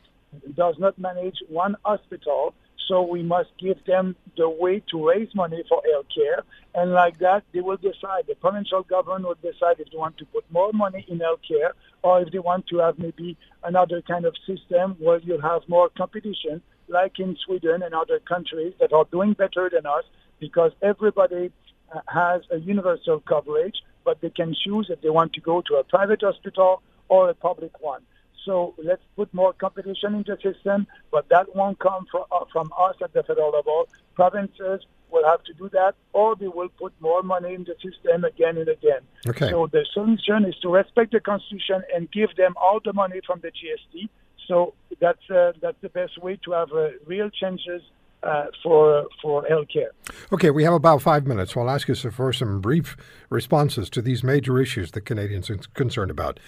does 0.57 0.75
not 0.77 0.99
manage 0.99 1.37
one 1.47 1.77
hospital, 1.85 2.53
so 2.87 3.01
we 3.01 3.21
must 3.21 3.49
give 3.59 3.83
them 3.85 4.15
the 4.37 4.49
way 4.49 4.81
to 4.91 5.07
raise 5.09 5.33
money 5.35 5.63
for 5.67 5.81
healthcare, 5.91 6.41
and 6.73 6.93
like 6.93 7.17
that 7.19 7.43
they 7.53 7.61
will 7.61 7.77
decide. 7.77 8.23
The 8.27 8.35
provincial 8.35 8.83
government 8.83 9.25
will 9.25 9.51
decide 9.51 9.79
if 9.79 9.89
they 9.91 9.97
want 9.97 10.17
to 10.19 10.25
put 10.25 10.49
more 10.51 10.71
money 10.73 11.05
in 11.07 11.19
healthcare 11.19 11.71
or 12.03 12.21
if 12.21 12.31
they 12.31 12.39
want 12.39 12.67
to 12.67 12.77
have 12.79 12.97
maybe 12.99 13.37
another 13.63 14.01
kind 14.01 14.25
of 14.25 14.35
system 14.45 14.95
where 14.99 15.19
you 15.19 15.39
have 15.39 15.61
more 15.67 15.89
competition, 15.89 16.61
like 16.87 17.19
in 17.19 17.35
Sweden 17.45 17.81
and 17.83 17.93
other 17.93 18.19
countries 18.19 18.73
that 18.79 18.93
are 18.93 19.05
doing 19.11 19.33
better 19.33 19.69
than 19.73 19.85
us, 19.85 20.03
because 20.39 20.71
everybody 20.81 21.51
uh, 21.93 21.99
has 22.07 22.41
a 22.51 22.57
universal 22.57 23.19
coverage, 23.21 23.75
but 24.05 24.21
they 24.21 24.29
can 24.29 24.55
choose 24.63 24.87
if 24.89 25.01
they 25.01 25.09
want 25.09 25.33
to 25.33 25.41
go 25.41 25.61
to 25.61 25.75
a 25.75 25.83
private 25.83 26.21
hospital 26.21 26.81
or 27.09 27.29
a 27.29 27.33
public 27.33 27.81
one. 27.81 28.01
So 28.47 28.73
let's 28.81 29.03
put 29.17 29.31
more 29.33 29.51
competition 29.51 30.15
in 30.15 30.23
the 30.25 30.37
system, 30.41 30.87
but 31.11 31.27
that 31.29 31.53
won't 31.53 31.79
come 31.79 32.05
from, 32.09 32.23
uh, 32.31 32.45
from 32.51 32.71
us 32.79 32.95
at 33.03 33.11
the 33.11 33.21
federal 33.23 33.51
level. 33.51 33.89
Provinces 34.15 34.85
will 35.11 35.25
have 35.25 35.43
to 35.43 35.53
do 35.53 35.69
that, 35.73 35.95
or 36.13 36.35
they 36.37 36.47
will 36.47 36.69
put 36.69 36.93
more 37.01 37.21
money 37.23 37.53
in 37.53 37.65
the 37.65 37.75
system 37.83 38.23
again 38.23 38.57
and 38.57 38.69
again. 38.69 39.01
Okay. 39.27 39.49
So 39.49 39.67
the 39.67 39.85
solution 39.93 40.45
is 40.45 40.55
to 40.61 40.69
respect 40.69 41.11
the 41.11 41.19
Constitution 41.19 41.83
and 41.93 42.09
give 42.09 42.33
them 42.37 42.53
all 42.55 42.79
the 42.83 42.93
money 42.93 43.19
from 43.27 43.41
the 43.41 43.49
GST. 43.49 44.07
So 44.47 44.73
that's 45.01 45.29
uh, 45.29 45.51
that's 45.61 45.81
the 45.81 45.89
best 45.89 46.17
way 46.23 46.39
to 46.45 46.51
have 46.51 46.71
uh, 46.71 46.91
real 47.05 47.29
changes 47.29 47.81
uh, 48.27 48.45
for 48.61 49.07
for 49.21 49.43
healthcare. 49.43 49.89
Okay, 50.33 50.51
we 50.51 50.63
have 50.63 50.73
about 50.73 51.01
five 51.01 51.25
minutes, 51.25 51.53
so 51.53 51.61
I'll 51.61 51.69
ask 51.69 51.87
you 51.87 51.95
for 51.95 52.33
some 52.33 52.59
brief 52.61 52.97
responses 53.29 53.89
to 53.91 54.01
these 54.01 54.23
major 54.23 54.59
issues 54.59 54.91
that 54.91 55.01
Canadians 55.01 55.49
are 55.49 55.57
concerned 55.73 56.11
about: 56.11 56.39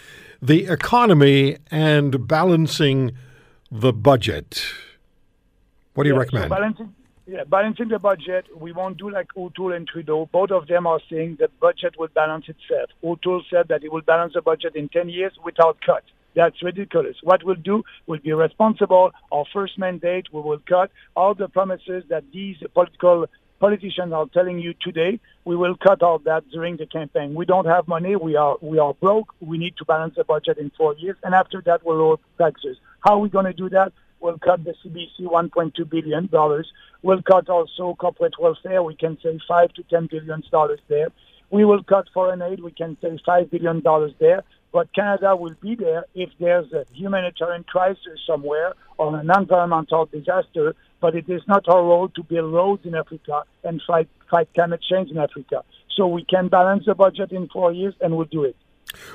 the 0.41 0.65
economy 0.65 1.57
and 1.71 2.27
balancing 2.27 3.13
the 3.71 3.93
budget. 3.93 4.63
What 5.93 6.03
do 6.03 6.09
you 6.09 6.15
Yeah, 6.15 6.19
recommend? 6.19 6.45
So 6.45 6.55
balancing, 6.55 6.95
yeah, 7.27 7.43
balancing 7.45 7.87
the 7.89 7.99
budget, 7.99 8.45
we 8.55 8.71
won't 8.71 8.97
do 8.97 9.09
like 9.09 9.27
O'Toole 9.37 9.73
and 9.73 9.87
Trudeau. 9.87 10.27
Both 10.31 10.51
of 10.51 10.67
them 10.67 10.85
are 10.87 10.99
saying 11.09 11.37
the 11.39 11.49
budget 11.61 11.97
will 11.97 12.07
balance 12.09 12.45
itself. 12.49 12.89
O'Toole 13.03 13.43
said 13.49 13.67
that 13.69 13.81
he 13.83 13.89
will 13.89 14.01
balance 14.01 14.33
the 14.33 14.41
budget 14.41 14.75
in 14.75 14.89
10 14.89 15.09
years 15.09 15.33
without 15.43 15.77
cut. 15.85 16.03
That's 16.39 16.63
ridiculous. 16.63 17.17
What 17.21 17.43
we'll 17.43 17.55
do 17.55 17.83
we'll 18.07 18.19
be 18.19 18.31
responsible. 18.31 19.11
Our 19.29 19.43
first 19.51 19.77
mandate, 19.77 20.27
we 20.31 20.39
will 20.39 20.61
cut 20.65 20.89
all 21.13 21.33
the 21.33 21.49
promises 21.49 22.05
that 22.07 22.23
these 22.31 22.55
political 22.73 23.25
politicians 23.59 24.13
are 24.13 24.25
telling 24.27 24.57
you 24.57 24.73
today. 24.81 25.19
We 25.43 25.57
will 25.57 25.75
cut 25.75 26.01
all 26.01 26.19
that 26.19 26.49
during 26.49 26.77
the 26.77 26.85
campaign. 26.85 27.33
We 27.33 27.45
don't 27.45 27.65
have 27.65 27.89
money. 27.89 28.15
We 28.15 28.37
are 28.37 28.55
we 28.61 28.79
are 28.79 28.93
broke. 28.93 29.33
We 29.41 29.57
need 29.57 29.75
to 29.79 29.83
balance 29.83 30.15
the 30.15 30.23
budget 30.23 30.59
in 30.59 30.71
four 30.77 30.95
years, 30.95 31.17
and 31.23 31.35
after 31.35 31.61
that, 31.65 31.85
we'll 31.85 31.97
lower 31.97 32.17
taxes. 32.37 32.77
How 33.01 33.15
are 33.15 33.19
we 33.19 33.27
going 33.27 33.49
to 33.53 33.57
do 33.63 33.67
that? 33.71 33.91
We'll 34.21 34.39
cut 34.39 34.63
the 34.63 34.75
CBC 34.81 35.23
1.2 35.23 35.89
billion 35.89 36.27
dollars. 36.27 36.71
We'll 37.01 37.21
cut 37.21 37.49
also 37.49 37.95
corporate 37.95 38.39
welfare. 38.39 38.81
We 38.81 38.95
can 38.95 39.17
say 39.21 39.37
five 39.45 39.73
to 39.73 39.83
10 39.83 40.07
billion 40.09 40.41
dollars 40.49 40.79
there. 40.87 41.09
We 41.51 41.65
will 41.65 41.83
cut 41.83 42.07
foreign 42.13 42.41
aid. 42.41 42.61
We 42.61 42.71
can 42.71 42.95
say 43.01 43.19
five 43.25 43.51
billion 43.51 43.81
dollars 43.81 44.13
there. 44.19 44.43
But 44.71 44.93
Canada 44.93 45.35
will 45.35 45.55
be 45.61 45.75
there 45.75 46.05
if 46.13 46.29
there's 46.39 46.71
a 46.73 46.85
humanitarian 46.93 47.63
crisis 47.63 48.19
somewhere 48.25 48.73
or 48.97 49.17
an 49.17 49.29
environmental 49.29 50.05
disaster. 50.05 50.75
But 51.01 51.15
it 51.15 51.29
is 51.29 51.41
not 51.47 51.67
our 51.67 51.83
role 51.83 52.09
to 52.09 52.23
build 52.23 52.53
roads 52.53 52.85
in 52.85 52.93
Africa 52.93 53.43
and 53.63 53.81
fight 53.87 54.09
fight 54.29 54.49
climate 54.53 54.81
change 54.81 55.09
in 55.09 55.17
Africa. 55.17 55.63
So 55.95 56.07
we 56.07 56.23
can 56.23 56.49
balance 56.49 56.85
the 56.85 56.95
budget 56.95 57.31
in 57.31 57.47
four 57.47 57.71
years, 57.71 57.95
and 57.99 58.15
we'll 58.15 58.27
do 58.27 58.43
it. 58.43 58.55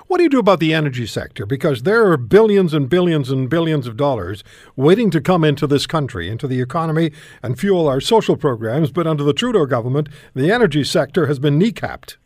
What 0.06 0.18
do 0.18 0.24
you 0.24 0.30
do 0.30 0.38
about 0.38 0.60
the 0.60 0.72
energy 0.72 1.06
sector? 1.06 1.46
Because 1.46 1.82
there 1.82 2.10
are 2.10 2.16
billions 2.16 2.74
and 2.74 2.88
billions 2.88 3.30
and 3.30 3.50
billions 3.50 3.86
of 3.86 3.96
dollars 3.96 4.44
waiting 4.76 5.10
to 5.10 5.20
come 5.20 5.44
into 5.44 5.66
this 5.66 5.86
country, 5.86 6.28
into 6.28 6.46
the 6.46 6.60
economy, 6.60 7.10
and 7.42 7.58
fuel 7.58 7.88
our 7.88 8.00
social 8.00 8.36
programs. 8.36 8.92
But 8.92 9.06
under 9.06 9.24
the 9.24 9.32
Trudeau 9.32 9.66
government, 9.66 10.08
the 10.34 10.52
energy 10.52 10.84
sector 10.84 11.26
has 11.26 11.38
been 11.38 11.58
kneecapped. 11.58 12.16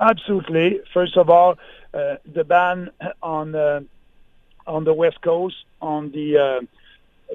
Absolutely. 0.00 0.80
First 0.92 1.16
of 1.16 1.30
all, 1.30 1.56
uh, 1.94 2.16
the 2.32 2.44
ban 2.44 2.90
on 3.22 3.54
uh, 3.54 3.80
on 4.66 4.84
the 4.84 4.94
west 4.94 5.20
coast 5.20 5.56
on 5.80 6.10
the 6.12 6.38
uh, 6.38 6.60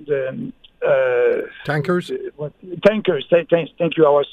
the 0.06 0.52
uh, 0.86 1.48
Tankers? 1.66 2.12
what, 2.36 2.54
tankers. 2.86 3.26
Th- 3.30 3.48
thank, 3.50 3.70
thank 3.78 3.98
you, 3.98 4.06
our 4.06 4.24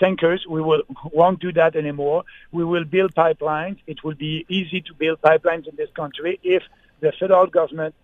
tankers. 0.00 0.44
We 0.48 0.60
will 0.60 0.82
won't 1.12 1.40
do 1.40 1.52
that 1.52 1.76
anymore. 1.76 2.24
We 2.50 2.64
will 2.64 2.84
build 2.84 3.14
pipelines. 3.14 3.78
It 3.86 4.02
will 4.02 4.14
be 4.14 4.44
easy 4.48 4.80
to 4.82 4.94
build 4.94 5.20
pipelines 5.22 5.68
in 5.68 5.76
this 5.76 5.90
country 5.94 6.40
if 6.42 6.62
the 7.00 7.12
federal 7.12 7.46
government 7.46 7.94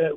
uh, 0.00 0.10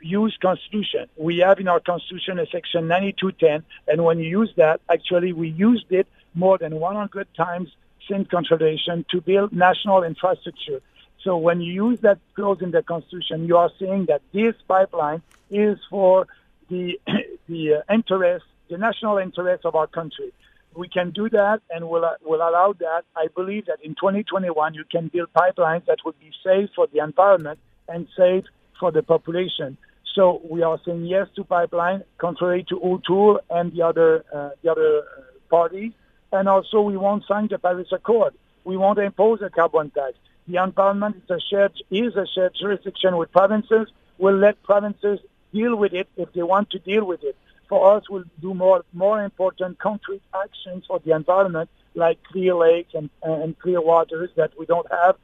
use 0.00 0.36
constitution. 0.40 1.06
We 1.16 1.38
have 1.38 1.58
in 1.60 1.68
our 1.68 1.80
constitution 1.80 2.38
a 2.38 2.46
section 2.46 2.88
9210, 2.88 3.64
and 3.88 4.04
when 4.04 4.18
you 4.18 4.28
use 4.28 4.52
that, 4.56 4.80
actually 4.90 5.32
we 5.32 5.48
used 5.48 5.90
it 5.90 6.06
more 6.34 6.58
than 6.58 6.78
100 6.78 7.26
times 7.34 7.70
since 8.08 8.28
Confederation 8.28 9.04
to 9.10 9.20
build 9.20 9.52
national 9.52 10.02
infrastructure. 10.02 10.80
So 11.24 11.36
when 11.36 11.60
you 11.60 11.72
use 11.72 12.00
that 12.00 12.18
clause 12.34 12.58
in 12.60 12.72
the 12.72 12.82
Constitution, 12.82 13.46
you 13.46 13.56
are 13.56 13.70
saying 13.78 14.06
that 14.08 14.22
this 14.32 14.54
pipeline 14.66 15.22
is 15.50 15.78
for 15.88 16.26
the 16.68 16.98
the 17.48 17.74
uh, 17.74 17.94
interest, 17.94 18.44
the 18.68 18.78
national 18.78 19.18
interest 19.18 19.64
of 19.64 19.74
our 19.74 19.86
country. 19.86 20.32
We 20.74 20.88
can 20.88 21.10
do 21.10 21.28
that, 21.28 21.60
and 21.70 21.88
will 21.88 22.04
uh, 22.04 22.14
will 22.24 22.40
allow 22.40 22.74
that. 22.80 23.02
I 23.14 23.26
believe 23.34 23.66
that 23.66 23.78
in 23.82 23.94
2021 23.94 24.74
you 24.74 24.84
can 24.90 25.08
build 25.08 25.28
pipelines 25.32 25.84
that 25.86 25.98
would 26.04 26.18
be 26.18 26.32
safe 26.42 26.70
for 26.74 26.86
the 26.92 27.00
environment 27.00 27.58
and 27.88 28.08
safe 28.16 28.44
for 28.80 28.90
the 28.90 29.02
population. 29.02 29.76
So 30.14 30.42
we 30.48 30.62
are 30.62 30.78
saying 30.84 31.06
yes 31.06 31.28
to 31.36 31.44
pipeline, 31.44 32.04
contrary 32.18 32.64
to 32.68 32.80
O'Toole 32.82 33.40
and 33.48 33.72
the 33.72 33.82
other 33.82 34.24
uh, 34.34 34.50
the 34.62 34.72
other 34.72 34.98
uh, 34.98 35.22
parties. 35.50 35.92
And 36.32 36.48
also, 36.48 36.80
we 36.80 36.96
won't 36.96 37.24
sign 37.26 37.48
the 37.48 37.58
Paris 37.58 37.88
Accord. 37.92 38.34
We 38.64 38.76
won't 38.76 38.98
impose 38.98 39.42
a 39.42 39.50
carbon 39.50 39.90
tax. 39.90 40.14
The 40.48 40.62
environment 40.62 41.16
is 41.22 41.30
a 41.30 41.40
shared 41.40 41.72
is 41.90 42.16
a 42.16 42.26
shared 42.26 42.54
jurisdiction 42.58 43.16
with 43.16 43.30
provinces. 43.30 43.88
We'll 44.18 44.36
let 44.36 44.62
provinces 44.62 45.20
deal 45.52 45.76
with 45.76 45.92
it 45.92 46.08
if 46.16 46.32
they 46.32 46.42
want 46.42 46.70
to 46.70 46.78
deal 46.78 47.04
with 47.04 47.22
it. 47.22 47.36
For 47.68 47.96
us, 47.96 48.08
we'll 48.10 48.24
do 48.40 48.54
more 48.54 48.84
more 48.92 49.22
important 49.22 49.78
concrete 49.78 50.22
actions 50.34 50.84
for 50.86 50.98
the 51.00 51.12
environment, 51.14 51.70
like 51.94 52.22
clear 52.24 52.54
lakes 52.54 52.94
and, 52.94 53.08
and 53.22 53.58
clear 53.58 53.80
waters 53.80 54.30
that 54.36 54.52
we 54.58 54.66
don't 54.66 54.90
have 54.90 55.16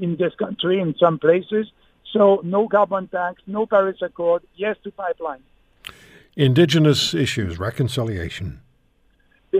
in 0.00 0.16
this 0.16 0.34
country 0.34 0.80
in 0.80 0.94
some 0.98 1.18
places. 1.18 1.70
So 2.12 2.40
no 2.44 2.68
carbon 2.68 3.08
tax, 3.08 3.42
no 3.46 3.66
Paris 3.66 3.98
Accord, 4.00 4.42
yes 4.54 4.76
to 4.84 4.90
pipeline. 4.90 5.42
Indigenous 6.36 7.14
issues, 7.14 7.58
reconciliation. 7.58 8.60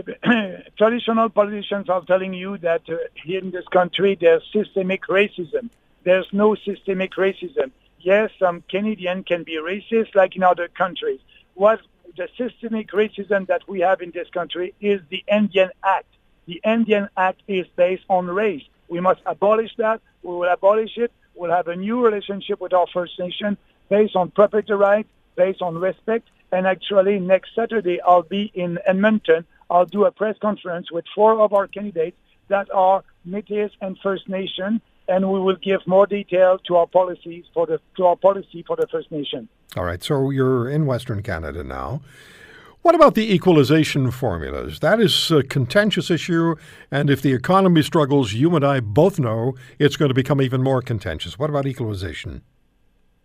traditional 0.77 1.29
politicians 1.29 1.89
are 1.89 2.03
telling 2.03 2.33
you 2.33 2.57
that 2.57 2.81
uh, 2.89 2.97
here 3.23 3.39
in 3.39 3.51
this 3.51 3.67
country 3.71 4.17
there's 4.19 4.43
systemic 4.51 5.03
racism. 5.03 5.69
There's 6.03 6.27
no 6.31 6.55
systemic 6.55 7.13
racism. 7.13 7.71
Yes, 7.99 8.29
some 8.37 8.63
Canadian 8.69 9.23
can 9.23 9.43
be 9.43 9.57
racist 9.57 10.13
like 10.13 10.35
in 10.35 10.43
other 10.43 10.67
countries. 10.67 11.19
What 11.53 11.79
the 12.17 12.27
systemic 12.37 12.91
racism 12.91 13.47
that 13.47 13.67
we 13.67 13.79
have 13.81 14.01
in 14.01 14.11
this 14.11 14.29
country 14.29 14.73
is 14.81 15.01
the 15.09 15.23
Indian 15.31 15.69
Act. 15.83 16.07
The 16.45 16.61
Indian 16.63 17.09
Act 17.17 17.41
is 17.47 17.65
based 17.75 18.03
on 18.09 18.27
race. 18.27 18.63
We 18.87 18.99
must 18.99 19.21
abolish 19.25 19.71
that. 19.77 20.01
We 20.21 20.35
will 20.35 20.51
abolish 20.51 20.97
it. 20.97 21.11
We'll 21.33 21.51
have 21.51 21.67
a 21.67 21.75
new 21.75 22.05
relationship 22.05 22.61
with 22.61 22.73
our 22.73 22.87
First 22.93 23.17
Nation 23.19 23.57
based 23.89 24.15
on 24.15 24.31
property 24.31 24.73
rights, 24.73 25.09
based 25.35 25.61
on 25.61 25.77
respect. 25.77 26.27
And 26.51 26.67
actually, 26.67 27.19
next 27.19 27.55
Saturday, 27.55 27.99
I'll 28.01 28.21
be 28.21 28.51
in 28.53 28.77
Edmonton 28.85 29.45
I'll 29.69 29.85
do 29.85 30.05
a 30.05 30.11
press 30.11 30.35
conference 30.41 30.91
with 30.91 31.05
four 31.13 31.39
of 31.41 31.53
our 31.53 31.67
candidates 31.67 32.17
that 32.49 32.67
are 32.73 33.03
Métis 33.27 33.71
and 33.81 33.97
First 34.03 34.29
Nation, 34.29 34.81
and 35.07 35.31
we 35.31 35.39
will 35.39 35.55
give 35.55 35.81
more 35.87 36.05
detail 36.05 36.59
to 36.67 36.75
our 36.75 36.87
policies 36.87 37.45
for 37.53 37.65
the 37.65 37.79
to 37.97 38.05
our 38.05 38.15
policy 38.15 38.63
for 38.67 38.75
the 38.75 38.87
First 38.91 39.11
Nation. 39.11 39.49
All 39.75 39.83
right, 39.83 40.03
so 40.03 40.29
you're 40.29 40.69
in 40.69 40.85
Western 40.85 41.21
Canada 41.21 41.63
now. 41.63 42.01
What 42.81 42.93
about 42.93 43.15
the 43.15 43.33
equalization 43.33 44.11
formulas? 44.11 44.79
That 44.79 45.01
is 45.01 45.31
a 45.31 45.41
contentious 45.41 46.11
issue, 46.11 46.55
and 46.91 47.09
if 47.09 47.19
the 47.19 47.33
economy 47.33 47.81
struggles, 47.81 48.33
you 48.33 48.55
and 48.55 48.63
I 48.63 48.79
both 48.79 49.17
know 49.17 49.55
it's 49.79 49.97
going 49.97 50.09
to 50.09 50.13
become 50.13 50.39
even 50.39 50.61
more 50.61 50.83
contentious. 50.83 51.39
What 51.39 51.49
about 51.49 51.65
equalization? 51.65 52.43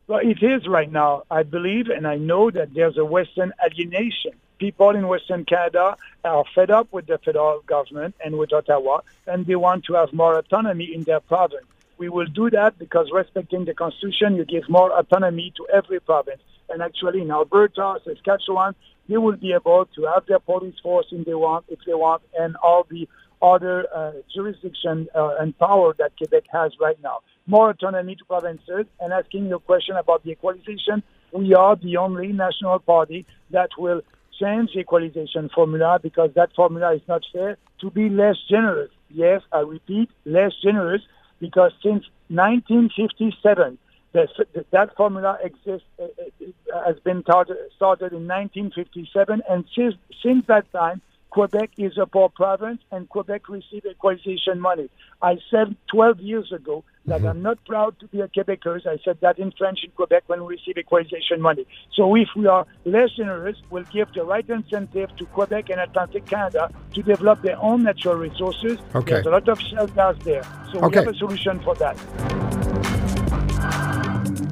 Well, 0.06 0.20
it 0.22 0.42
is 0.42 0.66
right 0.66 0.90
now. 0.90 1.24
I 1.30 1.42
believe 1.42 1.88
and 1.88 2.06
I 2.06 2.16
know 2.16 2.50
that 2.50 2.72
there's 2.74 2.96
a 2.96 3.04
Western 3.04 3.52
alienation. 3.62 4.32
People 4.60 4.90
in 4.90 5.08
Western 5.08 5.46
Canada 5.46 5.96
are 6.22 6.44
fed 6.54 6.70
up 6.70 6.92
with 6.92 7.06
the 7.06 7.16
federal 7.24 7.62
government 7.62 8.14
and 8.22 8.36
with 8.36 8.52
Ottawa, 8.52 9.00
and 9.26 9.46
they 9.46 9.56
want 9.56 9.86
to 9.86 9.94
have 9.94 10.12
more 10.12 10.36
autonomy 10.36 10.94
in 10.94 11.02
their 11.04 11.20
province. 11.20 11.64
We 11.96 12.10
will 12.10 12.26
do 12.26 12.50
that 12.50 12.78
because 12.78 13.08
respecting 13.10 13.64
the 13.64 13.72
Constitution, 13.72 14.36
you 14.36 14.44
give 14.44 14.68
more 14.68 14.92
autonomy 14.92 15.54
to 15.56 15.66
every 15.72 15.98
province. 15.98 16.42
And 16.68 16.82
actually, 16.82 17.22
in 17.22 17.30
Alberta, 17.30 18.00
Saskatchewan, 18.04 18.74
they 19.08 19.16
will 19.16 19.36
be 19.36 19.54
able 19.54 19.86
to 19.96 20.02
have 20.12 20.26
their 20.26 20.38
police 20.38 20.78
force 20.82 21.06
if 21.10 21.24
they 21.24 21.34
want, 21.34 21.64
if 21.68 21.78
they 21.86 21.94
want, 21.94 22.22
and 22.38 22.54
all 22.56 22.86
the 22.90 23.08
other 23.40 23.86
uh, 23.94 24.12
jurisdiction 24.34 25.08
uh, 25.14 25.36
and 25.40 25.58
power 25.58 25.94
that 25.98 26.12
Quebec 26.18 26.44
has 26.52 26.72
right 26.78 27.00
now. 27.02 27.20
More 27.46 27.70
autonomy 27.70 28.14
to 28.16 28.24
provinces. 28.26 28.84
And 29.00 29.12
asking 29.14 29.46
your 29.46 29.60
question 29.60 29.96
about 29.96 30.22
the 30.22 30.32
equalization, 30.32 31.02
we 31.32 31.54
are 31.54 31.76
the 31.76 31.96
only 31.96 32.28
national 32.28 32.78
party 32.80 33.24
that 33.50 33.70
will 33.78 34.02
change 34.40 34.70
the 34.74 34.80
equalization 34.80 35.48
formula 35.54 35.98
because 36.02 36.30
that 36.34 36.50
formula 36.54 36.94
is 36.94 37.02
not 37.08 37.22
fair 37.32 37.56
to 37.80 37.90
be 37.90 38.08
less 38.08 38.36
generous. 38.48 38.90
Yes, 39.10 39.42
I 39.52 39.60
repeat, 39.60 40.10
less 40.24 40.52
generous 40.62 41.02
because 41.40 41.72
since 41.82 42.04
1957, 42.28 43.78
the, 44.12 44.28
that 44.70 44.96
formula 44.96 45.38
exists, 45.42 45.86
uh, 46.00 46.04
uh, 46.04 46.86
has 46.86 46.98
been 47.00 47.22
started 47.22 48.12
in 48.12 48.26
1957, 48.26 49.42
and 49.48 49.64
since, 49.74 49.94
since 50.22 50.46
that 50.46 50.70
time, 50.72 51.00
Quebec 51.30 51.70
is 51.78 51.96
a 51.96 52.06
poor 52.06 52.28
province 52.28 52.80
and 52.90 53.08
Quebec 53.08 53.48
receives 53.48 53.86
equalization 53.86 54.60
money. 54.60 54.90
I 55.22 55.38
said 55.50 55.76
12 55.92 56.20
years 56.20 56.52
ago 56.52 56.84
that 57.06 57.18
mm-hmm. 57.18 57.28
I'm 57.28 57.42
not 57.42 57.64
proud 57.64 57.98
to 58.00 58.08
be 58.08 58.20
a 58.20 58.28
Quebecer. 58.28 58.86
I 58.86 58.98
said 59.04 59.18
that 59.20 59.38
in 59.38 59.52
French 59.56 59.80
in 59.84 59.90
Quebec 59.92 60.24
when 60.26 60.44
we 60.44 60.56
receive 60.56 60.76
equalization 60.76 61.40
money. 61.40 61.66
So 61.94 62.14
if 62.16 62.28
we 62.34 62.46
are 62.46 62.66
less 62.84 63.10
generous, 63.12 63.56
we'll 63.70 63.84
give 63.84 64.12
the 64.12 64.24
right 64.24 64.48
incentive 64.48 65.14
to 65.16 65.26
Quebec 65.26 65.70
and 65.70 65.80
Atlantic 65.80 66.26
Canada 66.26 66.70
to 66.94 67.02
develop 67.02 67.42
their 67.42 67.58
own 67.58 67.84
natural 67.84 68.16
resources. 68.16 68.78
Okay. 68.94 69.14
There's 69.14 69.26
a 69.26 69.30
lot 69.30 69.48
of 69.48 69.60
shale 69.60 69.86
gas 69.86 70.16
there. 70.24 70.42
So 70.72 70.80
Okay. 70.80 71.00
we 71.00 71.06
have 71.06 71.14
a 71.14 71.18
solution 71.18 71.60
for 71.60 71.74
that. 71.76 71.96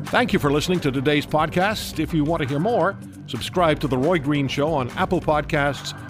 Thank 0.08 0.32
you 0.32 0.38
for 0.38 0.50
listening 0.50 0.80
to 0.80 0.90
today's 0.90 1.26
podcast. 1.26 1.98
If 1.98 2.14
you 2.14 2.24
want 2.24 2.42
to 2.42 2.48
hear 2.48 2.58
more, 2.58 2.96
subscribe 3.26 3.78
to 3.80 3.88
The 3.88 3.98
Roy 3.98 4.18
Green 4.18 4.48
Show 4.48 4.72
on 4.72 4.88
Apple 4.92 5.20
Podcasts, 5.20 5.92